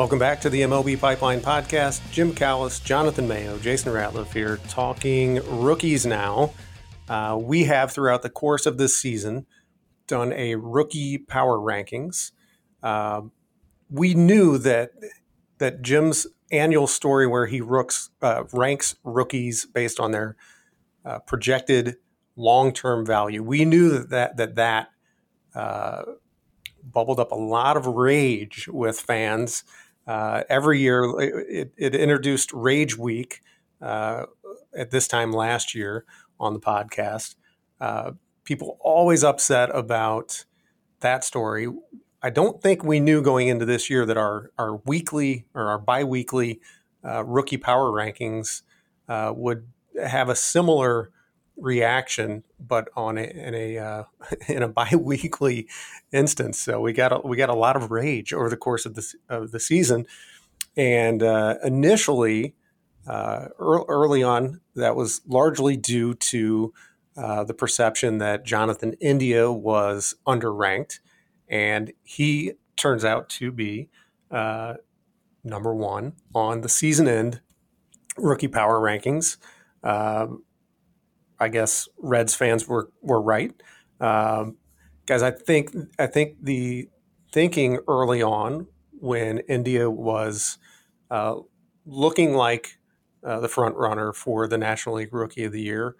Welcome 0.00 0.18
back 0.18 0.40
to 0.40 0.48
the 0.48 0.62
MLB 0.62 0.98
Pipeline 0.98 1.40
Podcast. 1.42 2.00
Jim 2.10 2.34
Callis, 2.34 2.80
Jonathan 2.80 3.28
Mayo, 3.28 3.58
Jason 3.58 3.92
Ratliff 3.92 4.32
here 4.32 4.56
talking 4.66 5.42
rookies 5.60 6.06
now. 6.06 6.54
Uh, 7.06 7.38
we 7.38 7.64
have, 7.64 7.92
throughout 7.92 8.22
the 8.22 8.30
course 8.30 8.64
of 8.64 8.78
this 8.78 8.96
season, 8.96 9.44
done 10.06 10.32
a 10.32 10.54
rookie 10.54 11.18
power 11.18 11.58
rankings. 11.58 12.32
Uh, 12.82 13.20
we 13.90 14.14
knew 14.14 14.56
that 14.56 14.92
that 15.58 15.82
Jim's 15.82 16.26
annual 16.50 16.86
story, 16.86 17.26
where 17.26 17.44
he 17.44 17.60
rooks, 17.60 18.08
uh, 18.22 18.44
ranks 18.54 18.96
rookies 19.04 19.66
based 19.66 20.00
on 20.00 20.12
their 20.12 20.34
uh, 21.04 21.18
projected 21.18 21.96
long-term 22.36 23.04
value, 23.04 23.42
we 23.42 23.66
knew 23.66 23.90
that 23.90 24.08
that 24.08 24.36
that, 24.38 24.54
that 24.54 24.88
uh, 25.54 26.04
bubbled 26.82 27.20
up 27.20 27.32
a 27.32 27.36
lot 27.36 27.76
of 27.76 27.86
rage 27.86 28.66
with 28.66 28.98
fans 28.98 29.62
uh, 30.10 30.42
every 30.48 30.80
year, 30.80 31.04
it, 31.20 31.72
it, 31.76 31.94
introduced 31.94 32.52
Rage 32.52 32.98
Week 32.98 33.42
uh, 33.80 34.24
at 34.74 34.90
this 34.90 35.06
time 35.06 35.30
last 35.30 35.72
year 35.72 36.04
on 36.40 36.52
the 36.52 36.58
podcast. 36.58 37.36
Uh, 37.80 38.12
people 38.42 38.76
always 38.80 39.22
upset 39.22 39.70
about 39.72 40.44
that 40.98 41.22
story. 41.22 41.68
I 42.24 42.30
don't 42.30 42.60
think 42.60 42.82
we 42.82 42.98
knew 42.98 43.22
going 43.22 43.46
into 43.46 43.64
this 43.64 43.88
year 43.88 44.04
that 44.04 44.16
our 44.16 44.50
our 44.58 44.78
weekly 44.84 45.46
or 45.54 45.68
our 45.68 45.78
biweekly 45.78 46.60
uh, 47.04 47.24
rookie 47.24 47.56
power 47.56 47.92
rankings 47.92 48.62
uh, 49.08 49.32
would 49.36 49.68
have 50.04 50.28
a 50.28 50.34
similar 50.34 51.12
reaction, 51.60 52.44
but 52.58 52.88
on 52.96 53.18
a, 53.18 53.22
in 53.22 53.54
a 53.54 53.78
uh, 53.78 54.04
in 54.48 54.62
a 54.62 54.68
biweekly 54.68 55.68
instance. 56.12 56.58
So 56.58 56.80
we 56.80 56.92
got 56.92 57.12
a, 57.12 57.20
we 57.20 57.36
got 57.36 57.48
a 57.48 57.54
lot 57.54 57.76
of 57.76 57.90
rage 57.90 58.32
over 58.32 58.48
the 58.48 58.56
course 58.56 58.86
of 58.86 58.94
the 58.94 59.14
of 59.28 59.52
the 59.52 59.60
season, 59.60 60.06
and 60.76 61.22
uh, 61.22 61.56
initially, 61.62 62.54
uh, 63.06 63.46
early 63.58 64.22
on, 64.22 64.60
that 64.74 64.96
was 64.96 65.20
largely 65.26 65.76
due 65.76 66.14
to 66.14 66.72
uh, 67.16 67.44
the 67.44 67.54
perception 67.54 68.18
that 68.18 68.44
Jonathan 68.44 68.94
India 69.00 69.50
was 69.50 70.14
underranked, 70.26 71.00
and 71.48 71.92
he 72.02 72.52
turns 72.76 73.04
out 73.04 73.28
to 73.28 73.52
be 73.52 73.88
uh, 74.30 74.74
number 75.44 75.74
one 75.74 76.14
on 76.34 76.60
the 76.62 76.68
season 76.68 77.08
end 77.08 77.40
rookie 78.16 78.48
power 78.48 78.80
rankings. 78.80 79.36
Um, 79.82 80.44
I 81.40 81.48
guess 81.48 81.88
Reds 81.98 82.34
fans 82.34 82.68
were 82.68 82.90
were 83.00 83.20
right. 83.20 83.52
Um, 84.00 84.56
guys, 85.06 85.22
I 85.22 85.30
think 85.30 85.74
I 85.98 86.06
think 86.06 86.36
the 86.42 86.88
thinking 87.32 87.78
early 87.88 88.22
on 88.22 88.66
when 88.92 89.38
India 89.40 89.90
was 89.90 90.58
uh, 91.10 91.36
looking 91.86 92.34
like 92.34 92.78
uh, 93.24 93.40
the 93.40 93.48
front 93.48 93.76
runner 93.76 94.12
for 94.12 94.46
the 94.46 94.58
National 94.58 94.96
League 94.96 95.14
Rookie 95.14 95.44
of 95.44 95.52
the 95.52 95.62
Year, 95.62 95.96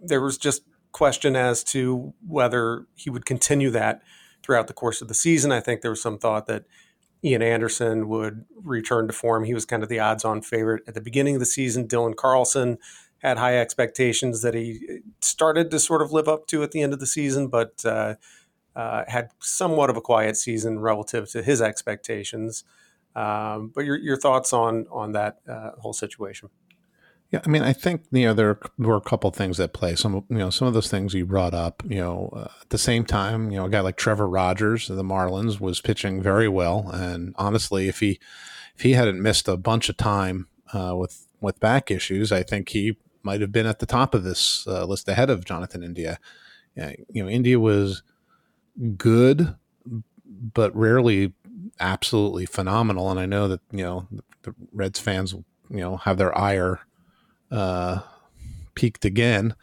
there 0.00 0.20
was 0.20 0.36
just 0.38 0.62
question 0.92 1.34
as 1.36 1.64
to 1.64 2.14
whether 2.26 2.86
he 2.94 3.10
would 3.10 3.26
continue 3.26 3.70
that 3.70 4.02
throughout 4.42 4.66
the 4.66 4.72
course 4.72 5.00
of 5.00 5.08
the 5.08 5.14
season. 5.14 5.50
I 5.50 5.60
think 5.60 5.80
there 5.80 5.90
was 5.90 6.02
some 6.02 6.18
thought 6.18 6.46
that 6.46 6.64
Ian 7.24 7.42
Anderson 7.42 8.08
would 8.08 8.44
return 8.62 9.06
to 9.06 9.12
form. 9.12 9.44
He 9.44 9.54
was 9.54 9.64
kind 9.64 9.82
of 9.82 9.88
the 9.88 9.98
odds-on 9.98 10.42
favorite 10.42 10.82
at 10.86 10.94
the 10.94 11.00
beginning 11.00 11.34
of 11.36 11.40
the 11.40 11.46
season. 11.46 11.88
Dylan 11.88 12.14
Carlson 12.14 12.78
had 13.24 13.38
high 13.38 13.56
expectations 13.56 14.42
that 14.42 14.54
he 14.54 15.00
started 15.22 15.70
to 15.70 15.80
sort 15.80 16.02
of 16.02 16.12
live 16.12 16.28
up 16.28 16.46
to 16.48 16.62
at 16.62 16.72
the 16.72 16.82
end 16.82 16.92
of 16.92 17.00
the 17.00 17.06
season, 17.06 17.48
but 17.48 17.82
uh, 17.84 18.16
uh, 18.76 19.04
had 19.08 19.30
somewhat 19.40 19.88
of 19.88 19.96
a 19.96 20.00
quiet 20.02 20.36
season 20.36 20.78
relative 20.78 21.30
to 21.30 21.42
his 21.42 21.62
expectations. 21.62 22.64
Um, 23.16 23.72
but 23.74 23.86
your, 23.86 23.96
your 23.96 24.16
thoughts 24.18 24.52
on 24.52 24.86
on 24.90 25.12
that 25.12 25.38
uh, 25.48 25.70
whole 25.78 25.94
situation? 25.94 26.50
Yeah, 27.30 27.40
I 27.46 27.48
mean, 27.48 27.62
I 27.62 27.72
think 27.72 28.02
you 28.12 28.26
know 28.26 28.34
there 28.34 28.58
were 28.76 28.96
a 28.96 29.00
couple 29.00 29.30
things 29.30 29.58
at 29.58 29.72
play. 29.72 29.94
Some 29.94 30.24
you 30.28 30.38
know 30.38 30.50
some 30.50 30.68
of 30.68 30.74
those 30.74 30.90
things 30.90 31.14
you 31.14 31.24
brought 31.24 31.54
up. 31.54 31.82
You 31.88 32.00
know, 32.00 32.30
uh, 32.36 32.48
at 32.60 32.68
the 32.68 32.78
same 32.78 33.06
time, 33.06 33.50
you 33.50 33.56
know, 33.56 33.64
a 33.64 33.70
guy 33.70 33.80
like 33.80 33.96
Trevor 33.96 34.28
Rogers 34.28 34.90
of 34.90 34.96
the 34.96 35.02
Marlins 35.02 35.60
was 35.60 35.80
pitching 35.80 36.20
very 36.20 36.48
well, 36.48 36.90
and 36.92 37.34
honestly, 37.38 37.88
if 37.88 38.00
he 38.00 38.20
if 38.76 38.82
he 38.82 38.92
hadn't 38.92 39.22
missed 39.22 39.48
a 39.48 39.56
bunch 39.56 39.88
of 39.88 39.96
time 39.96 40.48
uh, 40.74 40.94
with 40.94 41.26
with 41.40 41.58
back 41.60 41.90
issues, 41.90 42.30
I 42.30 42.42
think 42.42 42.68
he 42.70 42.98
might 43.24 43.40
have 43.40 43.52
been 43.52 43.66
at 43.66 43.78
the 43.78 43.86
top 43.86 44.14
of 44.14 44.22
this 44.22 44.66
uh, 44.66 44.84
list 44.84 45.08
ahead 45.08 45.30
of 45.30 45.44
Jonathan 45.44 45.82
India. 45.82 46.18
Yeah, 46.76 46.92
you 47.10 47.22
know, 47.22 47.28
India 47.28 47.58
was 47.58 48.02
good, 48.96 49.54
but 50.26 50.74
rarely 50.74 51.32
absolutely 51.80 52.46
phenomenal. 52.46 53.10
And 53.10 53.18
I 53.20 53.26
know 53.26 53.48
that 53.48 53.60
you 53.70 53.84
know 53.84 54.08
the 54.42 54.54
Reds 54.72 54.98
fans, 54.98 55.32
you 55.32 55.44
know, 55.80 55.96
have 55.98 56.18
their 56.18 56.36
ire 56.36 56.80
uh, 57.50 58.00
piqued 58.74 59.04
again, 59.04 59.54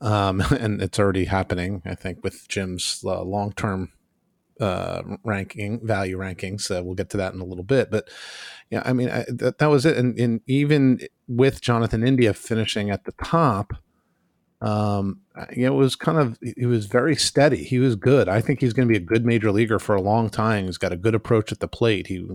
um, 0.00 0.40
and 0.50 0.80
it's 0.82 0.98
already 0.98 1.24
happening. 1.26 1.82
I 1.84 1.94
think 1.94 2.22
with 2.22 2.48
Jim's 2.48 3.02
uh, 3.04 3.22
long 3.22 3.52
term 3.52 3.92
uh, 4.60 5.02
ranking 5.24 5.84
value 5.84 6.18
rankings. 6.18 6.70
Uh, 6.70 6.82
we'll 6.84 6.94
get 6.94 7.10
to 7.10 7.16
that 7.16 7.34
in 7.34 7.40
a 7.40 7.44
little 7.44 7.64
bit, 7.64 7.90
but 7.90 8.08
yeah, 8.70 8.82
I 8.84 8.92
mean 8.92 9.10
I, 9.10 9.24
that, 9.28 9.58
that 9.58 9.70
was 9.70 9.86
it. 9.86 9.96
And, 9.96 10.18
and, 10.18 10.40
even 10.46 11.00
with 11.26 11.60
Jonathan 11.60 12.06
India 12.06 12.34
finishing 12.34 12.90
at 12.90 13.04
the 13.04 13.12
top, 13.24 13.72
um, 14.60 15.20
you 15.56 15.66
know, 15.66 15.72
it 15.72 15.78
was 15.78 15.96
kind 15.96 16.18
of 16.18 16.38
he 16.56 16.66
was 16.66 16.86
very 16.86 17.16
steady. 17.16 17.64
He 17.64 17.78
was 17.78 17.96
good. 17.96 18.28
I 18.28 18.40
think 18.40 18.60
he's 18.60 18.74
going 18.74 18.86
to 18.86 18.92
be 18.92 18.98
a 18.98 19.04
good 19.04 19.24
major 19.24 19.50
leaguer 19.50 19.78
for 19.78 19.94
a 19.94 20.02
long 20.02 20.28
time. 20.28 20.66
He's 20.66 20.78
got 20.78 20.92
a 20.92 20.96
good 20.96 21.14
approach 21.14 21.50
at 21.50 21.60
the 21.60 21.68
plate. 21.68 22.08
He 22.08 22.26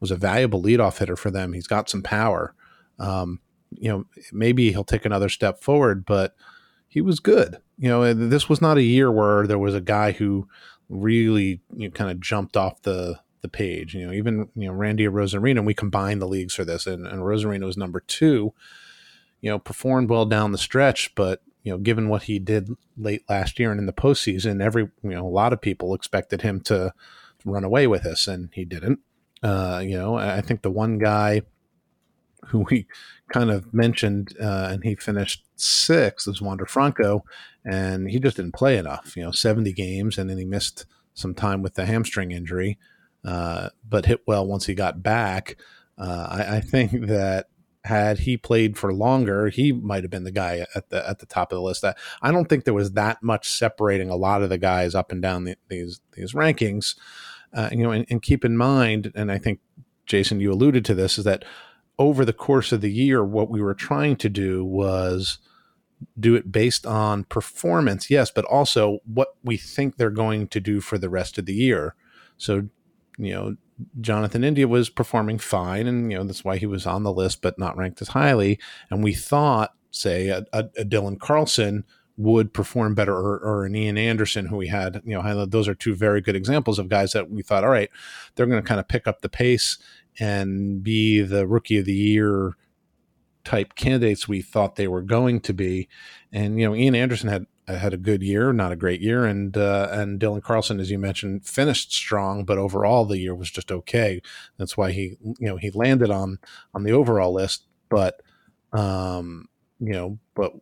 was 0.00 0.10
a 0.10 0.16
valuable 0.16 0.62
leadoff 0.62 0.98
hitter 0.98 1.16
for 1.16 1.30
them. 1.30 1.52
He's 1.52 1.68
got 1.68 1.88
some 1.88 2.02
power. 2.02 2.54
Um, 2.98 3.40
you 3.70 3.88
know, 3.88 4.04
maybe 4.32 4.70
he'll 4.72 4.84
take 4.84 5.04
another 5.04 5.28
step 5.28 5.62
forward, 5.62 6.04
but 6.04 6.34
he 6.88 7.00
was 7.00 7.20
good. 7.20 7.58
You 7.76 7.88
know, 7.88 8.14
this 8.14 8.48
was 8.48 8.60
not 8.60 8.76
a 8.76 8.82
year 8.82 9.10
where 9.10 9.46
there 9.46 9.58
was 9.58 9.74
a 9.74 9.80
guy 9.80 10.12
who 10.12 10.48
really 10.88 11.60
you 11.74 11.88
know, 11.88 11.90
kind 11.90 12.10
of 12.10 12.20
jumped 12.20 12.56
off 12.56 12.82
the 12.82 13.20
the 13.42 13.48
page. 13.48 13.94
You 13.94 14.06
know, 14.06 14.12
even 14.12 14.48
you 14.54 14.68
know 14.68 14.72
Randy 14.72 15.06
Arozarena, 15.06 15.64
we 15.64 15.74
combined 15.74 16.20
the 16.20 16.26
leagues 16.26 16.54
for 16.54 16.64
this, 16.64 16.86
and, 16.86 17.06
and 17.06 17.20
Arozarena 17.20 17.64
was 17.64 17.76
number 17.76 18.00
two. 18.00 18.54
You 19.40 19.50
know, 19.50 19.58
performed 19.58 20.08
well 20.08 20.24
down 20.24 20.52
the 20.52 20.58
stretch, 20.58 21.14
but 21.14 21.42
you 21.62 21.72
know, 21.72 21.78
given 21.78 22.08
what 22.08 22.24
he 22.24 22.38
did 22.38 22.70
late 22.96 23.22
last 23.28 23.58
year 23.58 23.70
and 23.70 23.78
in 23.78 23.86
the 23.86 23.92
postseason, 23.92 24.62
every 24.62 24.90
you 25.02 25.10
know 25.10 25.26
a 25.26 25.28
lot 25.28 25.52
of 25.52 25.60
people 25.60 25.94
expected 25.94 26.42
him 26.42 26.60
to 26.62 26.92
run 27.44 27.64
away 27.64 27.86
with 27.86 28.06
us, 28.06 28.26
and 28.26 28.48
he 28.52 28.64
didn't. 28.64 29.00
Uh, 29.42 29.82
you 29.84 29.96
know, 29.96 30.16
I 30.16 30.40
think 30.40 30.62
the 30.62 30.70
one 30.70 30.98
guy 30.98 31.42
who 32.46 32.66
we 32.70 32.86
kind 33.32 33.50
of 33.50 33.74
mentioned, 33.74 34.34
uh, 34.40 34.68
and 34.70 34.84
he 34.84 34.94
finished 34.94 35.43
sixth 35.56 36.28
is 36.28 36.42
Wander 36.42 36.66
Franco, 36.66 37.24
and 37.64 38.08
he 38.08 38.18
just 38.18 38.36
didn't 38.36 38.54
play 38.54 38.76
enough. 38.76 39.16
You 39.16 39.24
know, 39.24 39.30
seventy 39.30 39.72
games, 39.72 40.18
and 40.18 40.28
then 40.28 40.38
he 40.38 40.44
missed 40.44 40.86
some 41.14 41.34
time 41.34 41.62
with 41.62 41.74
the 41.74 41.86
hamstring 41.86 42.32
injury, 42.32 42.78
uh, 43.24 43.70
but 43.88 44.06
hit 44.06 44.22
well 44.26 44.46
once 44.46 44.66
he 44.66 44.74
got 44.74 45.02
back. 45.02 45.56
Uh, 45.96 46.26
I, 46.28 46.56
I, 46.56 46.60
think 46.60 47.06
that 47.06 47.46
had 47.84 48.18
he 48.18 48.36
played 48.36 48.76
for 48.76 48.92
longer, 48.92 49.48
he 49.48 49.70
might 49.70 50.02
have 50.02 50.10
been 50.10 50.24
the 50.24 50.32
guy 50.32 50.66
at 50.74 50.90
the 50.90 51.08
at 51.08 51.20
the 51.20 51.26
top 51.26 51.52
of 51.52 51.56
the 51.56 51.62
list. 51.62 51.84
I, 51.84 51.94
I 52.20 52.32
don't 52.32 52.48
think 52.48 52.64
there 52.64 52.74
was 52.74 52.92
that 52.92 53.22
much 53.22 53.48
separating 53.48 54.10
a 54.10 54.16
lot 54.16 54.42
of 54.42 54.48
the 54.48 54.58
guys 54.58 54.94
up 54.94 55.12
and 55.12 55.22
down 55.22 55.44
the, 55.44 55.56
these 55.68 56.00
these 56.12 56.32
rankings. 56.32 56.96
Uh, 57.52 57.68
you 57.70 57.84
know, 57.84 57.92
and, 57.92 58.04
and 58.10 58.20
keep 58.20 58.44
in 58.44 58.56
mind, 58.56 59.12
and 59.14 59.30
I 59.30 59.38
think 59.38 59.60
Jason, 60.06 60.40
you 60.40 60.52
alluded 60.52 60.84
to 60.86 60.94
this, 60.94 61.18
is 61.18 61.24
that 61.24 61.44
over 61.98 62.24
the 62.24 62.32
course 62.32 62.72
of 62.72 62.80
the 62.80 62.90
year, 62.90 63.24
what 63.24 63.50
we 63.50 63.62
were 63.62 63.74
trying 63.74 64.16
to 64.16 64.28
do 64.28 64.64
was 64.64 65.38
do 66.18 66.34
it 66.34 66.50
based 66.50 66.86
on 66.86 67.24
performance, 67.24 68.10
yes, 68.10 68.30
but 68.30 68.44
also 68.46 68.98
what 69.04 69.36
we 69.42 69.56
think 69.56 69.96
they're 69.96 70.10
going 70.10 70.48
to 70.48 70.60
do 70.60 70.80
for 70.80 70.98
the 70.98 71.08
rest 71.08 71.38
of 71.38 71.46
the 71.46 71.54
year. 71.54 71.94
So, 72.36 72.68
you 73.16 73.32
know, 73.32 73.56
Jonathan 74.00 74.44
India 74.44 74.68
was 74.68 74.88
performing 74.90 75.38
fine, 75.38 75.86
and 75.86 76.10
you 76.10 76.18
know 76.18 76.24
that's 76.24 76.44
why 76.44 76.58
he 76.58 76.66
was 76.66 76.86
on 76.86 77.02
the 77.02 77.12
list, 77.12 77.42
but 77.42 77.58
not 77.58 77.76
ranked 77.76 78.00
as 78.02 78.08
highly. 78.08 78.58
And 78.90 79.02
we 79.02 79.14
thought, 79.14 79.74
say, 79.90 80.28
a, 80.28 80.44
a, 80.52 80.64
a 80.78 80.84
Dylan 80.84 81.18
Carlson 81.18 81.84
would 82.16 82.52
perform 82.52 82.94
better, 82.94 83.14
or, 83.14 83.38
or, 83.38 83.64
an 83.64 83.74
Ian 83.74 83.98
Anderson, 83.98 84.46
who 84.46 84.56
we 84.56 84.68
had, 84.68 85.02
you 85.04 85.20
know, 85.20 85.46
those 85.46 85.66
are 85.66 85.74
two 85.74 85.96
very 85.96 86.20
good 86.20 86.36
examples 86.36 86.78
of 86.78 86.88
guys 86.88 87.10
that 87.10 87.28
we 87.28 87.42
thought, 87.42 87.64
all 87.64 87.70
right, 87.70 87.90
they're 88.34 88.46
going 88.46 88.62
to 88.62 88.66
kind 88.66 88.78
of 88.78 88.86
pick 88.86 89.08
up 89.08 89.20
the 89.20 89.28
pace 89.28 89.78
and 90.18 90.82
be 90.82 91.20
the 91.20 91.46
rookie 91.46 91.78
of 91.78 91.84
the 91.84 91.94
year 91.94 92.56
type 93.44 93.74
candidates 93.74 94.26
we 94.26 94.40
thought 94.40 94.76
they 94.76 94.88
were 94.88 95.02
going 95.02 95.40
to 95.40 95.52
be. 95.52 95.88
And 96.32 96.58
you 96.58 96.66
know, 96.66 96.74
Ian 96.74 96.94
Anderson 96.94 97.28
had 97.28 97.46
had 97.66 97.94
a 97.94 97.98
good 97.98 98.22
year, 98.22 98.52
not 98.52 98.72
a 98.72 98.76
great 98.76 99.00
year, 99.00 99.24
and 99.24 99.56
uh, 99.56 99.88
and 99.90 100.20
Dylan 100.20 100.42
Carlson, 100.42 100.80
as 100.80 100.90
you 100.90 100.98
mentioned, 100.98 101.46
finished 101.46 101.92
strong, 101.92 102.44
but 102.44 102.58
overall 102.58 103.04
the 103.04 103.18
year 103.18 103.34
was 103.34 103.50
just 103.50 103.72
okay. 103.72 104.20
That's 104.58 104.76
why 104.76 104.92
he 104.92 105.16
you 105.22 105.48
know 105.48 105.56
he 105.56 105.70
landed 105.70 106.10
on 106.10 106.38
on 106.74 106.84
the 106.84 106.92
overall 106.92 107.32
list, 107.32 107.64
but 107.88 108.20
um, 108.72 109.48
you 109.78 109.92
know, 109.92 110.18
but 110.34 110.52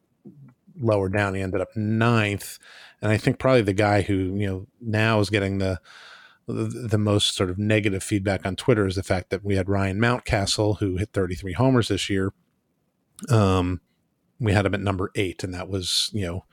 lower 0.81 1.09
down 1.09 1.35
he 1.35 1.41
ended 1.41 1.61
up 1.61 1.77
ninth, 1.77 2.59
and 3.01 3.11
I 3.11 3.17
think 3.17 3.39
probably 3.39 3.63
the 3.63 3.73
guy 3.73 4.03
who 4.03 4.37
you 4.37 4.47
know 4.47 4.67
now 4.81 5.21
is 5.21 5.31
getting 5.31 5.59
the 5.59 5.81
the 6.47 6.99
most 6.99 7.35
sort 7.35 7.51
of 7.51 7.59
negative 7.59 8.03
feedback 8.03 8.45
on 8.45 8.57
Twitter 8.57 8.87
is 8.87 8.97
the 8.97 9.03
fact 9.03 9.31
that 9.31 9.45
we 9.45 9.57
had 9.57 9.69
Ryan 9.69 9.99
Mountcastle, 9.99 10.79
who 10.79 10.97
hit 10.97 11.11
33 11.13 11.53
homers 11.53 11.89
this 11.89 12.11
year. 12.11 12.33
Um, 13.29 13.81
we 14.41 14.53
had 14.53 14.67
him 14.67 14.75
at 14.75 14.81
number 14.81 15.11
eight, 15.15 15.45
and 15.45 15.55
that 15.55 15.69
was, 15.69 16.11
you 16.13 16.27
know, 16.27 16.45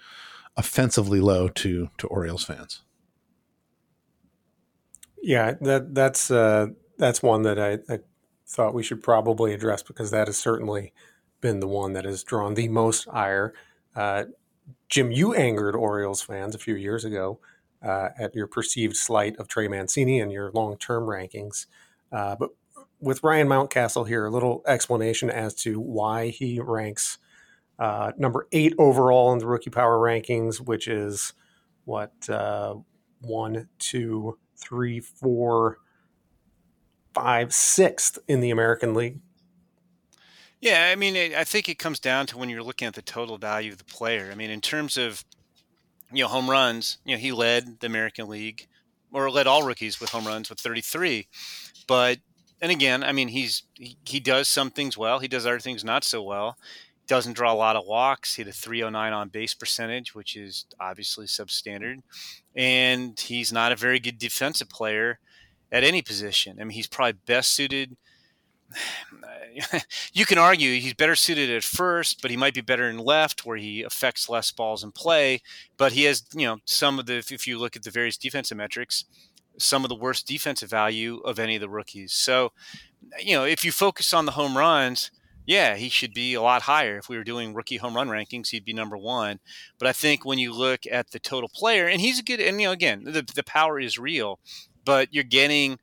offensively 0.55 1.19
low 1.19 1.47
to 1.47 1.89
to 1.97 2.07
Orioles 2.07 2.43
fans. 2.43 2.83
Yeah, 5.21 5.55
that 5.61 5.95
that's 5.95 6.29
uh, 6.29 6.67
that's 6.97 7.23
one 7.23 7.41
that 7.43 7.59
I, 7.59 7.79
I 7.91 7.99
thought 8.45 8.73
we 8.73 8.83
should 8.83 9.01
probably 9.01 9.53
address 9.53 9.81
because 9.81 10.11
that 10.11 10.27
has 10.27 10.37
certainly 10.37 10.93
been 11.41 11.59
the 11.59 11.67
one 11.67 11.93
that 11.93 12.05
has 12.05 12.23
drawn 12.23 12.53
the 12.53 12.67
most 12.67 13.07
ire. 13.11 13.53
Uh, 13.95 14.25
Jim, 14.87 15.11
you 15.11 15.33
angered 15.33 15.75
Orioles 15.75 16.21
fans 16.21 16.53
a 16.53 16.59
few 16.59 16.75
years 16.75 17.05
ago 17.05 17.39
uh, 17.81 18.09
at 18.17 18.35
your 18.35 18.47
perceived 18.47 18.95
slight 18.95 19.37
of 19.37 19.47
Trey 19.47 19.67
Mancini 19.67 20.19
and 20.19 20.31
your 20.31 20.51
long 20.51 20.77
term 20.77 21.05
rankings. 21.05 21.65
Uh, 22.11 22.35
but 22.35 22.49
with 22.99 23.23
Ryan 23.23 23.47
Mountcastle 23.47 24.07
here, 24.07 24.25
a 24.25 24.31
little 24.31 24.61
explanation 24.67 25.29
as 25.29 25.53
to 25.55 25.79
why 25.79 26.29
he 26.29 26.59
ranks 26.59 27.17
uh, 27.77 28.11
number 28.17 28.47
eight 28.51 28.73
overall 28.77 29.31
in 29.31 29.39
the 29.39 29.47
rookie 29.47 29.69
power 29.69 29.97
rankings, 29.97 30.59
which 30.59 30.87
is 30.87 31.33
what 31.85 32.11
uh, 32.29 32.75
one, 33.21 33.69
two, 33.79 34.37
three, 34.57 34.99
four, 34.99 35.77
five, 37.13 37.53
sixth 37.53 38.19
in 38.27 38.41
the 38.41 38.51
American 38.51 38.93
League. 38.93 39.19
Yeah, 40.61 40.89
I 40.91 40.95
mean, 40.95 41.33
I 41.33 41.45
think 41.45 41.69
it 41.69 41.79
comes 41.79 42.01
down 42.01 42.25
to 42.27 42.37
when 42.37 42.49
you're 42.49 42.63
looking 42.63 42.87
at 42.87 42.93
the 42.93 43.01
total 43.01 43.37
value 43.37 43.71
of 43.71 43.77
the 43.77 43.85
player. 43.85 44.29
I 44.29 44.35
mean, 44.35 44.49
in 44.49 44.59
terms 44.59 44.97
of 44.97 45.23
you 46.11 46.23
know 46.23 46.29
home 46.29 46.49
runs, 46.49 46.97
you 47.05 47.15
know 47.15 47.19
he 47.19 47.31
led 47.31 47.79
the 47.79 47.87
American 47.87 48.27
League 48.27 48.67
or 49.11 49.29
led 49.31 49.47
all 49.47 49.63
rookies 49.63 49.99
with 49.99 50.11
home 50.11 50.27
runs 50.27 50.49
with 50.49 50.59
33, 50.59 51.27
but 51.87 52.19
and 52.61 52.71
again, 52.71 53.03
I 53.03 53.11
mean, 53.11 53.29
he's 53.29 53.63
he, 53.73 53.97
he 54.05 54.19
does 54.19 54.47
some 54.47 54.71
things 54.71 54.97
well. 54.97 55.19
He 55.19 55.27
does 55.27 55.45
other 55.45 55.59
things 55.59 55.83
not 55.83 56.03
so 56.03 56.21
well. 56.21 56.57
Doesn't 57.07 57.33
draw 57.33 57.51
a 57.51 57.55
lot 57.55 57.75
of 57.75 57.85
walks. 57.85 58.35
He 58.35 58.41
had 58.41 58.49
a 58.49 58.53
309 58.53 59.13
on 59.13 59.29
base 59.29 59.53
percentage, 59.53 60.13
which 60.13 60.35
is 60.35 60.65
obviously 60.79 61.25
substandard. 61.25 62.01
And 62.55 63.19
he's 63.19 63.51
not 63.51 63.71
a 63.71 63.77
very 63.77 63.99
good 63.99 64.19
defensive 64.19 64.69
player 64.69 65.19
at 65.71 65.83
any 65.83 66.01
position. 66.01 66.57
I 66.59 66.65
mean, 66.65 66.75
he's 66.75 66.87
probably 66.87 67.19
best 67.25 67.51
suited 67.51 67.95
you 70.13 70.25
can 70.25 70.37
argue 70.37 70.79
he's 70.79 70.93
better 70.93 71.15
suited 71.15 71.49
at 71.49 71.63
first, 71.63 72.21
but 72.21 72.31
he 72.31 72.37
might 72.37 72.53
be 72.53 72.61
better 72.61 72.89
in 72.89 72.97
left 72.97 73.45
where 73.45 73.57
he 73.57 73.83
affects 73.83 74.29
less 74.29 74.51
balls 74.51 74.83
in 74.83 74.91
play. 74.91 75.41
But 75.77 75.93
he 75.93 76.03
has, 76.03 76.23
you 76.33 76.45
know, 76.45 76.57
some 76.65 76.99
of 76.99 77.05
the, 77.05 77.17
if 77.17 77.47
you 77.47 77.57
look 77.57 77.75
at 77.75 77.83
the 77.83 77.91
various 77.91 78.17
defensive 78.17 78.57
metrics, 78.57 79.05
some 79.57 79.83
of 79.83 79.89
the 79.89 79.95
worst 79.95 80.27
defensive 80.27 80.69
value 80.69 81.17
of 81.19 81.39
any 81.39 81.55
of 81.55 81.61
the 81.61 81.69
rookies. 81.69 82.13
So, 82.13 82.51
you 83.19 83.35
know, 83.35 83.43
if 83.43 83.65
you 83.65 83.71
focus 83.71 84.13
on 84.13 84.25
the 84.25 84.33
home 84.33 84.57
runs, 84.57 85.11
yeah, 85.45 85.75
he 85.75 85.89
should 85.89 86.13
be 86.13 86.35
a 86.35 86.41
lot 86.41 86.63
higher. 86.63 86.97
If 86.97 87.09
we 87.09 87.17
were 87.17 87.23
doing 87.23 87.53
rookie 87.53 87.77
home 87.77 87.95
run 87.95 88.07
rankings, 88.07 88.49
he'd 88.49 88.65
be 88.65 88.73
number 88.73 88.97
one. 88.97 89.39
But 89.79 89.87
I 89.87 89.93
think 89.93 90.23
when 90.23 90.37
you 90.37 90.53
look 90.53 90.81
at 90.89 91.11
the 91.11 91.19
total 91.19 91.49
player, 91.49 91.87
and 91.87 91.99
he's 91.99 92.19
a 92.19 92.23
good, 92.23 92.39
and 92.39 92.61
you 92.61 92.67
know, 92.67 92.71
again, 92.71 93.03
the, 93.03 93.23
the 93.23 93.43
power 93.43 93.79
is 93.79 93.97
real, 93.97 94.39
but 94.85 95.11
you're 95.11 95.23
getting 95.23 95.79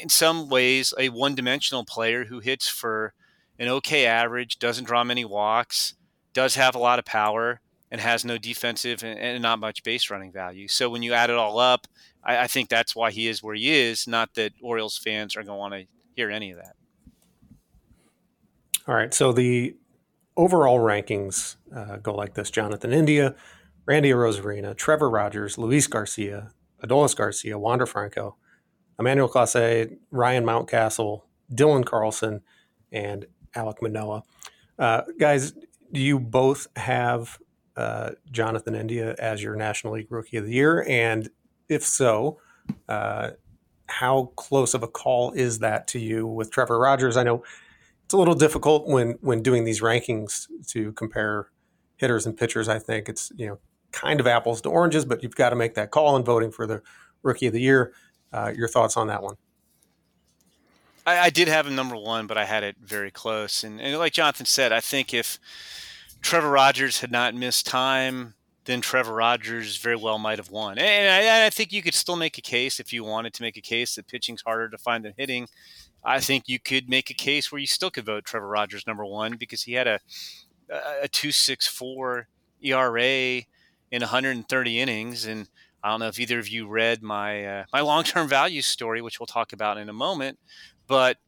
in 0.00 0.08
some 0.08 0.48
ways 0.48 0.92
a 0.98 1.08
one-dimensional 1.08 1.84
player 1.84 2.24
who 2.24 2.40
hits 2.40 2.68
for 2.68 3.14
an 3.58 3.68
okay 3.68 4.06
average, 4.06 4.58
doesn't 4.58 4.84
draw 4.84 5.02
many 5.04 5.24
walks, 5.24 5.94
does 6.32 6.54
have 6.54 6.74
a 6.74 6.78
lot 6.78 6.98
of 6.98 7.04
power, 7.04 7.60
and 7.90 8.00
has 8.00 8.24
no 8.24 8.36
defensive 8.36 9.02
and, 9.02 9.18
and 9.18 9.42
not 9.42 9.58
much 9.58 9.82
base 9.82 10.10
running 10.10 10.32
value. 10.32 10.68
So 10.68 10.90
when 10.90 11.02
you 11.02 11.12
add 11.12 11.30
it 11.30 11.36
all 11.36 11.58
up, 11.58 11.86
I, 12.22 12.38
I 12.38 12.46
think 12.46 12.68
that's 12.68 12.96
why 12.96 13.10
he 13.10 13.28
is 13.28 13.42
where 13.42 13.54
he 13.54 13.70
is. 13.70 14.06
Not 14.06 14.34
that 14.34 14.52
Orioles 14.60 14.98
fans 14.98 15.36
are 15.36 15.42
going 15.42 15.56
to 15.56 15.60
want 15.60 15.74
to 15.74 15.86
hear 16.14 16.30
any 16.30 16.50
of 16.50 16.58
that. 16.58 16.74
All 18.88 18.94
right. 18.94 19.14
So 19.14 19.32
the 19.32 19.76
overall 20.36 20.78
rankings 20.78 21.56
uh, 21.74 21.96
go 21.96 22.14
like 22.14 22.34
this: 22.34 22.50
Jonathan 22.50 22.92
India, 22.92 23.34
Randy 23.86 24.10
Arozarena, 24.10 24.76
Trevor 24.76 25.08
Rogers, 25.08 25.56
Luis 25.56 25.86
Garcia, 25.86 26.50
Adolis 26.84 27.16
Garcia, 27.16 27.58
Wander 27.58 27.86
Franco, 27.86 28.36
Emmanuel 28.98 29.28
Clase, 29.28 29.96
Ryan 30.10 30.44
Mountcastle, 30.44 31.22
Dylan 31.52 31.84
Carlson, 31.84 32.42
and 32.92 33.26
Alek 33.54 33.82
Manoah. 33.82 34.22
Uh, 34.78 35.02
guys, 35.18 35.52
do 35.92 36.00
you 36.00 36.18
both 36.18 36.66
have 36.76 37.38
uh, 37.76 38.10
Jonathan 38.30 38.74
India 38.74 39.14
as 39.18 39.42
your 39.42 39.56
National 39.56 39.94
League 39.94 40.10
Rookie 40.10 40.36
of 40.36 40.46
the 40.46 40.52
Year? 40.52 40.84
And 40.88 41.28
if 41.68 41.84
so, 41.84 42.38
uh, 42.88 43.30
how 43.88 44.32
close 44.36 44.74
of 44.74 44.82
a 44.82 44.88
call 44.88 45.32
is 45.32 45.60
that 45.60 45.86
to 45.88 45.98
you 45.98 46.26
with 46.26 46.50
Trevor 46.50 46.78
Rogers? 46.78 47.16
I 47.16 47.22
know 47.22 47.44
it's 48.04 48.14
a 48.14 48.16
little 48.16 48.34
difficult 48.34 48.86
when 48.86 49.12
when 49.20 49.42
doing 49.42 49.64
these 49.64 49.80
rankings 49.80 50.46
to 50.68 50.92
compare 50.92 51.48
hitters 51.96 52.26
and 52.26 52.36
pitchers. 52.36 52.68
I 52.68 52.78
think 52.78 53.08
it's 53.08 53.32
you 53.36 53.46
know 53.46 53.58
kind 53.92 54.20
of 54.20 54.26
apples 54.26 54.60
to 54.62 54.68
oranges, 54.68 55.04
but 55.04 55.22
you've 55.22 55.36
got 55.36 55.50
to 55.50 55.56
make 55.56 55.74
that 55.74 55.90
call 55.90 56.16
in 56.16 56.24
voting 56.24 56.50
for 56.50 56.66
the 56.66 56.82
Rookie 57.22 57.46
of 57.46 57.52
the 57.52 57.60
Year. 57.60 57.92
Uh, 58.32 58.52
your 58.54 58.68
thoughts 58.68 58.96
on 58.96 59.06
that 59.08 59.22
one? 59.22 59.36
I, 61.06 61.18
I, 61.18 61.30
did 61.30 61.48
have 61.48 61.66
him 61.66 61.76
number 61.76 61.96
one, 61.96 62.26
but 62.26 62.36
I 62.36 62.44
had 62.44 62.64
it 62.64 62.76
very 62.82 63.10
close. 63.10 63.62
And, 63.62 63.80
and 63.80 63.96
like 63.98 64.12
Jonathan 64.12 64.46
said, 64.46 64.72
I 64.72 64.80
think 64.80 65.14
if 65.14 65.38
Trevor 66.20 66.50
Rogers 66.50 67.00
had 67.00 67.12
not 67.12 67.34
missed 67.34 67.66
time, 67.66 68.34
then 68.64 68.80
Trevor 68.80 69.14
Rogers 69.14 69.76
very 69.76 69.96
well 69.96 70.18
might 70.18 70.38
have 70.38 70.50
won. 70.50 70.78
And 70.78 71.08
I, 71.08 71.46
I, 71.46 71.50
think 71.50 71.72
you 71.72 71.82
could 71.82 71.94
still 71.94 72.16
make 72.16 72.36
a 72.36 72.42
case 72.42 72.80
if 72.80 72.92
you 72.92 73.04
wanted 73.04 73.32
to 73.34 73.42
make 73.42 73.56
a 73.56 73.60
case 73.60 73.94
that 73.94 74.08
pitching's 74.08 74.42
harder 74.42 74.68
to 74.68 74.78
find 74.78 75.04
than 75.04 75.14
hitting. 75.16 75.46
I 76.04 76.20
think 76.20 76.44
you 76.48 76.58
could 76.58 76.88
make 76.88 77.08
a 77.10 77.14
case 77.14 77.50
where 77.50 77.60
you 77.60 77.66
still 77.66 77.90
could 77.90 78.06
vote 78.06 78.24
Trevor 78.24 78.48
Rogers 78.48 78.86
number 78.86 79.04
one 79.04 79.36
because 79.36 79.62
he 79.62 79.74
had 79.74 79.86
a 79.86 80.00
a 81.02 81.08
two 81.08 81.30
six 81.30 81.66
four 81.66 82.28
ERA 82.60 83.42
in 83.90 84.02
130 84.02 84.80
innings, 84.80 85.26
and 85.26 85.48
I 85.86 85.90
don't 85.90 86.00
know 86.00 86.08
if 86.08 86.18
either 86.18 86.40
of 86.40 86.48
you 86.48 86.66
read 86.66 87.00
my 87.00 87.44
uh, 87.44 87.64
my 87.72 87.80
long 87.80 88.02
term 88.02 88.26
value 88.26 88.60
story, 88.60 89.00
which 89.00 89.20
we'll 89.20 89.28
talk 89.28 89.52
about 89.52 89.78
in 89.78 89.88
a 89.88 89.92
moment. 89.92 90.36
But 90.88 91.18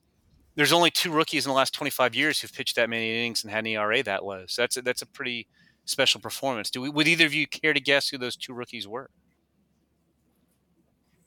there's 0.56 0.72
only 0.72 0.90
two 0.90 1.12
rookies 1.12 1.46
in 1.46 1.50
the 1.50 1.54
last 1.54 1.74
25 1.74 2.16
years 2.16 2.40
who've 2.40 2.52
pitched 2.52 2.74
that 2.74 2.90
many 2.90 3.08
innings 3.14 3.44
and 3.44 3.52
had 3.52 3.60
an 3.60 3.68
ERA 3.68 4.02
that 4.02 4.24
low. 4.24 4.46
So 4.48 4.62
that's 4.62 4.76
a, 4.76 4.82
that's 4.82 5.00
a 5.00 5.06
pretty 5.06 5.46
special 5.84 6.20
performance. 6.20 6.70
Do 6.70 6.80
we, 6.80 6.90
would 6.90 7.06
either 7.06 7.24
of 7.24 7.32
you 7.32 7.46
care 7.46 7.72
to 7.72 7.78
guess 7.78 8.08
who 8.08 8.18
those 8.18 8.34
two 8.34 8.52
rookies 8.52 8.88
were? 8.88 9.10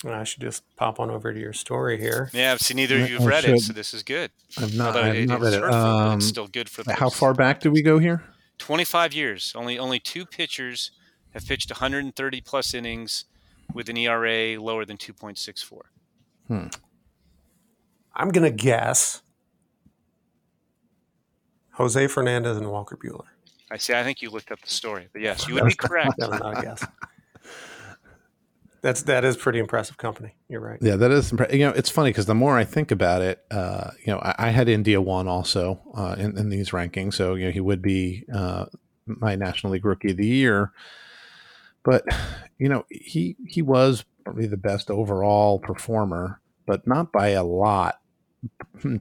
I 0.05 0.25
should 0.25 0.41
just 0.41 0.63
pop 0.75 0.99
on 0.99 1.09
over 1.09 1.33
to 1.33 1.39
your 1.39 1.53
story 1.53 1.97
here. 1.97 2.29
Yeah, 2.33 2.51
I 2.51 2.57
see, 2.57 2.73
neither 2.73 3.01
of 3.01 3.09
you 3.09 3.19
have 3.19 3.25
read 3.25 3.45
it, 3.45 3.61
so 3.61 3.71
this 3.71 3.93
is 3.93 4.03
good. 4.03 4.31
I've 4.57 4.75
not, 4.75 4.97
I've 4.97 5.15
it, 5.15 5.29
not 5.29 5.39
read 5.39 5.53
it. 5.53 5.63
Um, 5.63 6.17
it's 6.17 6.27
still 6.27 6.47
good 6.47 6.67
for. 6.67 6.83
How 6.91 7.09
far 7.09 7.33
back 7.33 7.61
do 7.61 7.71
we 7.71 7.81
go 7.81 7.97
here? 7.97 8.25
Twenty-five 8.57 9.13
years. 9.13 9.53
Only 9.55 9.79
only 9.79 9.99
two 9.99 10.25
pitchers 10.25 10.91
have 11.33 11.45
pitched 11.45 11.69
130 11.69 12.41
plus 12.41 12.73
innings 12.73 13.25
with 13.73 13.89
an 13.89 13.97
ERA 13.97 14.61
lower 14.61 14.85
than 14.85 14.97
2.64. 14.97 15.81
Hmm. 16.47 16.67
I'm 18.13 18.29
going 18.29 18.49
to 18.49 18.55
guess 18.55 19.21
Jose 21.73 22.07
Fernandez 22.07 22.57
and 22.57 22.69
Walker 22.69 22.97
Buehler. 22.97 23.25
I 23.71 23.77
see. 23.77 23.93
I 23.93 24.03
think 24.03 24.21
you 24.21 24.29
looked 24.29 24.51
up 24.51 24.61
the 24.61 24.69
story, 24.69 25.07
but 25.13 25.21
yes, 25.21 25.47
you 25.47 25.55
would 25.55 25.65
be 25.65 25.73
correct. 25.73 26.15
that 26.17 26.29
was 26.29 26.39
not 26.39 26.57
a 26.57 26.61
guess. 26.61 26.85
That's 28.81 29.03
that 29.03 29.23
is 29.23 29.37
pretty 29.37 29.59
impressive 29.59 29.97
company. 29.97 30.33
You're 30.49 30.59
right. 30.59 30.79
Yeah, 30.81 30.95
that 30.95 31.11
is. 31.11 31.31
Impre- 31.31 31.53
you 31.53 31.59
know, 31.59 31.69
it's 31.69 31.91
funny 31.91 32.09
because 32.09 32.25
the 32.25 32.33
more 32.33 32.57
I 32.57 32.63
think 32.63 32.89
about 32.89 33.21
it, 33.21 33.45
uh, 33.51 33.91
you 34.03 34.11
know, 34.11 34.17
I, 34.19 34.35
I, 34.39 34.49
had 34.49 34.67
India 34.67 34.99
one 34.99 35.27
also 35.27 35.79
uh, 35.93 36.15
in, 36.17 36.35
in, 36.35 36.49
these 36.49 36.71
rankings, 36.71 37.13
so 37.13 37.35
you 37.35 37.45
know 37.45 37.51
he 37.51 37.59
would 37.59 37.83
be 37.83 38.25
uh, 38.33 38.65
my 39.05 39.35
National 39.35 39.73
League 39.73 39.85
Rookie 39.85 40.11
of 40.11 40.17
the 40.17 40.25
Year. 40.25 40.71
But 41.83 42.05
you 42.57 42.69
know, 42.69 42.85
he 42.89 43.35
he 43.45 43.61
was 43.61 44.05
probably 44.23 44.47
the 44.47 44.57
best 44.57 44.91
overall 44.91 45.59
performer, 45.59 46.39
but 46.65 46.85
not 46.87 47.11
by 47.11 47.29
a 47.29 47.43
lot. 47.43 47.99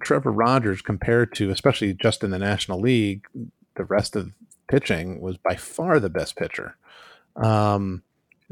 Trevor 0.00 0.32
Rogers, 0.32 0.82
compared 0.82 1.34
to 1.34 1.50
especially 1.50 1.94
just 1.94 2.22
in 2.22 2.30
the 2.30 2.38
National 2.38 2.80
League, 2.80 3.26
the 3.76 3.84
rest 3.84 4.16
of 4.16 4.32
pitching 4.68 5.20
was 5.20 5.36
by 5.36 5.56
far 5.56 5.98
the 5.98 6.10
best 6.10 6.36
pitcher. 6.36 6.76
Um, 7.36 8.02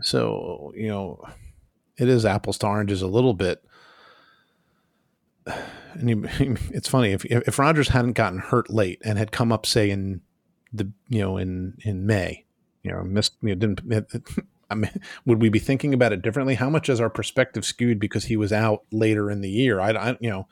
so 0.00 0.72
you 0.76 0.88
know, 0.88 1.22
it 1.96 2.08
is 2.08 2.24
apples 2.24 2.58
to 2.58 2.66
oranges 2.66 3.02
a 3.02 3.06
little 3.06 3.34
bit. 3.34 3.62
And 5.94 6.28
it's 6.70 6.88
funny 6.88 7.12
if 7.12 7.24
if 7.24 7.58
Rogers 7.58 7.88
hadn't 7.88 8.12
gotten 8.12 8.38
hurt 8.38 8.70
late 8.70 9.00
and 9.04 9.18
had 9.18 9.32
come 9.32 9.52
up, 9.52 9.66
say 9.66 9.90
in 9.90 10.20
the 10.72 10.90
you 11.08 11.20
know 11.20 11.36
in 11.36 11.78
in 11.80 12.06
May, 12.06 12.44
you 12.88 12.94
know, 12.94 13.02
missed, 13.04 13.34
you 13.42 13.54
know, 13.54 13.54
didn't, 13.54 14.16
I 14.70 14.74
mean, 14.74 14.90
would 15.26 15.40
we 15.40 15.48
be 15.48 15.58
thinking 15.58 15.92
about 15.92 16.12
it 16.12 16.22
differently? 16.22 16.54
How 16.54 16.70
much 16.70 16.88
is 16.88 17.00
our 17.00 17.10
perspective 17.10 17.64
skewed 17.64 17.98
because 17.98 18.24
he 18.24 18.36
was 18.36 18.52
out 18.52 18.84
later 18.90 19.30
in 19.30 19.40
the 19.40 19.50
year? 19.50 19.80
I, 19.80 19.90
I 19.90 20.16
you 20.20 20.30
know, 20.30 20.48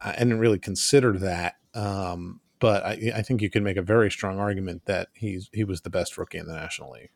I 0.00 0.12
didn't 0.12 0.38
really 0.38 0.58
consider 0.58 1.18
that. 1.18 1.56
Um, 1.74 2.40
but 2.58 2.84
I, 2.84 3.12
I, 3.16 3.22
think 3.22 3.42
you 3.42 3.50
can 3.50 3.64
make 3.64 3.76
a 3.76 3.82
very 3.82 4.10
strong 4.10 4.38
argument 4.38 4.84
that 4.84 5.08
he's 5.14 5.48
he 5.52 5.64
was 5.64 5.80
the 5.80 5.90
best 5.90 6.18
rookie 6.18 6.38
in 6.38 6.46
the 6.46 6.52
National 6.52 6.92
League. 6.92 7.10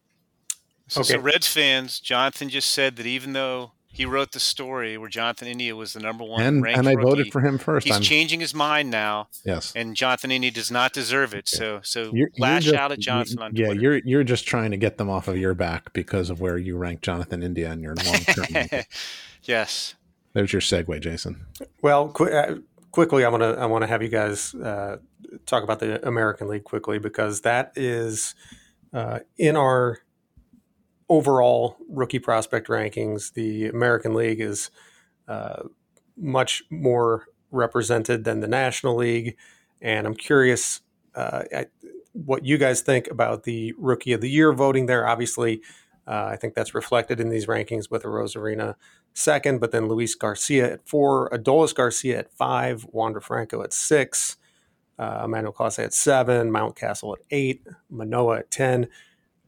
So, 0.89 1.03
okay. 1.03 1.13
so 1.13 1.21
Reds 1.21 1.47
fans, 1.47 2.01
Jonathan 2.01 2.49
just 2.49 2.71
said 2.71 2.97
that 2.97 3.07
even 3.07 3.33
though 3.33 3.73
he 3.97 4.05
wrote 4.05 4.33
the 4.33 4.41
story 4.41 4.99
where 4.99 5.09
Jonathan 5.09 5.49
India 5.49 5.75
was 5.75 5.95
the 5.95 6.01
number 6.01 6.23
one 6.23 6.43
and, 6.43 6.63
ranked 6.63 6.79
and 6.79 6.87
I 6.87 6.93
rookie. 6.93 7.09
voted 7.09 7.33
for 7.33 7.41
him 7.41 7.57
first. 7.57 7.87
He's 7.87 7.97
I'm, 7.97 8.03
changing 8.03 8.41
his 8.41 8.53
mind 8.53 8.91
now. 8.91 9.29
Yes, 9.43 9.73
and 9.75 9.97
Jonathan 9.97 10.31
India 10.31 10.51
does 10.51 10.71
not 10.71 10.93
deserve 10.93 11.33
it. 11.33 11.49
So 11.49 11.81
so 11.83 12.11
you're, 12.13 12.29
lash 12.39 12.67
you're 12.67 12.73
just, 12.73 12.83
out 12.83 12.93
at 12.93 12.99
Jonathan 12.99 13.39
on 13.39 13.57
yeah, 13.57 13.67
Twitter. 13.67 13.81
you're 13.81 13.97
you're 13.99 14.25
just 14.25 14.47
trying 14.47 14.71
to 14.73 14.77
get 14.77 14.99
them 14.99 15.09
off 15.09 15.29
of 15.29 15.39
your 15.39 15.55
back 15.55 15.95
because 15.95 16.29
of 16.29 16.43
where 16.43 16.59
you 16.59 16.77
rank 16.77 17.01
Jonathan 17.01 17.43
India 17.43 17.73
in 17.73 17.81
your 17.81 17.95
long 17.95 18.17
term. 18.17 18.83
yes, 19.45 19.95
there's 20.35 20.53
your 20.53 20.61
segue, 20.61 21.01
Jason. 21.01 21.47
Well, 21.81 22.09
qu- 22.09 22.31
uh, 22.31 22.57
quickly, 22.91 23.25
I 23.25 23.31
want 23.31 23.43
to 23.45 23.59
I 23.59 23.65
want 23.65 23.81
to 23.81 23.89
have 23.89 24.03
you 24.03 24.11
guys 24.11 24.55
uh, 24.55 24.99
talk 25.47 25.65
about 25.65 25.81
the 25.81 26.07
American 26.07 26.49
League 26.49 26.65
quickly 26.65 26.99
because 26.99 27.41
that 27.41 27.73
is 27.77 28.35
uh, 28.93 29.21
in 29.39 29.57
our 29.57 30.01
overall 31.09 31.77
rookie 31.89 32.19
prospect 32.19 32.69
rankings, 32.69 33.33
the 33.33 33.69
American 33.69 34.15
League 34.15 34.41
is 34.41 34.71
uh, 35.29 35.63
much 36.17 36.65
more 36.71 37.27
represented 37.51 38.25
than 38.25 38.41
the 38.41 38.49
National 38.49 38.97
League. 38.97 39.37
And 39.81 40.07
I'm 40.07 40.15
curious 40.15 40.81
uh, 41.15 41.43
what 42.13 42.45
you 42.45 42.59
guys 42.59 42.81
think 42.81 43.09
about 43.09 43.45
the 43.45 43.75
Rookie 43.79 44.13
of 44.13 44.21
the 44.21 44.31
Year 44.31 44.53
voting 44.53 44.87
there. 44.87 45.07
Obviously, 45.07 45.61
uh, 46.07 46.29
I 46.31 46.37
think 46.37 46.55
that's 46.55 46.75
reflected 46.75 47.21
in 47.21 47.29
these 47.29 47.47
rankings 47.47 47.91
with 47.91 48.05
Arozarena 48.05 48.75
second, 49.13 49.61
but 49.61 49.73
then 49.73 49.89
Luis 49.89 50.15
Garcia 50.15 50.75
at 50.75 50.89
four, 50.89 51.29
Adolis 51.31 51.75
Garcia 51.75 52.19
at 52.19 52.33
five, 52.33 52.87
Wander 52.93 53.21
Franco 53.21 53.63
at 53.63 53.73
six, 53.73 54.37
uh, 54.99 55.23
Emmanuel 55.25 55.53
Clase 55.53 55.83
at 55.83 55.95
seven, 55.95 56.51
Mount 56.51 56.77
Mountcastle 56.77 57.17
at 57.17 57.25
eight, 57.31 57.67
Manoah 57.91 58.41
at 58.41 58.51
10. 58.51 58.89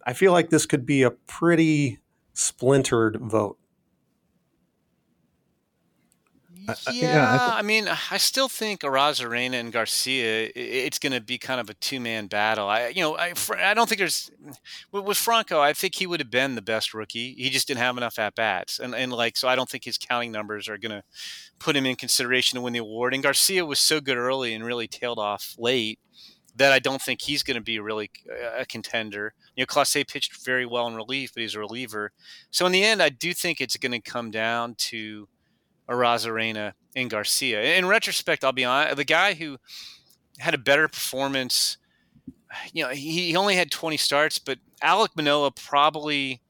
I 0.09 0.15
feel 0.15 0.33
like 0.33 0.49
this 0.49 0.65
could 0.65 0.87
be 0.87 1.03
a 1.03 1.11
pretty 1.11 1.99
splintered 2.33 3.19
vote. 3.21 3.59
yeah, 6.67 6.73
yeah 6.93 7.39
I, 7.53 7.59
I, 7.59 7.63
mean, 7.63 7.89
I 8.11 8.17
still 8.17 8.49
think 8.49 8.81
Arozarena 8.81 9.61
and 9.61 9.71
Garcia. 9.71 10.51
It's 10.57 10.99
going 10.99 11.13
to 11.13 11.21
be 11.21 11.37
kind 11.37 11.61
of 11.61 11.69
a 11.69 11.75
two 11.75 12.01
man 12.01 12.27
battle. 12.27 12.69
I, 12.69 12.89
you 12.89 13.03
know, 13.03 13.19
I, 13.19 13.35
I 13.59 13.75
don't 13.75 13.87
think 13.87 13.99
there's 13.99 14.31
with 14.93 15.19
Franco. 15.19 15.61
I 15.61 15.75
think 15.75 15.97
he 15.97 16.07
would 16.07 16.21
have 16.21 16.31
been 16.31 16.55
the 16.55 16.63
best 16.63 16.95
rookie. 16.95 17.35
He 17.35 17.51
just 17.51 17.69
didn't 17.69 17.81
have 17.81 17.99
enough 17.99 18.19
at 18.19 18.35
bats, 18.35 18.79
and 18.79 18.95
and 18.95 19.13
like 19.13 19.37
so, 19.37 19.47
I 19.47 19.57
don't 19.57 19.69
think 19.69 19.85
his 19.85 19.99
counting 19.99 20.33
numbers 20.33 20.71
are 20.71 20.79
going 20.79 20.93
to 20.93 21.03
put 21.59 21.77
him 21.77 21.85
in 21.85 21.97
consideration 21.97 22.57
to 22.57 22.63
win 22.63 22.73
the 22.73 22.79
award. 22.79 23.13
And 23.13 23.23
Garcia 23.23 23.67
was 23.67 23.79
so 23.79 24.01
good 24.01 24.17
early 24.17 24.55
and 24.55 24.65
really 24.65 24.89
tailed 24.89 25.19
off 25.19 25.55
late 25.59 25.99
that 26.59 26.73
I 26.73 26.79
don't 26.79 27.01
think 27.01 27.23
he's 27.23 27.43
going 27.43 27.57
to 27.57 27.63
be 27.63 27.79
really 27.79 28.11
a 28.57 28.67
contender. 28.67 29.35
You 29.57 29.63
know, 29.63 29.67
Clase 29.67 30.07
pitched 30.07 30.45
very 30.45 30.67
well 30.67 30.87
in 30.89 30.95
relief, 30.95 31.33
but 31.35 31.41
he's 31.41 31.55
a 31.55 31.61
reliever. 31.61 32.13
So 32.51 32.67
in 32.67 32.73
the 32.73 32.85
end, 32.85 33.03
I 33.03 33.09
do 33.09 33.33
think 33.33 33.61
it's 33.61 33.77
going 33.77 33.93
to 33.93 34.01
come 34.01 34.31
down 34.31 34.75
to 34.77 35.29
Arozarena 35.89 36.73
and 36.95 37.09
Garcia. 37.09 37.77
In 37.77 37.87
retrospect, 37.87 38.45
I'll 38.45 38.53
be 38.53 38.65
honest, 38.65 38.97
the 38.97 39.05
guy 39.05 39.35
who 39.35 39.59
had 40.39 40.55
a 40.55 40.59
better 40.59 40.89
performance, 40.89 41.79
you 42.73 42.85
know, 42.85 42.91
he, 42.91 43.29
he 43.29 43.37
only 43.37 43.57
had 43.57 43.71
20 43.71 43.97
starts, 43.97 44.39
but 44.39 44.59
Alek 44.83 45.17
Manoah 45.17 45.53
probably 45.53 46.43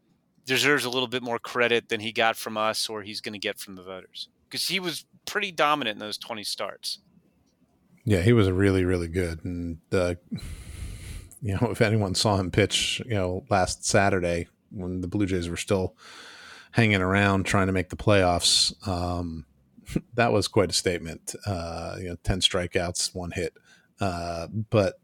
deserves 0.44 0.84
a 0.84 0.90
little 0.90 1.08
bit 1.08 1.22
more 1.22 1.38
credit 1.38 1.90
than 1.90 2.00
he 2.00 2.12
got 2.12 2.36
from 2.36 2.56
us 2.56 2.88
or 2.88 3.02
he's 3.02 3.20
going 3.20 3.34
to 3.34 3.38
get 3.38 3.58
from 3.58 3.76
the 3.76 3.82
voters 3.82 4.28
because 4.48 4.66
he 4.66 4.80
was 4.80 5.04
pretty 5.26 5.52
dominant 5.52 5.96
in 5.96 6.00
those 6.00 6.16
20 6.16 6.42
starts. 6.42 7.00
Yeah, 8.08 8.22
he 8.22 8.32
was 8.32 8.50
really, 8.50 8.86
really 8.86 9.06
good. 9.06 9.44
And, 9.44 9.80
uh, 9.92 10.14
you 11.42 11.58
know, 11.60 11.68
if 11.70 11.82
anyone 11.82 12.14
saw 12.14 12.38
him 12.38 12.50
pitch, 12.50 13.02
you 13.04 13.14
know, 13.14 13.44
last 13.50 13.84
Saturday 13.84 14.48
when 14.70 15.02
the 15.02 15.08
Blue 15.08 15.26
Jays 15.26 15.50
were 15.50 15.58
still 15.58 15.94
hanging 16.70 17.02
around 17.02 17.44
trying 17.44 17.66
to 17.66 17.72
make 17.74 17.90
the 17.90 17.96
playoffs, 17.96 18.72
um, 18.88 19.44
that 20.14 20.32
was 20.32 20.48
quite 20.48 20.70
a 20.70 20.72
statement. 20.72 21.34
Uh, 21.44 21.96
you 21.98 22.08
know, 22.08 22.16
10 22.22 22.40
strikeouts, 22.40 23.14
one 23.14 23.30
hit. 23.30 23.52
Uh, 24.00 24.46
but 24.70 24.98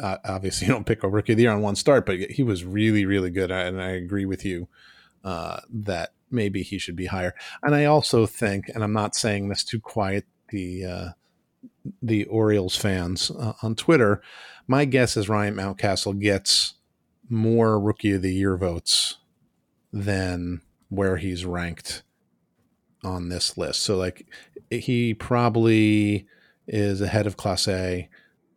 uh, 0.00 0.16
obviously, 0.24 0.66
you 0.66 0.72
don't 0.72 0.84
pick 0.86 1.04
a 1.04 1.08
rookie 1.08 1.34
of 1.34 1.36
the 1.36 1.44
year 1.44 1.52
on 1.52 1.62
one 1.62 1.76
start, 1.76 2.06
but 2.06 2.18
he 2.18 2.42
was 2.42 2.64
really, 2.64 3.06
really 3.06 3.30
good. 3.30 3.52
And 3.52 3.80
I 3.80 3.90
agree 3.90 4.24
with 4.24 4.44
you 4.44 4.66
uh, 5.22 5.60
that 5.72 6.10
maybe 6.28 6.64
he 6.64 6.78
should 6.78 6.96
be 6.96 7.06
higher. 7.06 7.36
And 7.62 7.76
I 7.76 7.84
also 7.84 8.26
think, 8.26 8.68
and 8.68 8.82
I'm 8.82 8.92
not 8.92 9.14
saying 9.14 9.48
this 9.48 9.62
to 9.66 9.78
quiet 9.78 10.26
the 10.48 10.84
uh, 10.84 11.08
the 12.02 12.24
Orioles 12.24 12.76
fans 12.76 13.30
uh, 13.30 13.54
on 13.62 13.74
Twitter, 13.74 14.22
my 14.66 14.84
guess 14.84 15.16
is 15.16 15.28
Ryan 15.28 15.54
Mountcastle 15.54 16.20
gets 16.20 16.74
more 17.28 17.80
Rookie 17.80 18.12
of 18.12 18.22
the 18.22 18.32
Year 18.34 18.56
votes 18.56 19.16
than 19.92 20.60
where 20.88 21.16
he's 21.16 21.44
ranked 21.44 22.02
on 23.04 23.28
this 23.28 23.56
list. 23.56 23.82
So, 23.82 23.96
like, 23.96 24.26
he 24.70 25.14
probably 25.14 26.26
is 26.66 27.00
ahead 27.00 27.26
of 27.26 27.36
Clase. 27.36 28.08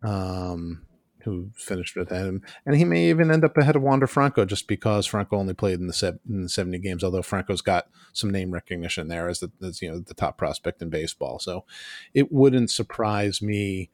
Um, 0.04 0.86
who 1.24 1.52
finished 1.56 1.96
with 1.96 2.10
him, 2.10 2.42
and 2.66 2.76
he 2.76 2.86
may 2.86 3.10
even 3.10 3.32
end 3.32 3.44
up 3.44 3.58
ahead 3.58 3.76
of 3.76 3.82
Wander 3.82 4.08
Franco 4.08 4.46
just 4.46 4.68
because 4.68 5.06
Franco 5.06 5.38
only 5.38 5.54
played 5.54 5.80
in 5.80 5.88
the, 5.88 5.94
se- 5.94 6.20
in 6.30 6.44
the 6.44 6.50
seventy 6.50 6.80
games. 6.80 7.04
Although 7.04 7.22
Franco's 7.22 7.62
got 7.62 7.88
some 8.14 8.30
name 8.30 8.52
recognition 8.52 9.08
there 9.08 9.28
as 9.28 9.40
the 9.40 9.52
as, 9.62 9.82
you 9.82 9.92
know 9.92 10.00
the 10.00 10.14
top 10.14 10.38
prospect 10.38 10.82
in 10.82 10.90
baseball, 10.90 11.40
so 11.40 11.66
it 12.14 12.32
wouldn't 12.32 12.72
surprise 12.72 13.42
me 13.42 13.90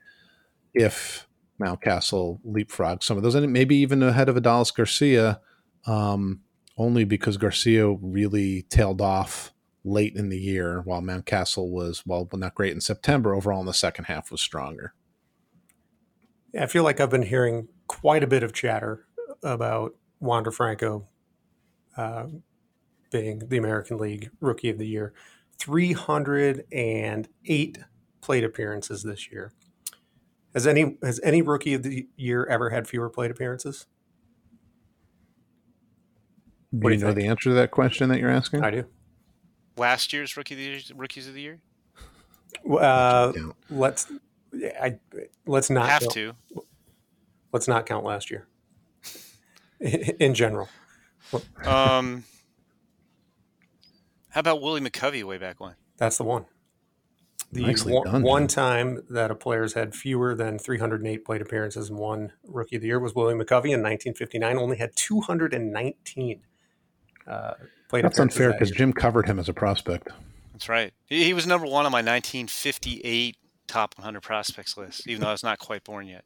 if 0.74 1.28
Mountcastle 1.60 2.40
leapfrog 2.44 3.04
some 3.04 3.18
of 3.18 3.24
those, 3.24 3.36
and 3.36 3.52
maybe 3.52 3.76
even 3.78 4.04
ahead 4.04 4.30
of 4.30 4.36
Adolis 4.36 4.76
Garcia, 4.76 5.42
um, 5.86 6.42
only 6.78 7.04
because 7.04 7.38
Garcia 7.38 7.90
really 7.90 8.64
tailed 8.64 9.02
off 9.02 9.54
late 9.84 10.16
in 10.16 10.30
the 10.30 10.38
year, 10.38 10.82
while 10.82 11.02
Mountcastle 11.02 11.70
was 11.70 12.04
well 12.06 12.28
not 12.34 12.54
great 12.54 12.74
in 12.74 12.82
September. 12.82 13.34
Overall, 13.34 13.62
in 13.62 13.66
the 13.66 13.74
second 13.74 14.06
half 14.06 14.30
was 14.30 14.42
stronger. 14.42 14.94
I 16.60 16.66
feel 16.68 16.84
like 16.84 17.00
I've 17.00 17.10
been 17.10 17.24
hearing 17.24 17.70
quite 17.88 18.24
a 18.24 18.28
bit 18.28 18.44
of 18.44 18.54
chatter 18.54 19.08
about 19.44 19.96
Wander 20.20 20.52
Franco 20.52 21.08
uh, 21.96 22.28
being 23.12 23.40
the 23.48 23.58
American 23.58 23.98
League 23.98 24.30
Rookie 24.40 24.70
of 24.70 24.78
the 24.78 24.88
Year. 24.88 25.14
308 25.60 27.78
plate 28.22 28.44
appearances 28.44 29.02
this 29.04 29.32
year. 29.32 29.52
Has 30.54 30.68
any 30.68 30.98
has 31.04 31.20
any 31.24 31.42
rookie 31.42 31.74
of 31.74 31.84
the 31.84 32.08
year 32.16 32.46
ever 32.46 32.70
had 32.70 32.88
fewer 32.88 33.10
plate 33.10 33.32
appearances? 33.32 33.86
Do 36.74 36.80
what 36.80 36.92
you, 36.92 36.98
do 36.98 37.02
you 37.02 37.08
know 37.08 37.14
the 37.14 37.28
answer 37.28 37.50
to 37.50 37.56
that 37.56 37.72
question 37.72 38.10
that 38.10 38.20
you're 38.20 38.30
asking? 38.30 38.64
I 38.64 38.72
do. 38.72 38.86
Last 39.78 40.14
year's 40.14 40.36
rookie 40.36 40.56
of 40.56 40.60
the 40.60 40.66
year, 40.66 40.80
rookies 40.96 41.28
of 41.28 41.34
the 41.34 41.42
year. 41.42 41.60
Uh, 42.80 43.32
let's 43.70 44.12
I 44.54 44.98
let's 45.46 45.70
not 45.70 45.90
have 45.90 46.02
count, 46.02 46.14
to. 46.14 46.36
Let's 47.52 47.68
not 47.68 47.86
count 47.86 48.06
last 48.06 48.32
year. 48.32 48.48
In 49.80 50.34
general. 50.34 50.70
Um, 51.66 52.24
how 54.30 54.40
about 54.40 54.62
Willie 54.62 54.82
McCovey 54.82 55.24
way 55.24 55.38
back 55.38 55.60
when? 55.60 55.76
That's 55.98 56.18
the 56.18 56.24
one. 56.24 56.46
The 57.52 57.64
one, 57.64 58.04
done, 58.04 58.22
one 58.24 58.48
time 58.48 59.04
that 59.10 59.32
a 59.32 59.36
player's 59.36 59.74
had 59.74 59.96
fewer 59.96 60.36
than 60.36 60.60
308 60.60 61.24
plate 61.24 61.42
appearances 61.42 61.90
and 61.90 61.98
one 61.98 62.34
rookie 62.46 62.76
of 62.76 62.82
the 62.82 62.88
year 62.90 63.00
was 63.00 63.16
Willie 63.16 63.36
McCovey 63.36 63.72
in 63.72 63.82
1959. 63.82 64.58
Only 64.58 64.78
had 64.78 64.92
219 64.96 66.42
uh, 67.26 67.54
plate 67.88 68.00
appearances. 68.00 68.02
That's 68.02 68.20
unfair 68.20 68.52
because 68.52 68.72
Jim 68.72 68.92
covered 68.92 69.28
him 69.28 69.40
as 69.40 69.48
a 69.48 69.54
prospect. 69.54 70.10
That's 70.52 70.68
right. 70.68 70.94
He, 71.06 71.24
he 71.24 71.34
was 71.34 71.48
number 71.48 71.68
one 71.68 71.86
on 71.86 71.92
my 71.92 72.00
1958 72.00 73.38
top 73.68 73.96
100 73.98 74.22
prospects 74.22 74.78
list, 74.78 75.08
even 75.08 75.22
though 75.22 75.30
I 75.30 75.34
was 75.34 75.44
not 75.44 75.60
quite 75.60 75.84
born 75.84 76.08
yet. 76.08 76.24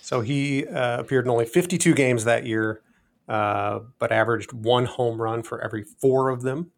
So 0.00 0.20
he 0.20 0.66
uh, 0.66 1.00
appeared 1.00 1.26
in 1.26 1.30
only 1.30 1.46
52 1.46 1.94
games 1.94 2.24
that 2.24 2.44
year, 2.44 2.82
uh, 3.28 3.80
but 3.98 4.10
averaged 4.10 4.52
one 4.52 4.84
home 4.84 5.20
run 5.20 5.42
for 5.42 5.62
every 5.62 5.84
four 5.84 6.28
of 6.28 6.42
them, 6.42 6.72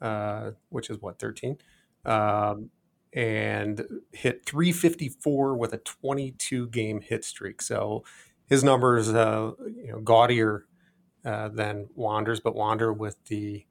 uh, 0.00 0.50
which 0.68 0.90
is 0.90 1.00
what 1.00 1.18
13, 1.18 1.56
um, 2.04 2.70
and 3.14 3.84
hit 4.12 4.44
354 4.44 5.56
with 5.56 5.72
a 5.72 5.78
22 5.78 6.68
game 6.68 7.00
hit 7.00 7.24
streak. 7.24 7.62
So 7.62 8.04
his 8.48 8.62
numbers, 8.62 9.08
uh, 9.08 9.52
you 9.58 9.92
know, 9.92 10.00
gaudier 10.00 10.66
uh, 11.24 11.48
than 11.48 11.88
Wander's, 11.94 12.40
but 12.40 12.54
Wander 12.54 12.92
with 12.92 13.16
the 13.26 13.64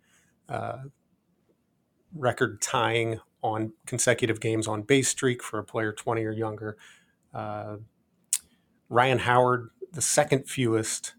uh, 0.49 0.77
record 2.13 2.61
tying 2.61 3.19
on 3.43 3.73
consecutive 3.85 4.39
games 4.39 4.67
on 4.67 4.83
base 4.83 5.09
streak 5.09 5.41
for 5.41 5.59
a 5.59 5.63
player 5.63 5.91
20 5.91 6.23
or 6.23 6.31
younger. 6.31 6.77
Uh, 7.33 7.77
Ryan 8.89 9.19
Howard, 9.19 9.69
the 9.93 10.01
second 10.01 10.47
fewest 10.47 11.13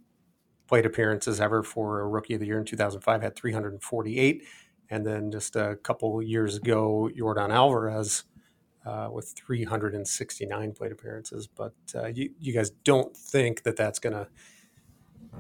plate 0.68 0.86
appearances 0.86 1.40
ever 1.40 1.62
for 1.62 2.00
a 2.00 2.08
rookie 2.08 2.34
of 2.34 2.40
the 2.40 2.46
year 2.46 2.58
in 2.58 2.64
2005, 2.64 3.22
had 3.22 3.36
348. 3.36 4.44
And 4.90 5.06
then 5.06 5.30
just 5.30 5.56
a 5.56 5.76
couple 5.82 6.22
years 6.22 6.56
ago, 6.56 7.10
Yordan 7.16 7.50
Alvarez 7.50 8.24
uh, 8.84 9.08
with 9.10 9.32
369 9.36 10.72
plate 10.72 10.92
appearances. 10.92 11.46
But 11.46 11.74
uh, 11.94 12.06
you, 12.06 12.30
you 12.38 12.52
guys 12.52 12.70
don't 12.70 13.16
think 13.16 13.62
that 13.62 13.76
that's 13.76 13.98
going 13.98 14.12
to 14.14 14.28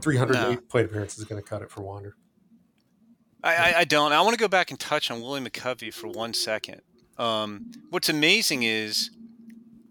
308 0.00 0.54
no. 0.54 0.56
plate 0.68 0.86
appearances 0.86 1.18
is 1.18 1.24
going 1.24 1.42
to 1.42 1.48
cut 1.48 1.62
it 1.62 1.70
for 1.70 1.82
Wander. 1.82 2.16
I, 3.42 3.74
I, 3.78 3.84
don't. 3.84 4.12
I 4.12 4.20
want 4.20 4.34
to 4.34 4.40
go 4.40 4.48
back 4.48 4.70
and 4.70 4.78
touch 4.78 5.10
on 5.10 5.20
Willie 5.20 5.40
McCovey 5.40 5.92
for 5.92 6.06
one 6.06 6.32
second. 6.32 6.80
Um, 7.18 7.72
what's 7.90 8.08
amazing 8.08 8.62
is 8.62 9.10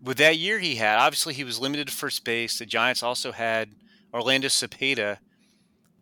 with 0.02 0.18
that 0.18 0.38
year 0.38 0.60
he 0.60 0.76
had, 0.76 0.98
obviously 1.00 1.34
he 1.34 1.44
was 1.44 1.60
limited 1.60 1.88
to 1.88 1.94
first 1.94 2.24
base. 2.24 2.58
The 2.58 2.66
Giants 2.66 3.04
also 3.04 3.32
had 3.32 3.72
Orlando 4.14 4.48
Cepeda. 4.48 5.18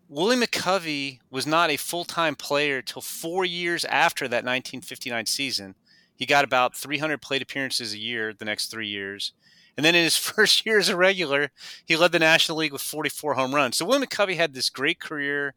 Willie 0.07 0.37
McCovey 0.37 1.19
was 1.29 1.45
not 1.45 1.69
a 1.69 1.77
full 1.77 2.05
time 2.05 2.35
player 2.35 2.81
till 2.81 3.01
four 3.01 3.45
years 3.45 3.83
after 3.85 4.27
that 4.27 4.45
1959 4.45 5.25
season. 5.25 5.75
He 6.15 6.25
got 6.25 6.43
about 6.43 6.75
300 6.75 7.21
plate 7.21 7.41
appearances 7.41 7.93
a 7.93 7.97
year 7.97 8.33
the 8.33 8.45
next 8.45 8.67
three 8.67 8.87
years. 8.87 9.33
And 9.77 9.85
then 9.85 9.95
in 9.95 10.03
his 10.03 10.17
first 10.35 10.65
year 10.65 10.77
as 10.77 10.89
a 10.89 10.95
regular, 10.95 11.51
he 11.85 11.95
led 11.95 12.11
the 12.11 12.19
National 12.19 12.57
League 12.57 12.73
with 12.73 12.81
44 12.81 13.35
home 13.35 13.55
runs. 13.55 13.77
So 13.77 13.85
Willie 13.85 14.05
McCovey 14.05 14.35
had 14.35 14.53
this 14.53 14.69
great 14.69 14.99
career 14.99 15.55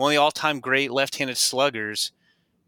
one 0.00 0.12
of 0.12 0.16
the 0.16 0.20
all-time 0.20 0.60
great 0.60 0.90
left-handed 0.90 1.36
sluggers, 1.36 2.12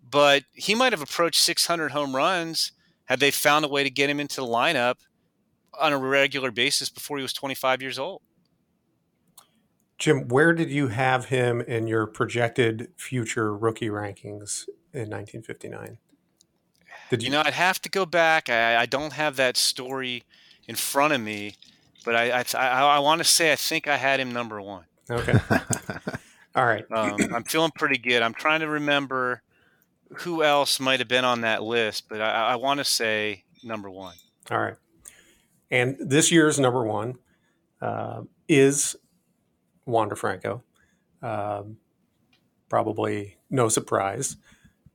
but 0.09 0.45
he 0.53 0.75
might 0.75 0.93
have 0.93 1.03
approached 1.03 1.41
600 1.41 1.93
home 1.93 2.15
runs 2.15 2.73
had 3.07 3.21
they 3.21 3.31
found 3.31 3.65
a 3.65 3.69
way 3.69 3.83
to 3.83 3.91
get 3.91 4.11
him 4.11 4.21
into 4.21 4.37
the 4.37 4.47
lineup 4.47 4.97
on 5.81 5.93
a 5.93 5.99
regular 5.99 6.51
basis 6.51 6.91
before 6.91 7.17
he 7.17 7.23
was 7.23 7.33
25 7.33 7.81
years 7.81 7.99
old. 7.99 8.23
Jim, 9.99 10.29
where 10.29 10.53
did 10.53 10.71
you 10.71 10.89
have 10.89 11.27
him 11.27 11.61
in 11.61 11.87
your 11.87 12.07
projected 12.07 12.89
future 12.97 13.57
rookie 13.57 13.89
rankings 13.89 14.67
in 14.93 15.09
1959? 15.09 15.99
Did 17.09 17.23
you, 17.23 17.27
you 17.27 17.33
know? 17.33 17.43
I'd 17.45 17.55
have 17.55 17.81
to 17.83 17.89
go 17.89 18.05
back. 18.05 18.49
I, 18.49 18.79
I, 18.79 18.87
don't 18.87 19.13
have 19.13 19.37
that 19.37 19.57
story 19.57 20.25
in 20.67 20.75
front 20.75 21.13
of 21.13 21.21
me, 21.21 21.55
but 22.05 22.17
I 22.17 22.41
I, 22.41 22.45
I, 22.55 22.97
I 22.97 22.99
want 22.99 23.21
to 23.21 23.25
say 23.25 23.53
I 23.53 23.57
think 23.57 23.87
I 23.87 23.97
had 23.97 24.19
him 24.19 24.33
number 24.33 24.61
one. 24.61 24.85
Okay. 25.11 25.39
All 26.55 26.65
right. 26.65 26.85
Um, 26.91 27.17
I'm 27.35 27.45
feeling 27.45 27.71
pretty 27.75 27.99
good. 27.99 28.23
I'm 28.23 28.35
trying 28.35 28.61
to 28.61 28.69
remember 28.69 29.43
who 30.19 30.43
else 30.43 30.79
might 30.79 31.01
have 31.01 31.09
been 31.09 31.25
on 31.25 31.41
that 31.43 31.63
list, 31.63 32.09
but 32.09 32.21
I, 32.21 32.53
I 32.53 32.57
want 32.57 32.79
to 32.79 32.85
say 32.85 33.45
number 33.65 33.91
one. 33.91 34.15
All 34.51 34.59
right. 34.59 34.77
And 35.71 35.97
this 35.99 36.31
year's 36.31 36.61
number 36.61 36.85
one 36.85 37.15
uh, 37.81 38.23
is 38.49 38.95
Wander 39.87 40.17
Franco. 40.17 40.63
Um, 41.23 41.79
probably 42.69 43.39
no 43.49 43.69
surprise. 43.69 44.37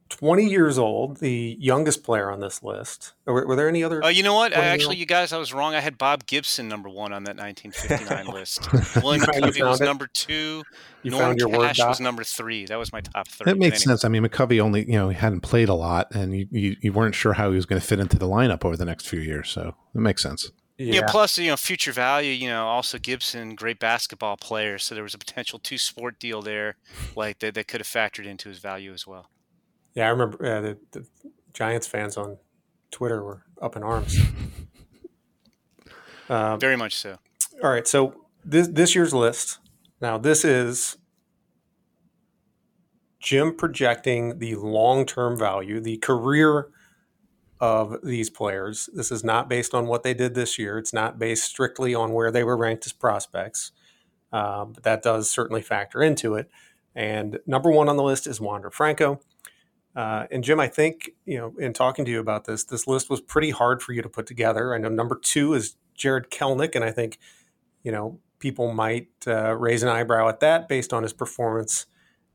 20 0.10 0.46
years 0.46 0.78
old, 0.78 1.18
the 1.18 1.58
youngest 1.60 2.04
player 2.04 2.30
on 2.30 2.40
this 2.40 2.64
list. 2.64 3.14
Were, 3.26 3.46
were 3.46 3.56
there 3.56 3.68
any 3.68 3.84
other? 3.84 4.04
Oh, 4.04 4.08
you 4.08 4.24
know 4.24 4.34
what? 4.34 4.54
Actually, 4.54 4.98
you 4.98 5.06
guys, 5.06 5.34
I 5.34 5.38
was 5.38 5.54
wrong. 5.54 5.76
I 5.76 5.80
had 5.80 5.98
Bob 5.98 6.26
Gibson 6.26 6.68
number 6.68 6.90
one 6.90 7.14
on 7.14 7.24
that 7.26 7.38
1959 7.38 8.34
list. 8.34 8.72
William 9.04 9.24
McCovey 9.24 9.68
was 9.68 9.82
it? 9.82 9.86
number 9.86 10.08
two. 10.08 10.64
You 11.04 11.12
Norm 11.12 11.24
found 11.24 11.40
your 11.40 11.50
Cash 11.50 11.80
word 11.80 11.88
was 11.88 12.00
number 12.00 12.24
three. 12.24 12.66
That 12.66 12.78
was 12.78 12.92
my 12.92 13.02
top 13.02 13.28
three. 13.28 13.46
That 13.46 13.58
makes 13.58 13.84
sense. 13.84 14.04
I 14.04 14.10
mean, 14.10 14.24
McCovey 14.24 14.60
only, 14.60 14.86
you 14.86 14.98
know, 14.98 15.10
he 15.10 15.16
hadn't 15.16 15.42
played 15.42 15.70
a 15.70 15.74
lot, 15.74 16.14
and 16.14 16.36
you, 16.36 16.48
you, 16.52 16.76
you 16.82 16.94
weren't 16.94 17.16
sure 17.16 17.34
how 17.34 17.50
he 17.50 17.56
was 17.56 17.66
going 17.66 17.80
to 17.80 17.86
fit 17.86 18.00
into 18.00 18.18
the 18.18 18.28
lineup 18.28 18.66
over 18.66 18.76
the 18.76 18.86
next 18.86 19.08
few 19.08 19.20
years. 19.20 19.50
So 19.50 19.76
it 19.94 20.00
makes 20.00 20.22
sense. 20.24 20.52
Yeah. 20.78 20.96
yeah. 20.96 21.08
Plus, 21.08 21.38
you 21.38 21.50
know, 21.50 21.58
future 21.58 21.92
value. 21.92 22.32
You 22.32 22.50
know, 22.50 22.68
also 22.68 22.98
Gibson, 22.98 23.56
great 23.56 23.80
basketball 23.80 24.38
player. 24.38 24.78
So 24.78 24.96
there 24.96 25.04
was 25.04 25.14
a 25.14 25.18
potential 25.18 25.60
two 25.60 25.78
sport 25.78 26.20
deal 26.20 26.42
there, 26.42 26.76
like 27.16 27.40
that, 27.40 27.56
that 27.56 27.68
could 27.68 27.82
have 27.82 27.88
factored 27.88 28.26
into 28.26 28.50
his 28.50 28.60
value 28.60 28.94
as 28.94 29.08
well. 29.08 29.30
Yeah, 29.98 30.06
I 30.06 30.10
remember 30.10 30.46
uh, 30.46 30.62
the, 30.62 30.78
the, 30.92 31.08
Giants 31.54 31.88
fans 31.88 32.18
on 32.18 32.38
Twitter 32.92 33.24
were 33.24 33.42
up 33.60 33.76
in 33.76 33.82
arms. 33.82 34.16
Um, 36.30 36.60
Very 36.60 36.78
much 36.78 36.96
so. 36.96 37.18
All 37.64 37.72
right, 37.72 37.88
so 37.88 38.14
this 38.46 38.68
this 38.68 38.94
year's 38.94 39.12
list. 39.12 39.58
Now 40.00 40.20
this 40.20 40.46
is 40.46 40.98
Jim 43.20 43.56
projecting 43.56 44.38
the 44.38 44.54
long 44.54 45.04
term 45.08 45.36
value, 45.36 45.80
the 45.80 45.98
career 45.98 46.68
of 47.60 47.98
these 48.04 48.30
players. 48.30 48.92
This 48.94 49.12
is 49.12 49.24
not 49.24 49.50
based 49.50 49.74
on 49.74 49.88
what 49.88 50.04
they 50.04 50.14
did 50.14 50.36
this 50.36 50.60
year. 50.60 50.78
It's 50.78 50.94
not 50.94 51.18
based 51.18 51.44
strictly 51.44 51.96
on 51.96 52.14
where 52.14 52.30
they 52.30 52.44
were 52.44 52.56
ranked 52.56 52.86
as 52.86 52.94
prospects, 52.94 53.72
um, 54.32 54.74
but 54.74 54.84
that 54.84 55.02
does 55.02 55.28
certainly 55.28 55.64
factor 55.64 56.04
into 56.04 56.36
it. 56.36 56.52
And 56.94 57.40
number 57.48 57.72
one 57.72 57.90
on 57.90 57.98
the 57.98 58.04
list 58.04 58.28
is 58.28 58.40
Wander 58.40 58.70
Franco. 58.70 59.22
Uh, 59.98 60.28
and 60.30 60.44
Jim, 60.44 60.60
I 60.60 60.68
think 60.68 61.10
you 61.26 61.40
know, 61.40 61.56
in 61.58 61.74
talking 61.74 62.06
to 62.06 62.12
you 62.12 62.20
about 62.20 62.46
this, 62.46 62.64
this 62.64 62.86
list 62.86 63.10
was 63.10 63.20
pretty 63.20 63.50
hard 63.50 63.82
for 63.82 63.94
you 63.94 64.04
to 64.04 64.10
put 64.10 64.28
together. 64.28 64.76
I 64.76 64.78
know 64.78 64.90
number 64.90 65.20
two 65.20 65.56
is 65.56 65.76
Jarred 65.96 66.30
Kelenic, 66.30 66.76
and 66.76 66.86
I 66.86 66.92
think 66.92 67.18
you 67.84 67.92
know 67.92 68.20
people 68.38 68.72
might 68.72 69.08
uh, 69.26 69.56
raise 69.56 69.82
an 69.82 69.90
eyebrow 69.90 70.30
at 70.30 70.40
that 70.42 70.70
based 70.70 70.94
on 70.94 71.02
his 71.02 71.14
performance 71.14 71.88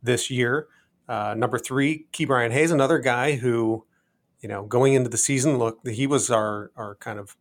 this 0.02 0.28
year. 0.28 0.66
Uh, 1.08 1.34
number 1.38 1.56
three, 1.56 2.08
Ke'Bryan 2.12 2.50
Hayes, 2.50 2.72
another 2.72 2.98
guy 2.98 3.36
who, 3.36 3.86
you 4.40 4.48
know, 4.48 4.64
going 4.64 4.94
into 4.94 5.08
the 5.08 5.16
season, 5.16 5.56
look, 5.56 5.86
he 5.86 6.08
was 6.08 6.32
our 6.32 6.72
our 6.74 6.96
kind 6.96 7.20
of 7.20 7.36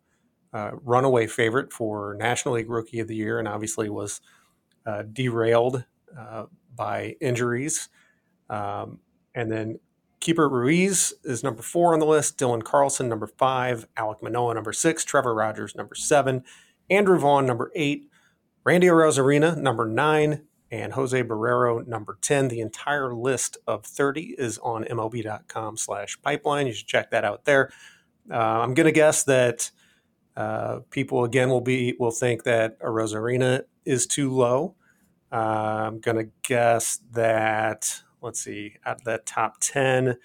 uh, 0.53 0.71
runaway 0.83 1.25
favorite 1.25 1.73
for 1.73 2.15
National 2.19 2.53
League 2.53 2.69
Rookie 2.69 2.99
of 2.99 3.07
the 3.07 3.15
Year, 3.15 3.39
and 3.39 3.47
obviously 3.47 3.89
was 3.89 4.21
uh, 4.85 5.01
derailed 5.11 5.83
uh, 6.15 6.45
by 6.75 7.15
injuries. 7.19 7.89
Um, 8.51 8.99
and 9.33 9.51
then 9.51 9.79
Keibert 10.21 10.51
Ruiz 10.51 11.13
is 11.23 11.43
number 11.43 11.63
four 11.63 11.93
on 11.93 11.99
the 11.99 12.05
list. 12.05 12.37
Dylan 12.37 12.63
Carlson, 12.63 13.09
number 13.09 13.27
five. 13.27 13.87
Alek 13.97 14.21
Manoah, 14.21 14.53
number 14.53 14.71
six. 14.71 15.03
Trevor 15.03 15.33
Rogers, 15.33 15.75
number 15.75 15.95
seven. 15.95 16.43
Andrew 16.89 17.17
Vaughn, 17.17 17.45
number 17.47 17.71
eight. 17.75 18.07
Randy 18.63 18.87
Arozarena, 18.87 19.57
number 19.57 19.85
nine. 19.85 20.43
And 20.69 20.93
Jose 20.93 21.21
Barrero, 21.23 21.85
number 21.85 22.17
10. 22.21 22.47
The 22.47 22.61
entire 22.61 23.13
list 23.13 23.57
of 23.67 23.83
30 23.83 24.35
is 24.37 24.57
on 24.59 24.85
MLB.com 24.85 25.75
slash 25.75 26.21
pipeline. 26.21 26.67
You 26.67 26.71
should 26.71 26.87
check 26.87 27.11
that 27.11 27.25
out 27.25 27.43
there. 27.43 27.73
Uh, 28.31 28.37
I'm 28.37 28.73
going 28.73 28.85
to 28.85 28.93
guess 28.93 29.23
that 29.23 29.71
uh, 30.37 30.79
people, 30.89 31.25
again, 31.25 31.49
will 31.49 31.59
be 31.59 31.95
will 31.99 32.11
think 32.11 32.43
that 32.43 32.79
Arozarena 32.79 33.63
is 33.83 34.07
too 34.07 34.31
low. 34.31 34.75
Uh, 35.29 35.87
I'm 35.87 35.99
going 35.99 36.17
to 36.17 36.31
guess 36.43 36.99
that 37.11 38.01
let's 38.21 38.39
see, 38.39 38.75
at 38.85 39.03
the 39.03 39.19
top 39.25 39.59
10, 39.59 40.17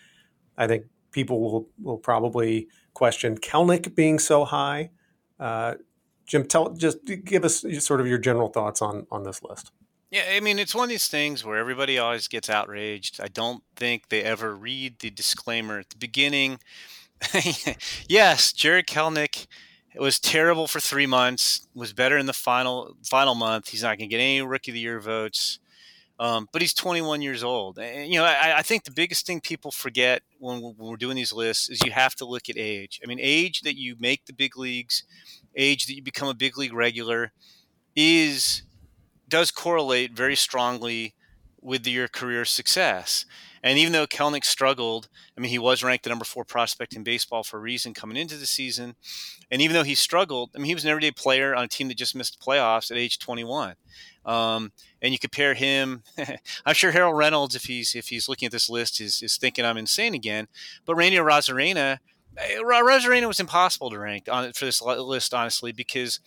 I 0.57 0.66
think 0.66 0.86
people 1.11 1.40
will, 1.40 1.68
will 1.82 1.99
probably 1.99 2.68
question 2.94 3.36
Kelenic 3.36 3.94
being 3.94 4.18
so 4.18 4.44
high. 4.44 4.90
Uh, 5.40 5.74
Jim, 6.26 6.44
tell 6.44 6.70
just 6.70 6.99
give 7.24 7.44
us 7.44 7.64
sort 7.78 8.01
of 8.01 8.07
your 8.07 8.18
general 8.18 8.49
thoughts 8.49 8.82
on 8.82 9.07
on 9.11 9.22
this 9.22 9.42
list. 9.42 9.70
Yeah, 10.11 10.24
I 10.32 10.40
mean, 10.40 10.59
it's 10.59 10.74
one 10.74 10.84
of 10.84 10.88
these 10.88 11.09
things 11.09 11.44
where 11.44 11.59
everybody 11.59 11.99
always 11.99 12.28
gets 12.28 12.49
outraged. 12.49 13.20
I 13.20 13.28
don't 13.28 13.62
think 13.74 14.09
they 14.09 14.22
ever 14.22 14.55
read 14.55 14.99
the 15.01 15.11
disclaimer 15.11 15.80
at 15.80 15.90
the 15.90 15.97
beginning. 15.97 16.59
yes, 18.09 18.53
Jarred 18.53 18.86
Kelenic 18.86 19.47
was 19.97 20.20
terrible 20.20 20.68
for 20.68 20.80
three 20.80 21.07
months. 21.07 21.66
Was 21.74 21.92
better 21.92 22.18
in 22.18 22.26
the 22.26 22.32
final 22.32 22.97
final 23.05 23.34
month. 23.34 23.68
He's 23.68 23.82
not 23.82 23.99
going 23.99 24.09
to 24.09 24.14
get 24.14 24.20
any 24.20 24.42
Rookie 24.42 24.70
of 24.70 24.74
the 24.74 24.80
Year 24.80 25.01
votes. 25.01 25.59
Um, 26.19 26.49
but 26.53 26.62
he's 26.62 26.73
21 26.73 27.21
years 27.21 27.43
old. 27.45 27.79
And, 27.79 28.11
you 28.11 28.19
know, 28.19 28.25
I, 28.25 28.59
I, 28.59 28.62
think 28.62 28.85
the 28.85 28.91
biggest 28.91 29.27
thing 29.27 29.39
people 29.39 29.71
forget 29.71 30.23
when, 30.39 30.62
when 30.62 30.75
we're 30.79 30.97
doing 30.97 31.17
these 31.17 31.33
lists 31.33 31.69
is 31.69 31.83
you 31.85 31.93
have 31.93 32.14
to 32.17 32.25
look 32.25 32.49
at 32.49 32.57
age. 32.57 33.01
I 33.05 33.07
mean, 33.07 33.19
age 33.21 33.61
that 33.62 33.77
you 33.77 33.97
make 33.99 34.25
the 34.25 34.33
big 34.33 34.57
leagues, 34.57 35.05
age 35.55 35.87
that 35.87 35.95
you 35.95 36.03
become 36.03 36.29
a 36.29 36.35
big 36.35 36.57
league 36.57 36.73
regular, 36.73 37.33
is 37.95 38.62
does 39.29 39.51
correlate 39.51 40.12
very 40.12 40.37
strongly 40.37 41.14
with 41.61 41.87
your 41.87 42.09
career 42.09 42.45
success. 42.45 43.27
And 43.62 43.79
even 43.79 43.93
though 43.93 44.07
Kelenic 44.07 44.45
struggled, 44.45 45.09
I 45.37 45.41
mean, 45.41 45.51
he 45.51 45.59
was 45.59 45.83
ranked 45.83 46.05
the 46.05 46.11
number 46.11 46.25
four 46.25 46.45
prospect 46.45 46.95
in 46.95 47.03
baseball 47.03 47.43
for 47.43 47.57
a 47.57 47.61
reason 47.61 47.95
coming 47.95 48.17
into 48.17 48.37
the 48.37 48.47
season. 48.47 48.95
And 49.51 49.61
even 49.61 49.75
though 49.75 49.83
he 49.83 49.97
struggled, 49.97 50.53
I 50.55 50.59
mean, 50.59 50.67
he 50.67 50.75
was 50.75 50.85
an 50.85 50.91
everyday 50.91 51.11
player 51.11 51.55
on 51.55 51.64
a 51.64 51.69
team 51.69 51.89
that 51.89 51.97
just 51.97 52.14
missed 52.14 52.39
the 52.39 52.45
playoffs 52.45 52.93
at 52.93 52.97
age 52.97 53.19
21. 53.19 53.75
Um, 54.27 54.72
and 55.01 55.12
you 55.12 55.18
compare 55.18 55.55
him. 55.55 56.03
I'm 56.66 56.74
sure 56.74 56.91
Harold 56.91 57.16
Reynolds, 57.16 57.55
if 57.55 57.64
he's 57.64 57.95
if 57.95 58.09
he's 58.09 58.29
looking 58.29 58.47
at 58.47 58.53
this 58.53 58.68
list, 58.68 59.01
is 59.01 59.22
is 59.22 59.37
thinking 59.37 59.64
I'm 59.64 59.77
insane 59.77 60.14
again. 60.14 60.49
But 60.85 60.97
Randy 60.97 61.16
Arozarena, 61.16 61.99
eh, 62.37 62.57
Arozarena 62.59 63.29
was 63.29 63.41
impossible 63.41 63.91
to 63.91 63.99
rank 63.99 64.29
on 64.31 64.53
for 64.53 64.64
this 64.64 64.83
list, 64.83 65.33
honestly, 65.33 65.70
because 65.70 66.20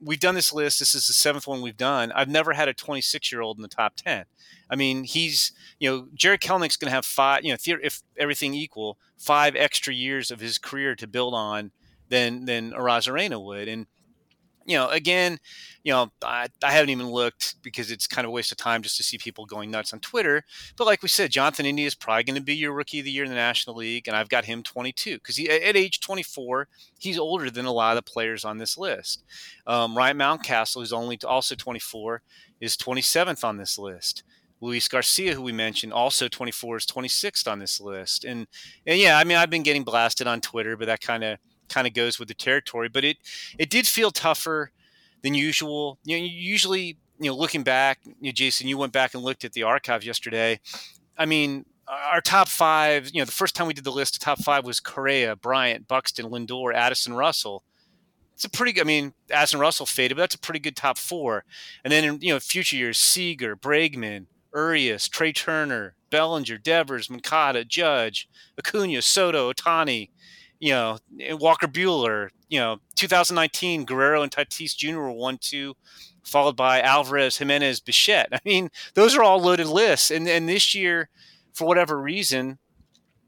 we've 0.00 0.20
done 0.20 0.34
this 0.34 0.52
list. 0.52 0.80
This 0.80 0.94
is 0.94 1.06
the 1.06 1.12
seventh 1.12 1.46
one 1.46 1.62
we've 1.62 1.76
done. 1.76 2.12
I've 2.12 2.28
never 2.28 2.52
had 2.52 2.68
a 2.68 2.74
26 2.74 3.30
year 3.30 3.40
old 3.40 3.56
in 3.56 3.62
the 3.62 3.68
top 3.68 3.94
10. 3.96 4.24
I 4.68 4.76
mean, 4.76 5.04
he's 5.04 5.52
you 5.78 5.88
know 5.88 6.08
Jarred 6.14 6.40
Kelenic's 6.40 6.76
going 6.76 6.90
to 6.90 6.94
have 6.94 7.06
five. 7.06 7.44
You 7.44 7.52
know, 7.52 7.78
if 7.82 8.02
everything 8.18 8.54
equal, 8.54 8.98
five 9.16 9.54
extra 9.54 9.94
years 9.94 10.30
of 10.30 10.40
his 10.40 10.58
career 10.58 10.94
to 10.96 11.06
build 11.06 11.34
on 11.34 11.70
than 12.08 12.46
than 12.46 12.72
Arozarena 12.72 13.42
would, 13.42 13.68
and 13.68 13.86
you 14.66 14.76
know, 14.76 14.88
again, 14.88 15.38
you 15.82 15.92
know, 15.92 16.10
I, 16.22 16.46
I 16.62 16.72
haven't 16.72 16.90
even 16.90 17.10
looked 17.10 17.56
because 17.62 17.90
it's 17.90 18.06
kind 18.06 18.24
of 18.24 18.30
a 18.30 18.32
waste 18.32 18.52
of 18.52 18.58
time 18.58 18.82
just 18.82 18.96
to 18.96 19.02
see 19.02 19.18
people 19.18 19.44
going 19.44 19.70
nuts 19.70 19.92
on 19.92 20.00
Twitter. 20.00 20.42
But 20.76 20.86
like 20.86 21.02
we 21.02 21.08
said, 21.08 21.30
Jonathan 21.30 21.66
India 21.66 21.86
is 21.86 21.94
probably 21.94 22.24
going 22.24 22.36
to 22.36 22.42
be 22.42 22.56
your 22.56 22.72
rookie 22.72 23.00
of 23.00 23.04
the 23.04 23.10
year 23.10 23.24
in 23.24 23.30
the 23.30 23.36
National 23.36 23.76
League, 23.76 24.08
and 24.08 24.16
I've 24.16 24.28
got 24.28 24.46
him 24.46 24.62
22 24.62 25.16
because 25.16 25.38
at 25.38 25.76
age 25.76 26.00
24 26.00 26.68
he's 26.98 27.18
older 27.18 27.50
than 27.50 27.66
a 27.66 27.72
lot 27.72 27.96
of 27.96 28.04
the 28.04 28.10
players 28.10 28.44
on 28.44 28.58
this 28.58 28.78
list. 28.78 29.24
Um, 29.66 29.96
Ryan 29.96 30.18
Mountcastle, 30.18 30.76
who's 30.76 30.92
only 30.92 31.18
also 31.26 31.54
24, 31.54 32.22
is 32.60 32.76
27th 32.76 33.44
on 33.44 33.58
this 33.58 33.78
list. 33.78 34.22
Luis 34.60 34.88
Garcia, 34.88 35.34
who 35.34 35.42
we 35.42 35.52
mentioned, 35.52 35.92
also 35.92 36.26
24 36.28 36.78
is 36.78 36.86
26th 36.86 37.50
on 37.50 37.58
this 37.58 37.80
list. 37.80 38.24
And 38.24 38.46
and 38.86 38.98
yeah, 38.98 39.18
I 39.18 39.24
mean, 39.24 39.36
I've 39.36 39.50
been 39.50 39.62
getting 39.62 39.84
blasted 39.84 40.26
on 40.26 40.40
Twitter, 40.40 40.76
but 40.76 40.86
that 40.86 41.00
kind 41.00 41.22
of 41.22 41.38
kind 41.74 41.86
of 41.86 41.92
goes 41.92 42.18
with 42.18 42.28
the 42.28 42.34
territory. 42.34 42.88
But 42.88 43.04
it 43.04 43.16
it 43.58 43.68
did 43.68 43.86
feel 43.86 44.10
tougher 44.10 44.70
than 45.22 45.34
usual. 45.34 45.98
You 46.04 46.18
know, 46.18 46.24
usually, 46.24 46.98
you 47.18 47.30
know, 47.30 47.36
looking 47.36 47.62
back, 47.62 47.98
you 48.04 48.14
know, 48.28 48.32
Jason, 48.32 48.68
you 48.68 48.78
went 48.78 48.92
back 48.92 49.14
and 49.14 49.22
looked 49.22 49.44
at 49.44 49.52
the 49.52 49.62
archive 49.64 50.04
yesterday. 50.04 50.60
I 51.18 51.26
mean, 51.26 51.64
our 51.86 52.20
top 52.20 52.48
five, 52.48 53.10
you 53.12 53.20
know, 53.20 53.24
the 53.24 53.32
first 53.32 53.54
time 53.54 53.66
we 53.66 53.74
did 53.74 53.84
the 53.84 53.92
list, 53.92 54.18
the 54.18 54.24
top 54.24 54.38
five 54.38 54.64
was 54.64 54.80
Correa, 54.80 55.36
Bryant, 55.36 55.88
Buxton, 55.88 56.26
Lindor, 56.26 56.74
Addison 56.74 57.14
Russell. 57.14 57.62
It's 58.34 58.44
a 58.44 58.50
pretty, 58.50 58.80
I 58.80 58.84
mean, 58.84 59.14
Addison 59.30 59.60
Russell 59.60 59.86
faded, 59.86 60.16
but 60.16 60.22
that's 60.22 60.34
a 60.34 60.40
pretty 60.40 60.58
good 60.60 60.76
top 60.76 60.98
four. 60.98 61.44
And 61.84 61.92
then 61.92 62.04
in, 62.04 62.20
you 62.20 62.32
know, 62.32 62.40
future 62.40 62.76
years, 62.76 62.98
Seager, 62.98 63.56
Bregman, 63.56 64.26
Urias, 64.54 65.08
Trey 65.08 65.32
Turner, 65.32 65.94
Bellinger, 66.10 66.58
Devers, 66.58 67.10
Moncada, 67.10 67.64
Judge, 67.64 68.28
Acuna, 68.58 69.02
Soto, 69.02 69.52
Ohtani, 69.52 70.10
you 70.60 70.70
know, 70.70 70.98
eh, 71.20 71.32
Walker 71.32 71.66
Buehler, 71.68 72.30
you 72.48 72.58
know, 72.58 72.78
2019, 72.96 73.84
Guerrero 73.84 74.22
and 74.22 74.32
Tatis 74.32 74.76
Jr. 74.76 74.98
were 74.98 75.12
one, 75.12 75.38
two, 75.38 75.74
followed 76.24 76.56
by 76.56 76.80
Alvarez, 76.80 77.36
Jimenez, 77.38 77.80
Bichette. 77.80 78.28
I 78.32 78.40
mean, 78.44 78.70
those 78.94 79.16
are 79.16 79.22
all 79.22 79.40
loaded 79.40 79.66
lists. 79.66 80.10
And, 80.10 80.28
and 80.28 80.48
this 80.48 80.74
year, 80.74 81.08
for 81.52 81.66
whatever 81.66 82.00
reason, 82.00 82.58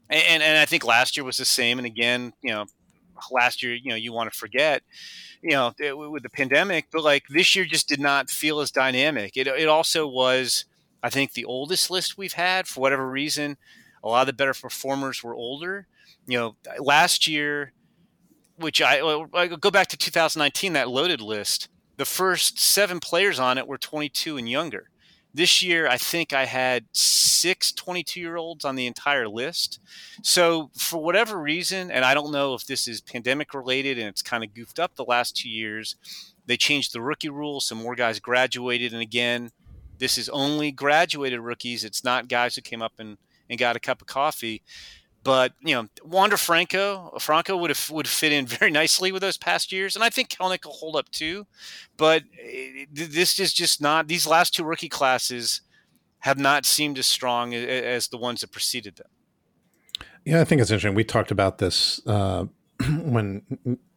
and, 0.09 0.41
and 0.41 0.57
I 0.57 0.65
think 0.65 0.85
last 0.85 1.17
year 1.17 1.23
was 1.23 1.37
the 1.37 1.45
same. 1.45 1.79
And 1.79 1.85
again, 1.85 2.33
you 2.41 2.51
know, 2.51 2.65
last 3.31 3.61
year, 3.61 3.73
you 3.73 3.89
know, 3.89 3.95
you 3.95 4.13
want 4.13 4.31
to 4.31 4.37
forget, 4.37 4.83
you 5.41 5.51
know, 5.51 5.73
eh, 5.81 5.91
with 5.91 6.23
the 6.23 6.29
pandemic, 6.29 6.87
but 6.91 7.03
like 7.03 7.23
this 7.29 7.55
year 7.55 7.65
just 7.65 7.87
did 7.87 7.99
not 7.99 8.29
feel 8.29 8.59
as 8.59 8.71
dynamic. 8.71 9.35
It, 9.35 9.47
it 9.47 9.67
also 9.67 10.07
was, 10.07 10.65
I 11.03 11.09
think, 11.09 11.33
the 11.33 11.45
oldest 11.45 11.89
list 11.89 12.17
we've 12.17 12.33
had 12.33 12.67
for 12.67 12.81
whatever 12.81 13.09
reason. 13.09 13.57
A 14.03 14.07
lot 14.07 14.21
of 14.21 14.27
the 14.27 14.33
better 14.33 14.53
performers 14.53 15.23
were 15.23 15.35
older. 15.35 15.87
You 16.27 16.37
know, 16.37 16.55
last 16.79 17.27
year, 17.27 17.73
which 18.57 18.81
I, 18.81 18.99
I 19.33 19.47
go 19.47 19.71
back 19.71 19.87
to 19.87 19.97
2019, 19.97 20.73
that 20.73 20.89
loaded 20.89 21.21
list, 21.21 21.69
the 21.97 22.05
first 22.05 22.59
seven 22.59 22.99
players 22.99 23.39
on 23.39 23.57
it 23.57 23.67
were 23.67 23.77
22 23.77 24.37
and 24.37 24.49
younger. 24.49 24.89
This 25.33 25.61
year, 25.61 25.87
I 25.87 25.97
think 25.97 26.33
I 26.33 26.45
had 26.45 26.85
six 26.93 27.71
22 27.71 28.19
year 28.19 28.37
olds 28.37 28.65
on 28.65 28.75
the 28.75 28.87
entire 28.87 29.27
list. 29.27 29.79
So, 30.23 30.71
for 30.75 30.97
whatever 31.03 31.39
reason, 31.39 31.91
and 31.91 32.03
I 32.03 32.13
don't 32.13 32.31
know 32.31 32.55
if 32.55 32.65
this 32.65 32.87
is 32.87 33.01
pandemic 33.01 33.53
related 33.53 33.99
and 33.99 34.07
it's 34.07 34.21
kind 34.21 34.43
of 34.43 34.53
goofed 34.53 34.79
up 34.79 34.95
the 34.95 35.05
last 35.05 35.35
two 35.35 35.49
years, 35.49 35.95
they 36.47 36.57
changed 36.57 36.93
the 36.93 37.01
rookie 37.01 37.29
rule. 37.29 37.59
Some 37.59 37.77
more 37.79 37.95
guys 37.95 38.19
graduated. 38.19 38.93
And 38.93 39.01
again, 39.01 39.51
this 39.99 40.17
is 40.17 40.29
only 40.29 40.71
graduated 40.71 41.39
rookies. 41.39 41.83
It's 41.83 42.03
not 42.03 42.27
guys 42.29 42.55
who 42.55 42.61
came 42.61 42.81
up 42.81 42.93
and, 42.97 43.17
and 43.49 43.59
got 43.59 43.75
a 43.75 43.79
cup 43.79 44.01
of 44.01 44.07
coffee. 44.07 44.63
But 45.27 45.51
you 45.59 45.75
know, 45.75 45.89
Wander 46.05 46.37
Franco, 46.37 47.11
Franco 47.19 47.57
would 47.57 47.69
have 47.69 47.89
would 47.91 48.07
fit 48.07 48.31
in 48.31 48.45
very 48.47 48.71
nicely 48.71 49.11
with 49.11 49.21
those 49.21 49.37
past 49.37 49.73
years, 49.73 49.93
and 49.93 50.01
I 50.01 50.09
think 50.09 50.29
Kelenic 50.29 50.63
will 50.63 50.71
hold 50.71 50.95
up 50.95 51.09
too. 51.09 51.47
But 51.97 52.23
eh, 52.41 52.85
this 52.93 53.37
is 53.37 53.53
just 53.53 53.81
not 53.81 54.07
these 54.07 54.25
last 54.25 54.55
two 54.55 54.63
rookie 54.63 54.87
classes 54.87 55.59
have 56.19 56.39
not 56.39 56.65
seemed 56.65 56.97
as 56.97 57.07
strong 57.07 57.53
as 57.53 58.07
the 58.07 58.17
ones 58.17 58.39
that 58.39 58.53
preceded 58.53 58.95
them. 58.95 59.07
Yeah, 60.23 60.39
I 60.39 60.45
think 60.45 60.61
it's 60.61 60.71
interesting. 60.71 60.95
We 60.95 61.03
talked 61.03 61.31
about 61.31 61.57
this 61.57 61.99
uh, 62.07 62.45
when 63.01 63.41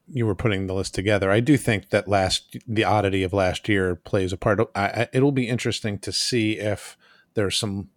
you 0.09 0.27
were 0.27 0.35
putting 0.35 0.67
the 0.67 0.75
list 0.75 0.97
together. 0.97 1.31
I 1.31 1.39
do 1.39 1.57
think 1.57 1.91
that 1.91 2.09
last 2.09 2.57
the 2.67 2.83
oddity 2.83 3.23
of 3.23 3.33
last 3.33 3.69
year 3.69 3.95
plays 3.95 4.33
a 4.33 4.37
part. 4.37 4.59
I, 4.75 4.83
I, 4.83 5.09
it'll 5.13 5.31
be 5.31 5.49
interesting 5.49 6.01
to 6.01 6.11
see 6.11 6.59
if 6.59 6.97
there's 7.35 7.57
some 7.57 7.91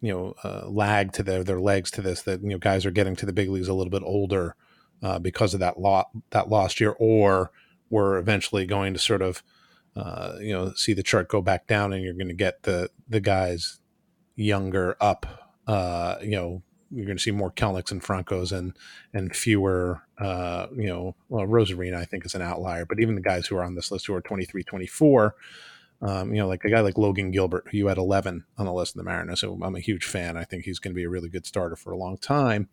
you 0.00 0.12
know 0.12 0.34
uh, 0.44 0.68
lag 0.68 1.12
to 1.12 1.22
their 1.22 1.44
their 1.44 1.60
legs 1.60 1.90
to 1.92 2.02
this 2.02 2.22
that 2.22 2.42
you 2.42 2.48
know 2.48 2.58
guys 2.58 2.86
are 2.86 2.90
getting 2.90 3.16
to 3.16 3.26
the 3.26 3.32
big 3.32 3.50
leagues 3.50 3.68
a 3.68 3.74
little 3.74 3.90
bit 3.90 4.02
older 4.04 4.56
uh, 5.02 5.18
because 5.18 5.54
of 5.54 5.60
that 5.60 5.78
lot 5.78 6.10
that 6.30 6.48
lost 6.48 6.80
year, 6.80 6.94
or 6.98 7.50
we're 7.88 8.18
eventually 8.18 8.66
going 8.66 8.92
to 8.92 8.98
sort 8.98 9.22
of 9.22 9.42
uh, 9.96 10.34
you 10.40 10.52
know 10.52 10.72
see 10.74 10.92
the 10.92 11.02
chart 11.02 11.28
go 11.28 11.40
back 11.42 11.66
down, 11.66 11.92
and 11.92 12.02
you're 12.02 12.14
going 12.14 12.28
to 12.28 12.34
get 12.34 12.62
the 12.62 12.90
the 13.08 13.20
guys 13.20 13.80
younger 14.36 14.96
up. 15.00 15.26
Uh, 15.66 16.16
you 16.22 16.30
know, 16.30 16.62
you're 16.90 17.06
going 17.06 17.16
to 17.16 17.22
see 17.22 17.30
more 17.30 17.50
Kelenics 17.50 17.92
and 17.92 18.02
Francos 18.02 18.52
and 18.56 18.76
and 19.12 19.34
fewer, 19.34 20.02
uh, 20.18 20.66
you 20.74 20.86
know, 20.86 21.14
well, 21.28 21.46
Arozarena 21.46 21.96
I 21.96 22.04
think 22.04 22.24
is 22.24 22.34
an 22.34 22.42
outlier, 22.42 22.84
but 22.84 23.00
even 23.00 23.14
the 23.14 23.20
guys 23.20 23.46
who 23.46 23.56
are 23.56 23.64
on 23.64 23.74
this 23.74 23.90
list 23.90 24.06
who 24.06 24.14
are 24.14 24.20
23, 24.20 24.62
24, 24.64 25.34
um, 26.02 26.34
you 26.34 26.40
know, 26.40 26.48
like 26.48 26.64
a 26.64 26.70
guy 26.70 26.80
like 26.80 26.96
Logan 26.96 27.30
Gilbert, 27.30 27.68
who 27.70 27.78
you 27.78 27.88
had 27.88 27.98
11 27.98 28.44
on 28.56 28.66
the 28.66 28.72
list 28.72 28.94
of 28.94 28.98
the 28.98 29.04
Mariners. 29.04 29.40
So 29.40 29.58
I'm 29.62 29.76
a 29.76 29.80
huge 29.80 30.04
fan. 30.04 30.36
I 30.36 30.44
think 30.44 30.64
he's 30.64 30.78
going 30.78 30.92
to 30.92 30.96
be 30.96 31.04
a 31.04 31.10
really 31.10 31.28
good 31.28 31.46
starter 31.46 31.76
for 31.76 31.92
a 31.92 31.96
long 31.96 32.16
time. 32.16 32.68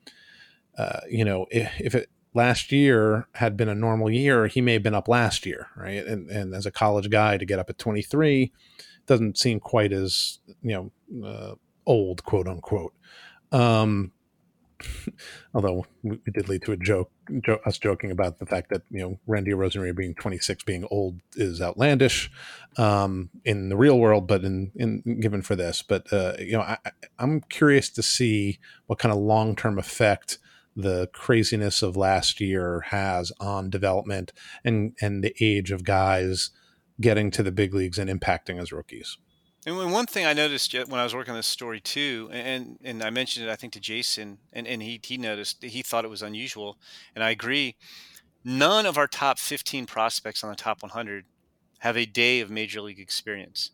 Uh, 0.78 1.02
you 1.10 1.26
know, 1.26 1.46
if, 1.52 1.72
if, 1.80 1.96
it 1.96 2.10
last 2.34 2.72
year 2.72 3.28
had 3.34 3.58
been 3.58 3.68
a 3.68 3.76
normal 3.76 4.10
year, 4.10 4.48
he 4.48 4.62
may 4.62 4.74
have 4.74 4.84
been 4.84 4.94
up 4.94 5.08
last 5.08 5.46
year, 5.46 5.68
right? 5.76 6.06
And, 6.06 6.30
and 6.30 6.54
as 6.54 6.66
a 6.66 6.72
college 6.72 7.10
guy 7.10 7.38
to 7.38 7.46
get 7.46 7.60
up 7.60 7.70
at 7.70 7.80
23 7.80 8.52
doesn't 9.08 9.38
seem 9.38 9.60
quite 9.60 9.92
as, 9.92 10.40
you 10.62 10.92
know, 11.12 11.28
uh, 11.28 11.56
old, 11.86 12.24
quote 12.24 12.48
unquote. 12.48 12.94
Um, 13.52 14.12
although 15.54 15.86
we 16.04 16.20
did 16.34 16.50
lead 16.50 16.62
to 16.64 16.72
a 16.72 16.78
joke, 16.78 17.12
jo- 17.42 17.60
us 17.66 17.78
joking 17.78 18.12
about 18.12 18.40
the 18.40 18.46
fact 18.46 18.70
that 18.70 18.84
you 18.90 19.00
know 19.00 19.20
Randy 19.28 19.52
Arozarena 19.52 19.96
being 19.96 20.16
26 20.16 20.64
being 20.64 20.88
old 20.92 21.20
is 21.36 21.62
outlandish 21.62 22.32
um, 22.78 23.30
in 23.46 23.70
the 23.70 23.78
real 23.78 24.00
world, 24.00 24.28
but 24.28 24.44
in, 24.44 24.72
in 24.76 25.20
given 25.20 25.42
for 25.42 25.56
this, 25.56 25.82
but 25.82 26.12
uh, 26.12 26.34
you 26.40 26.54
know 26.54 26.62
I, 26.62 26.78
I'm 27.20 27.42
curious 27.42 27.90
to 27.92 28.04
see 28.04 28.60
what 28.88 29.00
kind 29.00 29.12
of 29.12 29.20
long 29.20 29.56
term 29.56 29.80
effect 29.80 30.40
the 30.76 31.10
craziness 31.12 31.82
of 31.82 31.98
last 31.98 32.40
year 32.40 32.82
has 32.88 33.32
on 33.40 33.70
development 33.70 34.32
and 34.64 34.94
and 35.02 35.24
the 35.24 35.34
age 35.42 35.72
of 35.72 35.84
guys 35.84 36.52
getting 37.02 37.32
to 37.32 37.44
the 37.44 37.52
big 37.52 37.74
leagues 37.74 38.00
and 38.00 38.10
impacting 38.10 38.62
as 38.62 38.72
rookies. 38.72 39.18
And 39.68 39.92
one 39.92 40.06
thing 40.06 40.26
I 40.26 40.32
noticed 40.32 40.74
when 40.74 40.98
I 40.98 41.04
was 41.04 41.14
working 41.14 41.34
on 41.34 41.40
this 41.40 41.46
story 41.46 41.82
too, 41.82 42.30
and 42.32 42.80
and 42.86 43.04
I 43.04 43.10
mentioned 43.10 43.46
it 43.46 43.52
I 43.52 43.58
think 43.58 43.74
to 43.74 43.82
Jason, 43.82 44.38
and, 44.54 44.66
and 44.66 44.82
he 44.82 45.02
he 45.04 45.18
noticed 45.18 45.60
that 45.60 45.72
he 45.72 45.82
thought 45.82 46.06
it 46.06 46.10
was 46.10 46.22
unusual, 46.22 46.78
and 47.14 47.22
I 47.22 47.32
agree. 47.32 47.76
None 48.46 48.86
of 48.86 48.98
our 48.98 49.08
top 49.08 49.40
15 49.40 49.86
prospects 49.86 50.42
on 50.42 50.50
the 50.50 50.56
top 50.56 50.82
100 50.82 51.26
have 51.80 51.98
a 51.98 52.06
day 52.06 52.40
of 52.40 52.50
major 52.50 52.80
league 52.80 53.00
experience, 53.00 53.72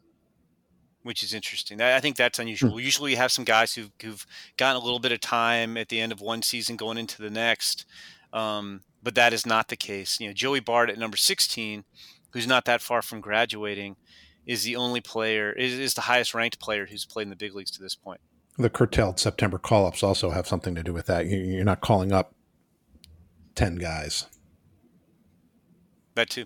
which 1.04 1.22
is 1.22 1.32
interesting. 1.32 1.80
I 1.80 2.00
think 2.00 2.16
that's 2.16 2.40
unusual. 2.40 2.72
Hmm. 2.72 2.80
Usually, 2.80 3.12
you 3.12 3.18
have 3.18 3.32
some 3.32 3.46
guys 3.46 3.76
who've, 3.76 3.92
who've 4.02 4.26
gotten 4.58 4.82
a 4.82 4.84
little 4.84 4.98
bit 4.98 5.12
of 5.12 5.20
time 5.20 5.78
at 5.78 5.90
the 5.90 6.00
end 6.00 6.12
of 6.12 6.22
one 6.22 6.42
season 6.42 6.76
going 6.76 6.98
into 6.98 7.22
the 7.22 7.30
next, 7.30 7.86
um, 8.32 8.82
but 9.04 9.14
that 9.14 9.32
is 9.32 9.46
not 9.46 9.68
the 9.68 9.76
case. 9.76 10.20
You 10.20 10.26
know, 10.26 10.34
Joey 10.34 10.60
Bart 10.60 10.90
at 10.90 10.98
number 10.98 11.18
16, 11.18 11.84
who's 12.32 12.48
not 12.48 12.66
that 12.66 12.82
far 12.82 13.04
from 13.04 13.22
graduating 13.22 13.96
is 14.46 14.64
the 14.64 14.76
only 14.76 15.02
player 15.02 15.52
is, 15.52 15.80
is 15.80 15.94
the 15.94 16.02
highest 16.02 16.34
ranked 16.34 16.60
player 16.60 16.86
who's 16.86 17.06
played 17.06 17.24
in 17.24 17.30
the 17.30 17.36
big 17.36 17.56
leagues 17.56 17.72
to 17.72 17.82
this 17.82 17.96
point. 17.96 18.22
The 18.58 18.70
curtailed 18.70 19.20
September 19.20 19.58
call 19.58 19.86
ups 19.86 20.04
also 20.04 20.30
have 20.30 20.48
something 20.48 20.76
to 20.76 20.84
do 20.84 20.94
with 20.94 21.08
that. 21.08 21.26
You're 21.28 21.64
not 21.64 21.82
calling 21.82 22.12
up 22.12 22.36
ten 23.56 23.76
guys. 23.76 24.28
That 26.16 26.30
too. 26.30 26.46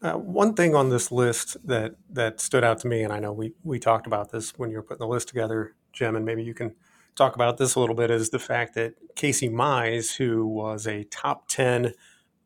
Uh, 0.00 0.14
one 0.14 0.54
thing 0.54 0.74
on 0.74 0.88
this 0.88 1.12
list 1.12 1.56
that 1.64 1.94
that 2.10 2.40
stood 2.40 2.64
out 2.64 2.78
to 2.80 2.88
me, 2.88 3.02
and 3.02 3.12
I 3.12 3.20
know 3.20 3.32
we 3.32 3.52
we 3.62 3.78
talked 3.78 4.06
about 4.06 4.32
this 4.32 4.58
when 4.58 4.70
you 4.70 4.76
were 4.76 4.82
putting 4.82 5.06
the 5.06 5.06
list 5.06 5.28
together, 5.28 5.74
Jim, 5.92 6.16
and 6.16 6.24
maybe 6.24 6.42
you 6.42 6.54
can 6.54 6.74
talk 7.14 7.34
about 7.34 7.58
this 7.58 7.74
a 7.74 7.80
little 7.80 7.94
bit, 7.94 8.10
is 8.10 8.30
the 8.30 8.38
fact 8.38 8.74
that 8.74 8.94
Casey 9.14 9.48
Mize, 9.48 10.16
who 10.16 10.46
was 10.46 10.86
a 10.86 11.04
top 11.04 11.46
ten 11.48 11.92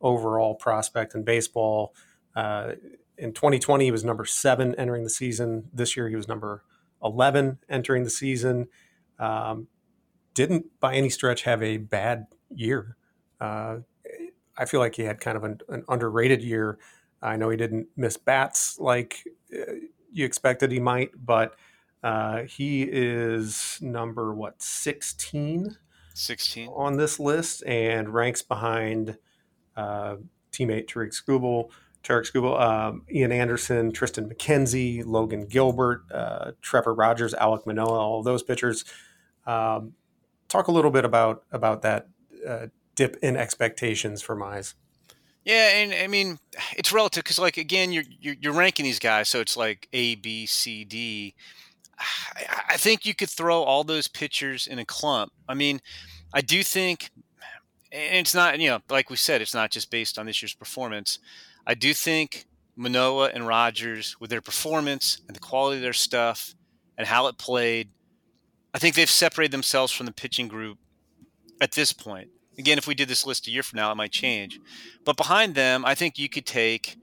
overall 0.01 0.53
prospect 0.53 1.15
in 1.15 1.23
baseball, 1.23 1.95
uh, 2.35 2.73
in 3.17 3.33
2020, 3.33 3.85
he 3.85 3.91
was 3.91 4.03
number 4.03 4.25
seven 4.25 4.75
entering 4.75 5.03
the 5.03 5.09
season. 5.09 5.69
This 5.73 5.97
year, 5.97 6.09
he 6.09 6.15
was 6.15 6.27
number 6.27 6.63
11 7.03 7.59
entering 7.69 8.03
the 8.03 8.09
season. 8.09 8.67
Um, 9.19 9.67
didn't 10.33 10.67
by 10.79 10.93
any 10.93 11.09
stretch 11.09 11.43
have 11.43 11.63
a 11.63 11.77
bad 11.77 12.27
year. 12.53 12.95
Uh, 13.41 13.77
I 14.57 14.65
feel 14.65 14.79
like 14.79 14.95
he 14.95 15.03
had 15.03 15.19
kind 15.19 15.37
of 15.37 15.43
an, 15.43 15.59
an, 15.69 15.83
underrated 15.89 16.43
year. 16.43 16.77
I 17.21 17.35
know 17.37 17.49
he 17.49 17.57
didn't 17.57 17.87
miss 17.95 18.17
bats 18.17 18.79
like 18.79 19.23
uh, 19.53 19.73
you 20.11 20.25
expected 20.25 20.71
he 20.71 20.79
might, 20.79 21.09
but 21.25 21.55
uh, 22.03 22.43
he 22.43 22.83
is 22.83 23.79
number 23.81 24.33
what 24.33 24.61
16 24.61 25.75
16 26.13 26.69
on 26.69 26.97
this 26.97 27.19
list 27.19 27.63
and 27.65 28.09
ranks 28.09 28.41
behind 28.41 29.17
uh, 29.75 30.15
teammate 30.51 30.87
Tarik 30.87 31.11
Skubal, 31.11 31.69
Tarik 32.07 32.25
Skubal, 32.25 32.59
um, 32.59 33.01
Ian 33.11 33.33
Anderson, 33.33 33.91
Triston 33.91 34.31
McKenzie, 34.31 35.05
Logan 35.05 35.45
Gilbert, 35.45 36.03
uh, 36.09 36.51
Trevor 36.61 36.93
Rogers, 36.93 37.33
Alek 37.33 37.65
Manoah, 37.65 37.99
all 37.99 38.23
those 38.23 38.43
pitchers. 38.43 38.85
Um, 39.45 39.93
talk 40.47 40.67
a 40.67 40.71
little 40.71 40.91
bit 40.91 41.03
about 41.03 41.43
about 41.51 41.81
that 41.81 42.07
uh, 42.47 42.67
dip 42.95 43.17
in 43.21 43.35
expectations 43.35 44.21
for 44.21 44.37
Mize. 44.37 44.75
Yeah, 45.43 45.69
and 45.75 45.93
I 45.93 46.07
mean 46.07 46.39
it's 46.77 46.93
relative 46.93 47.25
because, 47.25 47.39
like, 47.39 47.57
again, 47.57 47.91
you're, 47.91 48.05
you're, 48.21 48.35
you're 48.39 48.53
ranking 48.53 48.85
these 48.85 48.99
guys, 48.99 49.27
so 49.27 49.41
it's 49.41 49.57
like 49.57 49.89
A, 49.91 50.15
B, 50.15 50.45
C, 50.45 50.85
D. 50.85 51.35
I 52.69 52.77
think 52.77 53.05
you 53.05 53.15
could 53.15 53.29
throw 53.29 53.63
all 53.63 53.83
those 53.83 54.07
pitchers 54.07 54.65
in 54.67 54.79
a 54.79 54.85
clump. 54.85 55.33
I 55.49 55.55
mean, 55.55 55.81
I 56.33 56.39
do 56.39 56.63
think, 56.63 57.09
and 57.91 58.19
it's 58.19 58.35
not 58.35 58.59
you 58.59 58.69
know, 58.69 58.79
like 58.89 59.09
we 59.09 59.17
said, 59.17 59.41
it's 59.41 59.53
not 59.53 59.71
just 59.71 59.91
based 59.91 60.17
on 60.17 60.25
this 60.25 60.41
year's 60.41 60.53
performance. 60.53 61.19
I 61.67 61.73
do 61.73 61.93
think 61.93 62.45
Manoah 62.77 63.31
and 63.33 63.45
Rogers, 63.45 64.15
with 64.21 64.29
their 64.29 64.41
performance 64.41 65.19
and 65.27 65.35
the 65.35 65.41
quality 65.41 65.77
of 65.77 65.81
their 65.83 65.91
stuff 65.91 66.55
and 66.97 67.05
how 67.05 67.27
it 67.27 67.37
played, 67.37 67.89
I 68.73 68.79
think 68.79 68.95
they've 68.95 69.09
separated 69.09 69.51
themselves 69.51 69.91
from 69.91 70.05
the 70.05 70.13
pitching 70.13 70.47
group 70.47 70.77
at 71.59 71.73
this 71.73 71.91
point. 71.91 72.29
Again, 72.57 72.77
if 72.77 72.87
we 72.87 72.95
did 72.95 73.09
this 73.09 73.25
list 73.25 73.47
a 73.47 73.51
year 73.51 73.63
from 73.63 73.77
now, 73.77 73.91
it 73.91 73.95
might 73.95 74.13
change. 74.13 74.59
But 75.03 75.17
behind 75.17 75.55
them, 75.55 75.83
I 75.83 75.93
think 75.93 76.17
you 76.17 76.29
could 76.29 76.45
take 76.45 76.95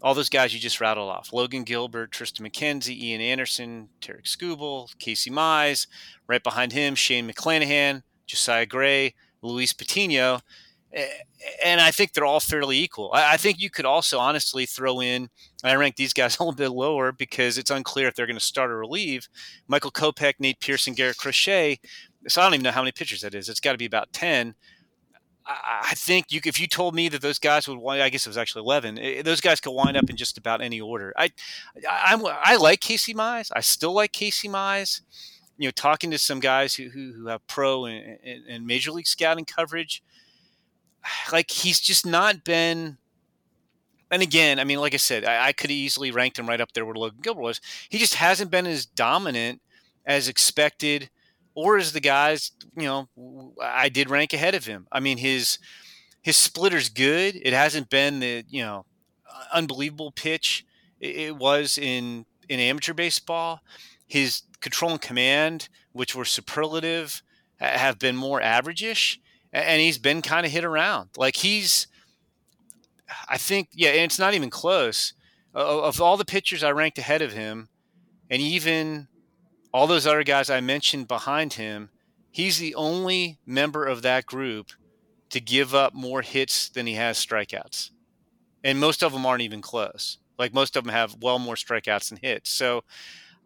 all 0.00 0.14
those 0.14 0.30
guys 0.30 0.54
you 0.54 0.60
just 0.60 0.80
rattled 0.80 1.10
off 1.10 1.32
Logan 1.32 1.64
Gilbert, 1.64 2.10
Triston 2.10 2.48
McKenzie, 2.48 2.98
Ian 2.98 3.20
Anderson, 3.20 3.90
Tarik 4.00 4.24
Skubal, 4.24 4.96
Casey 4.98 5.30
Mize. 5.30 5.86
Right 6.26 6.42
behind 6.42 6.72
him, 6.72 6.94
Shane 6.94 7.28
McClanahan, 7.28 8.04
Josiah 8.26 8.64
Gray, 8.64 9.14
Luis 9.42 9.74
Patino 9.74 10.40
and 11.64 11.80
I 11.80 11.90
think 11.90 12.12
they're 12.12 12.24
all 12.24 12.40
fairly 12.40 12.78
equal. 12.78 13.10
I, 13.12 13.36
think 13.36 13.60
you 13.60 13.70
could 13.70 13.84
also 13.84 14.18
honestly 14.18 14.64
throw 14.64 15.00
in. 15.00 15.28
I 15.62 15.74
rank 15.74 15.96
these 15.96 16.14
guys 16.14 16.36
a 16.40 16.42
little 16.42 16.56
bit 16.56 16.70
lower 16.70 17.12
because 17.12 17.58
it's 17.58 17.70
unclear 17.70 18.08
if 18.08 18.14
they're 18.14 18.26
going 18.26 18.38
to 18.38 18.44
start 18.44 18.70
or 18.70 18.78
relieve. 18.78 19.28
Michael 19.66 19.90
Kopech, 19.90 20.34
Nate 20.38 20.60
Pearson, 20.60 20.94
Garrett 20.94 21.18
Crochet. 21.18 21.78
So 22.26 22.40
I 22.40 22.44
don't 22.44 22.54
even 22.54 22.64
know 22.64 22.70
how 22.70 22.82
many 22.82 22.92
pitchers 22.92 23.20
that 23.20 23.34
is. 23.34 23.48
It's 23.48 23.60
got 23.60 23.72
to 23.72 23.78
be 23.78 23.86
about 23.86 24.12
ten. 24.12 24.54
I, 25.50 25.94
think 25.94 26.30
you, 26.30 26.40
if 26.44 26.60
you 26.60 26.66
told 26.66 26.94
me 26.94 27.08
that 27.08 27.22
those 27.22 27.38
guys 27.38 27.66
would, 27.66 27.82
I 27.82 28.10
guess 28.10 28.26
it 28.26 28.28
was 28.28 28.36
actually 28.36 28.62
eleven. 28.62 28.98
Eh, 28.98 29.22
those 29.22 29.40
guys 29.40 29.60
could 29.60 29.70
wind 29.70 29.96
up 29.96 30.10
in 30.10 30.16
just 30.16 30.36
about 30.36 30.60
any 30.60 30.78
order. 30.78 31.14
I, 31.16 31.30
I, 31.88 32.20
I 32.44 32.56
like 32.56 32.80
Casey 32.80 33.14
Mize. 33.14 33.50
I 33.56 33.60
still 33.60 33.94
like 33.94 34.12
Casey 34.12 34.48
Mize. 34.48 35.00
you 35.56 35.66
know, 35.66 35.72
talking 35.72 36.10
to 36.10 36.18
some 36.18 36.40
guys 36.40 36.74
who 36.74 36.90
who, 36.90 37.14
who 37.14 37.26
have 37.28 37.46
pro 37.46 37.86
and, 37.86 38.18
and 38.46 38.66
major 38.66 38.92
league 38.92 39.06
scouting 39.06 39.46
coverage, 39.46 40.02
like 41.32 41.50
he's 41.50 41.80
just 41.80 42.06
not 42.06 42.44
been 42.44 42.98
and 44.10 44.22
again, 44.22 44.58
I 44.58 44.64
mean, 44.64 44.80
like 44.80 44.94
I 44.94 44.98
said, 44.98 45.24
I, 45.24 45.48
I 45.48 45.52
could 45.52 45.70
easily 45.70 46.10
ranked 46.10 46.38
him 46.38 46.48
right 46.48 46.60
up 46.60 46.72
there 46.72 46.86
where 46.86 46.94
Logan 46.94 47.20
Gilbert 47.22 47.42
was. 47.42 47.60
He 47.88 47.98
just 47.98 48.14
hasn't 48.14 48.50
been 48.50 48.66
as 48.66 48.86
dominant 48.86 49.60
as 50.06 50.28
expected, 50.28 51.10
or 51.54 51.76
as 51.76 51.92
the 51.92 52.00
guys, 52.00 52.52
you 52.76 52.84
know, 52.84 53.08
I 53.62 53.88
did 53.88 54.08
rank 54.08 54.32
ahead 54.32 54.54
of 54.54 54.64
him. 54.64 54.86
I 54.90 55.00
mean, 55.00 55.18
his 55.18 55.58
his 56.22 56.36
splitter's 56.36 56.88
good. 56.88 57.36
It 57.42 57.52
hasn't 57.52 57.90
been 57.90 58.20
the 58.20 58.44
you 58.48 58.62
know 58.62 58.86
unbelievable 59.52 60.12
pitch 60.12 60.64
it 61.00 61.36
was 61.36 61.78
in 61.78 62.24
in 62.48 62.60
amateur 62.60 62.94
baseball. 62.94 63.60
His 64.06 64.42
control 64.60 64.92
and 64.92 65.00
command, 65.00 65.68
which 65.92 66.14
were 66.14 66.24
superlative, 66.24 67.22
have 67.58 67.98
been 67.98 68.16
more 68.16 68.40
averageish, 68.40 69.18
and 69.52 69.80
he's 69.80 69.98
been 69.98 70.22
kind 70.22 70.44
of 70.44 70.52
hit 70.52 70.64
around. 70.64 71.10
Like 71.16 71.36
he's 71.36 71.86
I 73.28 73.38
think, 73.38 73.68
yeah, 73.72 73.90
and 73.90 74.02
it's 74.02 74.18
not 74.18 74.34
even 74.34 74.50
close. 74.50 75.14
Of 75.54 76.00
all 76.00 76.16
the 76.16 76.24
pitchers 76.24 76.62
I 76.62 76.70
ranked 76.70 76.98
ahead 76.98 77.22
of 77.22 77.32
him, 77.32 77.68
and 78.30 78.40
even 78.40 79.08
all 79.72 79.86
those 79.86 80.06
other 80.06 80.22
guys 80.24 80.50
I 80.50 80.60
mentioned 80.60 81.08
behind 81.08 81.54
him, 81.54 81.90
he's 82.30 82.58
the 82.58 82.74
only 82.74 83.38
member 83.46 83.84
of 83.84 84.02
that 84.02 84.26
group 84.26 84.72
to 85.30 85.40
give 85.40 85.74
up 85.74 85.94
more 85.94 86.22
hits 86.22 86.68
than 86.68 86.86
he 86.86 86.94
has 86.94 87.24
strikeouts. 87.24 87.90
And 88.62 88.78
most 88.78 89.02
of 89.02 89.12
them 89.12 89.26
aren't 89.26 89.42
even 89.42 89.60
close. 89.62 90.18
Like 90.38 90.54
most 90.54 90.76
of 90.76 90.84
them 90.84 90.92
have 90.92 91.16
well 91.20 91.38
more 91.38 91.54
strikeouts 91.54 92.10
than 92.10 92.18
hits. 92.22 92.50
So, 92.50 92.84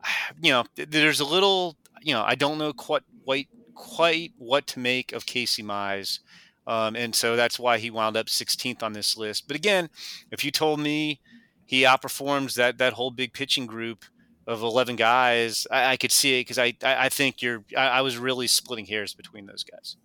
you 0.42 0.52
know, 0.52 0.64
there's 0.74 1.20
a 1.20 1.24
little, 1.24 1.76
you 2.02 2.14
know, 2.14 2.22
I 2.22 2.34
don't 2.34 2.58
know 2.58 2.72
quite 2.72 3.02
quite 3.24 3.48
quite 3.74 4.32
what 4.38 4.66
to 4.68 4.78
make 4.78 5.12
of 5.12 5.26
Casey 5.26 5.62
Mize. 5.62 6.20
Um, 6.66 6.94
and 6.94 7.14
so 7.14 7.34
that's 7.36 7.58
why 7.58 7.78
he 7.78 7.90
wound 7.90 8.16
up 8.16 8.26
16th 8.26 8.82
on 8.82 8.92
this 8.92 9.16
list. 9.16 9.46
But 9.46 9.56
again, 9.56 9.90
if 10.30 10.44
you 10.44 10.50
told 10.50 10.80
me 10.80 11.20
he 11.66 11.82
outperforms 11.82 12.54
that 12.54 12.78
that 12.78 12.92
whole 12.92 13.10
big 13.10 13.32
pitching 13.32 13.66
group 13.66 14.04
of 14.46 14.62
11 14.62 14.96
guys, 14.96 15.66
I, 15.70 15.92
I 15.92 15.96
could 15.96 16.12
see 16.12 16.38
it 16.38 16.42
because 16.42 16.58
I, 16.58 16.74
I 16.82 17.08
think 17.08 17.42
you're 17.42 17.64
I, 17.76 17.88
I, 17.88 18.00
was 18.02 18.16
really 18.18 18.46
splitting 18.46 18.86
hairs 18.86 19.14
between 19.14 19.46
those 19.46 19.64
guys. 19.64 19.96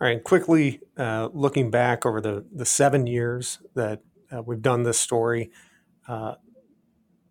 All 0.00 0.06
right, 0.06 0.22
quickly 0.22 0.80
uh, 0.96 1.28
looking 1.32 1.70
back 1.70 2.06
over 2.06 2.20
the 2.20 2.44
the 2.52 2.64
seven 2.64 3.06
years 3.06 3.58
that 3.74 4.00
uh, 4.32 4.42
we've 4.42 4.62
done 4.62 4.84
this 4.84 4.98
story. 4.98 5.50
Uh, 6.06 6.34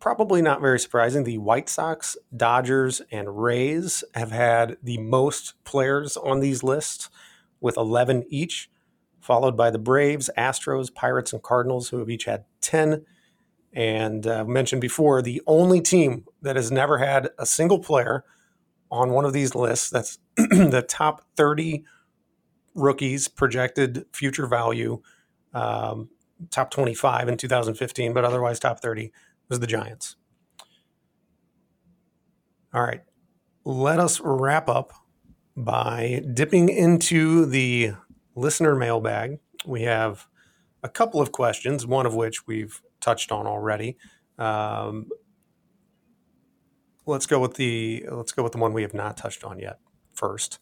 probably 0.07 0.41
not 0.41 0.61
very 0.61 0.79
surprising. 0.79 1.25
The 1.25 1.37
White 1.37 1.67
Sox, 1.67 2.15
Dodgers, 2.33 3.01
and 3.11 3.43
Rays 3.43 4.05
have 4.13 4.31
had 4.31 4.77
the 4.81 4.99
most 4.99 5.61
players 5.65 6.15
on 6.15 6.39
these 6.39 6.63
lists 6.63 7.09
with 7.59 7.75
11 7.75 8.23
each, 8.29 8.69
followed 9.19 9.57
by 9.57 9.69
the 9.69 9.77
Braves, 9.77 10.29
Astros, 10.37 10.93
Pirates, 10.93 11.33
and 11.33 11.43
Cardinals, 11.43 11.89
who 11.89 11.99
have 11.99 12.09
each 12.09 12.23
had 12.23 12.45
10. 12.61 13.03
And 13.73 14.25
uh, 14.25 14.45
mentioned 14.45 14.79
before, 14.79 15.21
the 15.21 15.41
only 15.45 15.81
team 15.81 16.23
that 16.41 16.55
has 16.55 16.71
never 16.71 16.99
had 16.99 17.31
a 17.37 17.45
single 17.45 17.79
player 17.79 18.23
on 18.89 19.09
one 19.09 19.25
of 19.25 19.33
these 19.33 19.55
lists 19.55 19.89
that's 19.89 20.19
the 20.37 20.85
top 20.87 21.25
30 21.35 21.83
rookies 22.75 23.27
projected 23.27 24.05
future 24.13 24.47
value, 24.47 25.01
um, 25.53 26.07
top 26.49 26.71
25 26.71 27.27
in 27.27 27.35
2015, 27.35 28.13
but 28.13 28.23
otherwise 28.23 28.57
top 28.57 28.79
30 28.79 29.11
was 29.49 29.59
the 29.59 29.67
Giants. 29.67 30.15
All 32.73 32.83
right, 32.83 33.01
let 33.63 33.99
us 33.99 34.19
wrap 34.23 34.69
up 34.69 34.93
by 35.55 36.21
dipping 36.33 36.69
into 36.69 37.45
the 37.45 37.93
listener 38.35 38.75
mailbag. 38.75 39.39
We 39.65 39.83
have 39.83 40.27
a 40.83 40.89
couple 40.89 41.21
of 41.21 41.31
questions, 41.31 41.85
one 41.85 42.05
of 42.05 42.13
which 42.13 42.45
we've 42.45 42.81
touched 43.01 43.31
on 43.31 43.47
already. 43.47 43.97
Um, 44.37 45.07
let's 47.05 47.25
go 47.25 47.39
with 47.39 47.55
the 47.55 48.05
let's 48.11 48.31
go 48.31 48.43
with 48.43 48.51
the 48.51 48.59
one 48.59 48.73
we 48.73 48.83
have 48.83 48.93
not 48.93 49.17
touched 49.17 49.43
on 49.43 49.59
yet 49.59 49.79
first. 50.13 50.59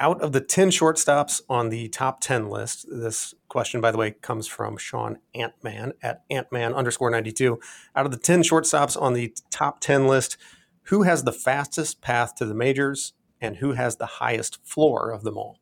Out 0.00 0.20
of 0.20 0.32
the 0.32 0.40
10 0.40 0.70
shortstops 0.70 1.40
on 1.48 1.70
the 1.70 1.88
top 1.88 2.20
10 2.20 2.48
list, 2.48 2.86
this 2.88 3.34
question, 3.48 3.80
by 3.80 3.90
the 3.90 3.98
way, 3.98 4.12
comes 4.12 4.46
from 4.46 4.76
Sean 4.76 5.18
Antman 5.34 5.92
at 6.02 6.22
Antman 6.30 6.72
underscore 6.72 7.10
92. 7.10 7.58
Out 7.96 8.06
of 8.06 8.12
the 8.12 8.18
10 8.18 8.42
shortstops 8.42 9.00
on 9.00 9.14
the 9.14 9.34
top 9.50 9.80
10 9.80 10.06
list, 10.06 10.36
who 10.84 11.02
has 11.02 11.24
the 11.24 11.32
fastest 11.32 12.00
path 12.00 12.36
to 12.36 12.46
the 12.46 12.54
majors 12.54 13.12
and 13.40 13.56
who 13.56 13.72
has 13.72 13.96
the 13.96 14.06
highest 14.06 14.64
floor 14.64 15.10
of 15.10 15.24
them 15.24 15.36
all. 15.36 15.58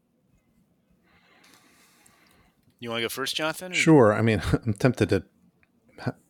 You 2.79 2.91
want 2.91 3.01
to 3.01 3.05
go 3.05 3.09
first, 3.09 3.35
Jonathan? 3.35 3.73
Or? 3.73 3.75
Sure. 3.75 4.13
I 4.13 4.21
mean, 4.21 4.43
I'm 4.67 4.75
tempted 4.75 5.09
to 5.09 5.25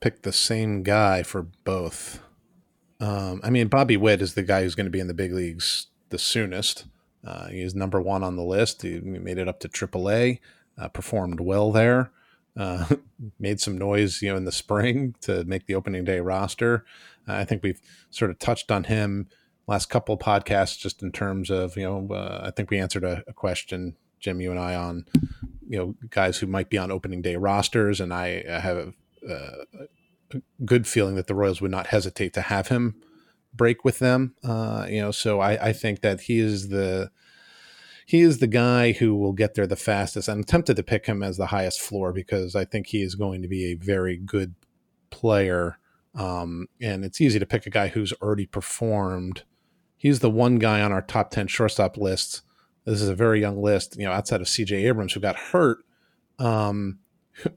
pick 0.01 0.23
the 0.23 0.33
same 0.33 0.83
guy 0.83 1.23
for 1.23 1.43
both. 1.43 2.21
Um, 3.01 3.41
I 3.43 3.51
mean, 3.51 3.67
Bobby 3.67 3.97
Witt 3.97 4.23
is 4.23 4.35
the 4.35 4.43
guy 4.43 4.63
who's 4.63 4.75
going 4.75 4.87
to 4.87 4.91
be 4.91 5.01
in 5.01 5.09
the 5.09 5.15
big 5.15 5.33
leagues 5.33 5.89
the 6.11 6.19
soonest. 6.19 6.87
Uh, 7.27 7.49
he 7.49 7.61
is 7.61 7.75
number 7.75 8.01
one 8.01 8.23
on 8.23 8.37
the 8.37 8.45
list. 8.45 8.83
He 8.83 9.01
made 9.01 9.39
it 9.39 9.49
up 9.49 9.59
to 9.61 9.69
AAA, 9.69 10.39
uh, 10.79 10.89
performed 10.89 11.41
well 11.41 11.73
there, 11.73 12.13
uh, 12.57 12.87
made 13.39 13.61
some 13.61 13.77
noise, 13.77 14.23
you 14.23 14.31
know, 14.31 14.37
in 14.37 14.45
the 14.45 14.53
spring 14.53 15.15
to 15.23 15.45
make 15.45 15.67
the 15.67 15.75
opening 15.75 16.05
day 16.05 16.21
roster. 16.21 16.85
I 17.27 17.45
think 17.45 17.65
we've 17.65 17.81
sort 18.11 18.31
of 18.31 18.39
touched 18.39 18.71
on 18.71 18.85
him 18.85 19.29
last 19.67 19.87
couple 19.87 20.17
podcasts 20.17 20.79
just 20.79 21.03
in 21.03 21.13
terms 21.13 21.51
of 21.51 21.77
you 21.77 21.83
know 21.83 22.15
uh, 22.15 22.41
i 22.45 22.51
think 22.51 22.71
we 22.71 22.79
answered 22.79 23.05
a, 23.05 23.23
a, 23.27 23.33
question 23.33 23.97
jim 24.21 24.41
you 24.41 24.51
and 24.51 24.61
i 24.61 24.75
on 24.75 25.05
you 25.69 25.79
know 25.79 25.95
guys 26.11 26.39
who 26.39 26.47
might 26.47 26.71
be 26.71 26.79
on 26.79 26.91
opening 26.91 27.23
day 27.23 27.37
rosters 27.37 28.01
and 28.01 28.13
i, 28.15 28.45
I 28.49 28.61
have 28.61 28.77
a, 28.77 28.93
a, 29.29 30.39
good 30.65 30.87
feeling 30.87 31.15
that 31.17 31.27
the 31.27 31.35
royals 31.35 31.61
would 31.61 31.71
not 31.71 31.89
hesitate 31.89 32.33
to 32.35 32.43
have 32.43 32.69
him 32.69 32.97
break 33.57 33.85
with 33.85 33.99
them 33.99 34.35
uh, 34.45 34.87
you 34.89 35.01
know 35.01 35.11
so 35.11 35.41
I, 35.41 35.69
I 35.69 35.73
think 35.73 36.01
that 36.03 36.23
he 36.23 36.39
is 36.39 36.69
the 36.69 37.11
he 38.07 38.21
is 38.21 38.39
the 38.39 38.47
guy 38.47 38.93
who 38.93 39.15
will 39.17 39.33
get 39.33 39.55
there 39.55 39.67
the 39.67 39.77
fastest 39.77 40.29
i'm 40.29 40.45
tempted 40.45 40.77
to 40.77 40.83
pick 40.83 41.07
him 41.07 41.23
as 41.23 41.37
the 41.37 41.47
highest 41.47 41.81
floor 41.81 42.13
because 42.13 42.55
i 42.55 42.65
think 42.65 42.89
he 42.89 43.03
is 43.03 43.15
going 43.15 43.43
to 43.43 43.49
be 43.49 43.73
a 43.73 43.75
very 43.75 44.17
good 44.17 44.55
player 45.11 45.79
um, 46.15 46.67
and 46.81 47.05
it's 47.05 47.21
easy 47.21 47.39
to 47.39 47.45
pick 47.45 47.67
a 47.67 47.71
guy 47.71 47.89
who's 47.89 48.13
already 48.23 48.47
performed 48.47 49.43
he's 49.97 50.21
the 50.21 50.31
one 50.31 50.57
guy 50.57 50.81
on 50.81 50.93
our 50.93 51.03
top 51.03 51.31
10 51.31 51.49
shortstop 51.49 51.97
lists. 51.97 52.43
This 52.85 53.03
is 53.03 53.09
a 53.09 53.15
very 53.15 53.41
young 53.41 53.61
list, 53.61 53.97
you 53.99 54.05
know, 54.05 54.13
outside 54.13 54.41
of 54.41 54.47
CJ 54.47 54.85
Abrams, 54.85 55.13
who 55.13 55.21
got 55.21 55.37
hurt, 55.37 55.79
um, 56.39 57.01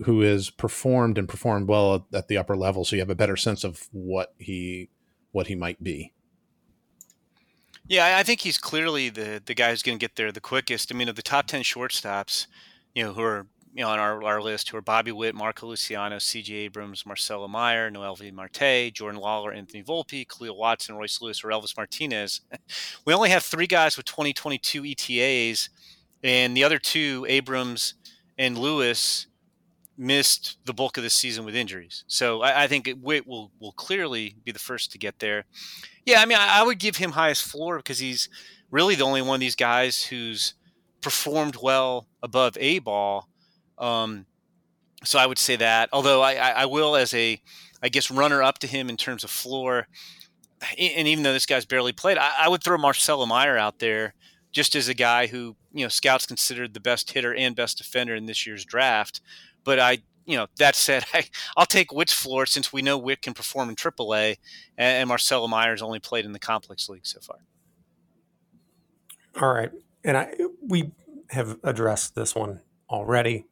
who 0.06 0.22
has 0.22 0.50
performed 0.50 1.18
and 1.18 1.30
performed 1.30 1.68
well 1.68 2.08
at, 2.14 2.28
the 2.28 2.38
upper 2.38 2.58
level. 2.58 2.84
So 2.84 2.95
you 2.95 3.02
have 3.02 3.10
a 3.10 3.16
better 3.16 3.38
sense 3.38 3.64
of 3.64 3.88
what 3.91 4.34
he, 4.39 4.89
what 5.32 5.47
he 5.47 5.55
might 5.55 5.84
be. 5.84 6.13
Yeah, 7.88 8.17
I 8.17 8.23
think 8.23 8.41
he's 8.41 8.57
clearly 8.57 9.09
the 9.09 9.41
the 9.43 9.55
guy 9.55 9.71
who's 9.71 9.84
going 9.84 9.97
to 9.97 10.03
get 10.03 10.15
there 10.15 10.32
the 10.32 10.41
quickest. 10.41 10.93
I 10.93 10.95
mean, 10.95 11.09
of 11.09 11.15
the 11.15 11.21
top 11.21 11.47
ten 11.47 11.61
shortstops, 11.61 12.45
you 12.93 13.03
know, 13.03 13.13
who 13.13 13.21
are 13.21 13.47
you 13.73 13.84
know, 13.84 13.89
on 13.89 13.99
our, 13.99 14.23
our 14.23 14.41
list 14.41 14.69
who 14.69 14.77
are 14.77 14.82
Bobby 14.82 15.11
Witt, 15.11 15.36
Marco 15.36 15.67
Luciano, 15.67 16.17
C.J. 16.17 16.53
Abrams, 16.53 17.05
Marcelo 17.05 17.47
Meyer, 17.47 17.91
Noelvi 17.91 18.32
Marte, 18.32 18.93
Jordan 18.93 19.21
Lawlar, 19.21 19.55
Anthony 19.55 19.84
Volpe, 19.84 20.27
Khalil 20.27 20.57
Watson, 20.57 20.95
Royce 20.95 21.21
Lewis, 21.21 21.43
Orelvis 21.43 21.77
Martinez. 21.77 22.41
We 23.05 23.13
only 23.13 23.30
have 23.30 23.43
three 23.43 23.67
guys 23.67 23.97
with 23.97 24.05
2022 24.05 24.83
ETAs, 24.86 25.70
and 26.24 26.55
the 26.55 26.63
other 26.63 26.78
two, 26.78 27.25
Abrams 27.28 27.95
and 28.37 28.58
Lewis, 28.58 29.28
missed 30.00 30.58
the 30.66 30.74
bulk 30.74 30.97
of 30.97 31.04
the 31.04 31.09
season 31.09 31.46
with 31.46 31.55
injuries. 31.55 32.05
So 32.08 32.42
I, 32.42 32.63
I 32.63 32.67
think 32.67 32.89
Witt 33.01 33.28
will 33.28 33.51
will 33.59 33.74
clearly 33.74 34.38
be 34.43 34.51
the 34.51 34.59
first 34.59 34.92
to 34.93 34.97
get 34.97 35.20
there. 35.20 35.46
Yeah, 36.05 36.21
I 36.21 36.26
mean, 36.26 36.38
I, 36.38 36.62
I 36.62 36.63
would 36.63 36.80
give 36.80 36.97
him 36.97 37.12
highest 37.12 37.43
floor 37.43 37.78
because 37.78 38.00
he's 38.00 38.30
really 38.71 38.96
the 38.96 39.05
only 39.05 39.21
one 39.21 39.36
of 39.36 39.42
these 39.42 39.55
guys 39.55 40.05
who's 40.05 40.54
performed 41.01 41.58
well 41.62 42.08
above 42.24 42.58
A 42.59 42.80
ball 42.80 43.30
um, 43.80 44.26
so 45.04 45.17
I 45.17 45.26
would 45.26 45.38
say 45.38 45.55
that. 45.55 45.89
Although 45.93 46.21
I, 46.21 46.34
I, 46.36 46.66
will, 46.66 46.96
as 46.96 47.13
a, 47.13 47.42
I 47.82 47.89
guess, 47.89 48.12
runner 48.12 48.43
up 48.43 48.59
to 48.59 48.67
him 48.67 48.89
in 48.89 48.97
terms 48.97 49.24
of 49.24 49.32
floor, 49.32 49.88
and 50.78 51.08
even 51.08 51.24
though 51.24 51.34
this 51.34 51.46
guy's 51.46 51.66
barely 51.66 51.93
played, 51.93 52.17
I, 52.17 52.32
I 52.42 52.50
would 52.50 52.63
throw 52.63 52.78
Marcelo 52.78 53.26
Meyer 53.26 53.58
out 53.58 53.80
there 53.80 54.13
just 54.51 54.76
as 54.76 54.89
a 54.89 54.93
guy 54.93 55.28
who 55.28 55.55
you 55.71 55.86
know 55.86 55.89
scouts 55.89 56.26
considered 56.26 56.74
the 56.74 56.80
best 56.80 57.12
hitter 57.12 57.34
and 57.34 57.55
best 57.55 57.78
defender 57.78 58.13
in 58.13 58.26
this 58.26 58.46
year's 58.46 58.66
draft. 58.66 59.21
But 59.70 59.78
I, 59.78 60.00
you 60.25 60.36
know, 60.36 60.47
that 60.58 60.75
said, 60.75 61.05
I, 61.13 61.25
I'll 61.55 61.67
take 61.67 61.93
Witt's 61.93 62.12
floor 62.12 62.47
since 62.47 62.74
we 62.74 62.82
know 62.82 62.97
Witt 62.97 63.21
can 63.21 63.36
perform 63.36 63.70
in 63.70 63.75
AAA, 63.75 64.37
and, 64.79 64.97
and 64.97 65.08
Marcelo 65.08 65.47
Meyer's 65.47 65.83
only 65.83 66.00
played 66.00 66.25
in 66.25 66.32
the 66.32 66.39
complex 66.39 66.89
league 66.89 67.05
so 67.05 67.20
far. 67.20 67.37
All 69.39 69.54
right, 69.54 69.70
and 70.04 70.17
I 70.17 70.33
we 70.67 70.89
have 71.29 71.59
addressed 71.63 72.16
this 72.16 72.33
one 72.33 72.62
already. 72.89 73.46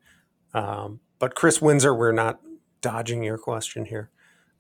Um, 0.56 1.02
but 1.20 1.36
Chris 1.36 1.62
Windsor, 1.62 1.94
we're 1.94 2.12
not 2.14 2.40
dodging 2.82 3.22
your 3.22 3.38
question 3.38 3.86
here. 3.86 4.10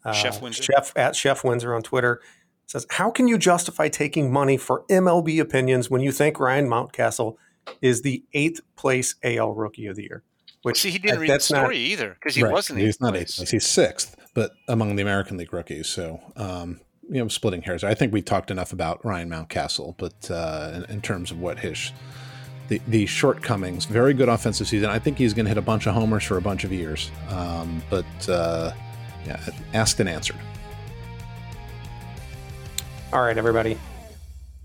Uh, 0.05 0.11
Chef 0.11 0.39
Windsor. 0.39 0.61
Chef 0.61 0.93
at 0.95 1.15
Chef 1.15 1.43
Windsor 1.43 1.73
on 1.73 1.81
Twitter. 1.81 2.21
says, 2.67 2.85
How 2.91 3.09
can 3.09 3.27
you 3.27 3.39
justify 3.39 3.89
taking 3.89 4.31
money 4.31 4.57
for 4.57 4.85
MLB 4.91 5.39
opinions 5.39 5.89
when 5.89 6.01
you 6.01 6.11
think 6.11 6.39
Ryan 6.39 6.67
Mountcastle 6.67 7.35
is 7.81 8.03
the 8.03 8.23
eighth 8.33 8.61
place 8.75 9.15
AL 9.23 9.55
rookie 9.55 9.87
of 9.87 9.95
the 9.95 10.03
year? 10.03 10.23
Which 10.63 10.81
See, 10.81 10.91
he 10.91 10.99
didn't 10.99 11.19
read 11.19 11.29
the 11.29 11.39
story 11.39 11.61
not, 11.61 11.73
either 11.73 12.13
because 12.13 12.35
he 12.35 12.43
right, 12.43 12.51
wasn't. 12.51 12.79
He's 12.79 12.99
not 12.99 13.15
eighth 13.15 13.35
place. 13.35 13.51
He's 13.51 13.65
sixth, 13.65 14.15
but 14.33 14.51
among 14.67 14.95
the 14.95 15.01
American 15.01 15.37
League 15.37 15.53
rookies. 15.53 15.87
So, 15.87 16.19
um, 16.35 16.81
you 17.09 17.21
know, 17.21 17.27
splitting 17.27 17.61
hairs. 17.61 17.83
I 17.83 17.93
think 17.93 18.11
we 18.11 18.21
talked 18.21 18.51
enough 18.51 18.73
about 18.73 19.03
Ryan 19.05 19.29
Mountcastle, 19.29 19.95
but 19.97 20.29
uh, 20.29 20.71
in, 20.75 20.95
in, 20.95 21.01
terms 21.01 21.31
of 21.31 21.39
what 21.39 21.59
his 21.59 21.91
the, 22.67 22.81
the 22.87 23.05
shortcomings, 23.05 23.85
very 23.85 24.13
good 24.13 24.29
offensive 24.29 24.67
season. 24.67 24.89
I 24.89 24.99
think 24.99 25.17
he's 25.17 25.33
going 25.33 25.45
to 25.45 25.49
hit 25.49 25.57
a 25.57 25.61
bunch 25.61 25.87
of 25.87 25.93
homers 25.93 26.23
for 26.23 26.37
a 26.37 26.41
bunch 26.41 26.63
of 26.63 26.71
years. 26.71 27.11
Um, 27.29 27.81
but 27.89 28.29
uh, 28.29 28.71
yeah, 29.25 29.39
asked 29.73 29.99
and 29.99 30.09
answered. 30.09 30.37
All 33.13 33.21
right, 33.21 33.37
everybody. 33.37 33.77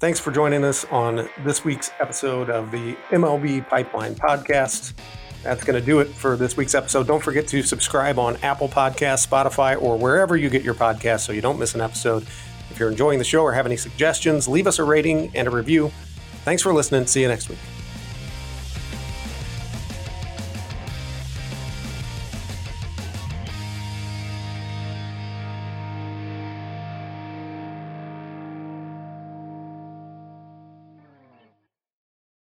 Thanks 0.01 0.19
for 0.19 0.33
joining 0.33 0.65
us 0.65 0.85
on 0.87 1.29
this 1.45 1.65
week's 1.65 1.93
episode 2.01 2.51
of 2.51 2.73
the 2.73 2.97
MLB 3.11 3.69
Pipeline 3.69 4.17
Podcast. 4.17 4.95
That's 5.43 5.65
going 5.65 5.79
to 5.79 5.85
do 5.85 6.01
it 6.01 6.09
for 6.09 6.37
this 6.37 6.57
week's 6.57 6.75
episode. 6.75 7.07
Don't 7.07 7.23
forget 7.23 7.49
to 7.49 7.63
subscribe 7.63 8.19
on 8.19 8.37
Apple 8.39 8.69
Podcasts, 8.69 9.27
Spotify, 9.27 9.81
or 9.81 9.97
wherever 9.97 10.37
you 10.37 10.49
get 10.49 10.63
your 10.63 10.75
podcasts 10.75 11.21
so 11.21 11.33
you 11.33 11.41
don't 11.41 11.59
miss 11.59 11.75
an 11.75 11.81
episode. 11.81 12.23
If 12.71 12.79
you're 12.79 12.91
enjoying 12.91 13.19
the 13.19 13.25
show 13.25 13.43
or 13.43 13.53
have 13.53 13.67
any 13.67 13.77
suggestions, 13.77 14.49
leave 14.49 14.67
us 14.67 14.79
a 14.79 14.85
rating 14.85 15.31
and 15.35 15.49
a 15.49 15.51
review. 15.51 15.91
Thanks 16.45 16.63
for 16.63 16.73
listening. 16.73 17.07
See 17.07 17.23
you 17.23 17.29
next 17.29 17.49
week. 17.49 17.59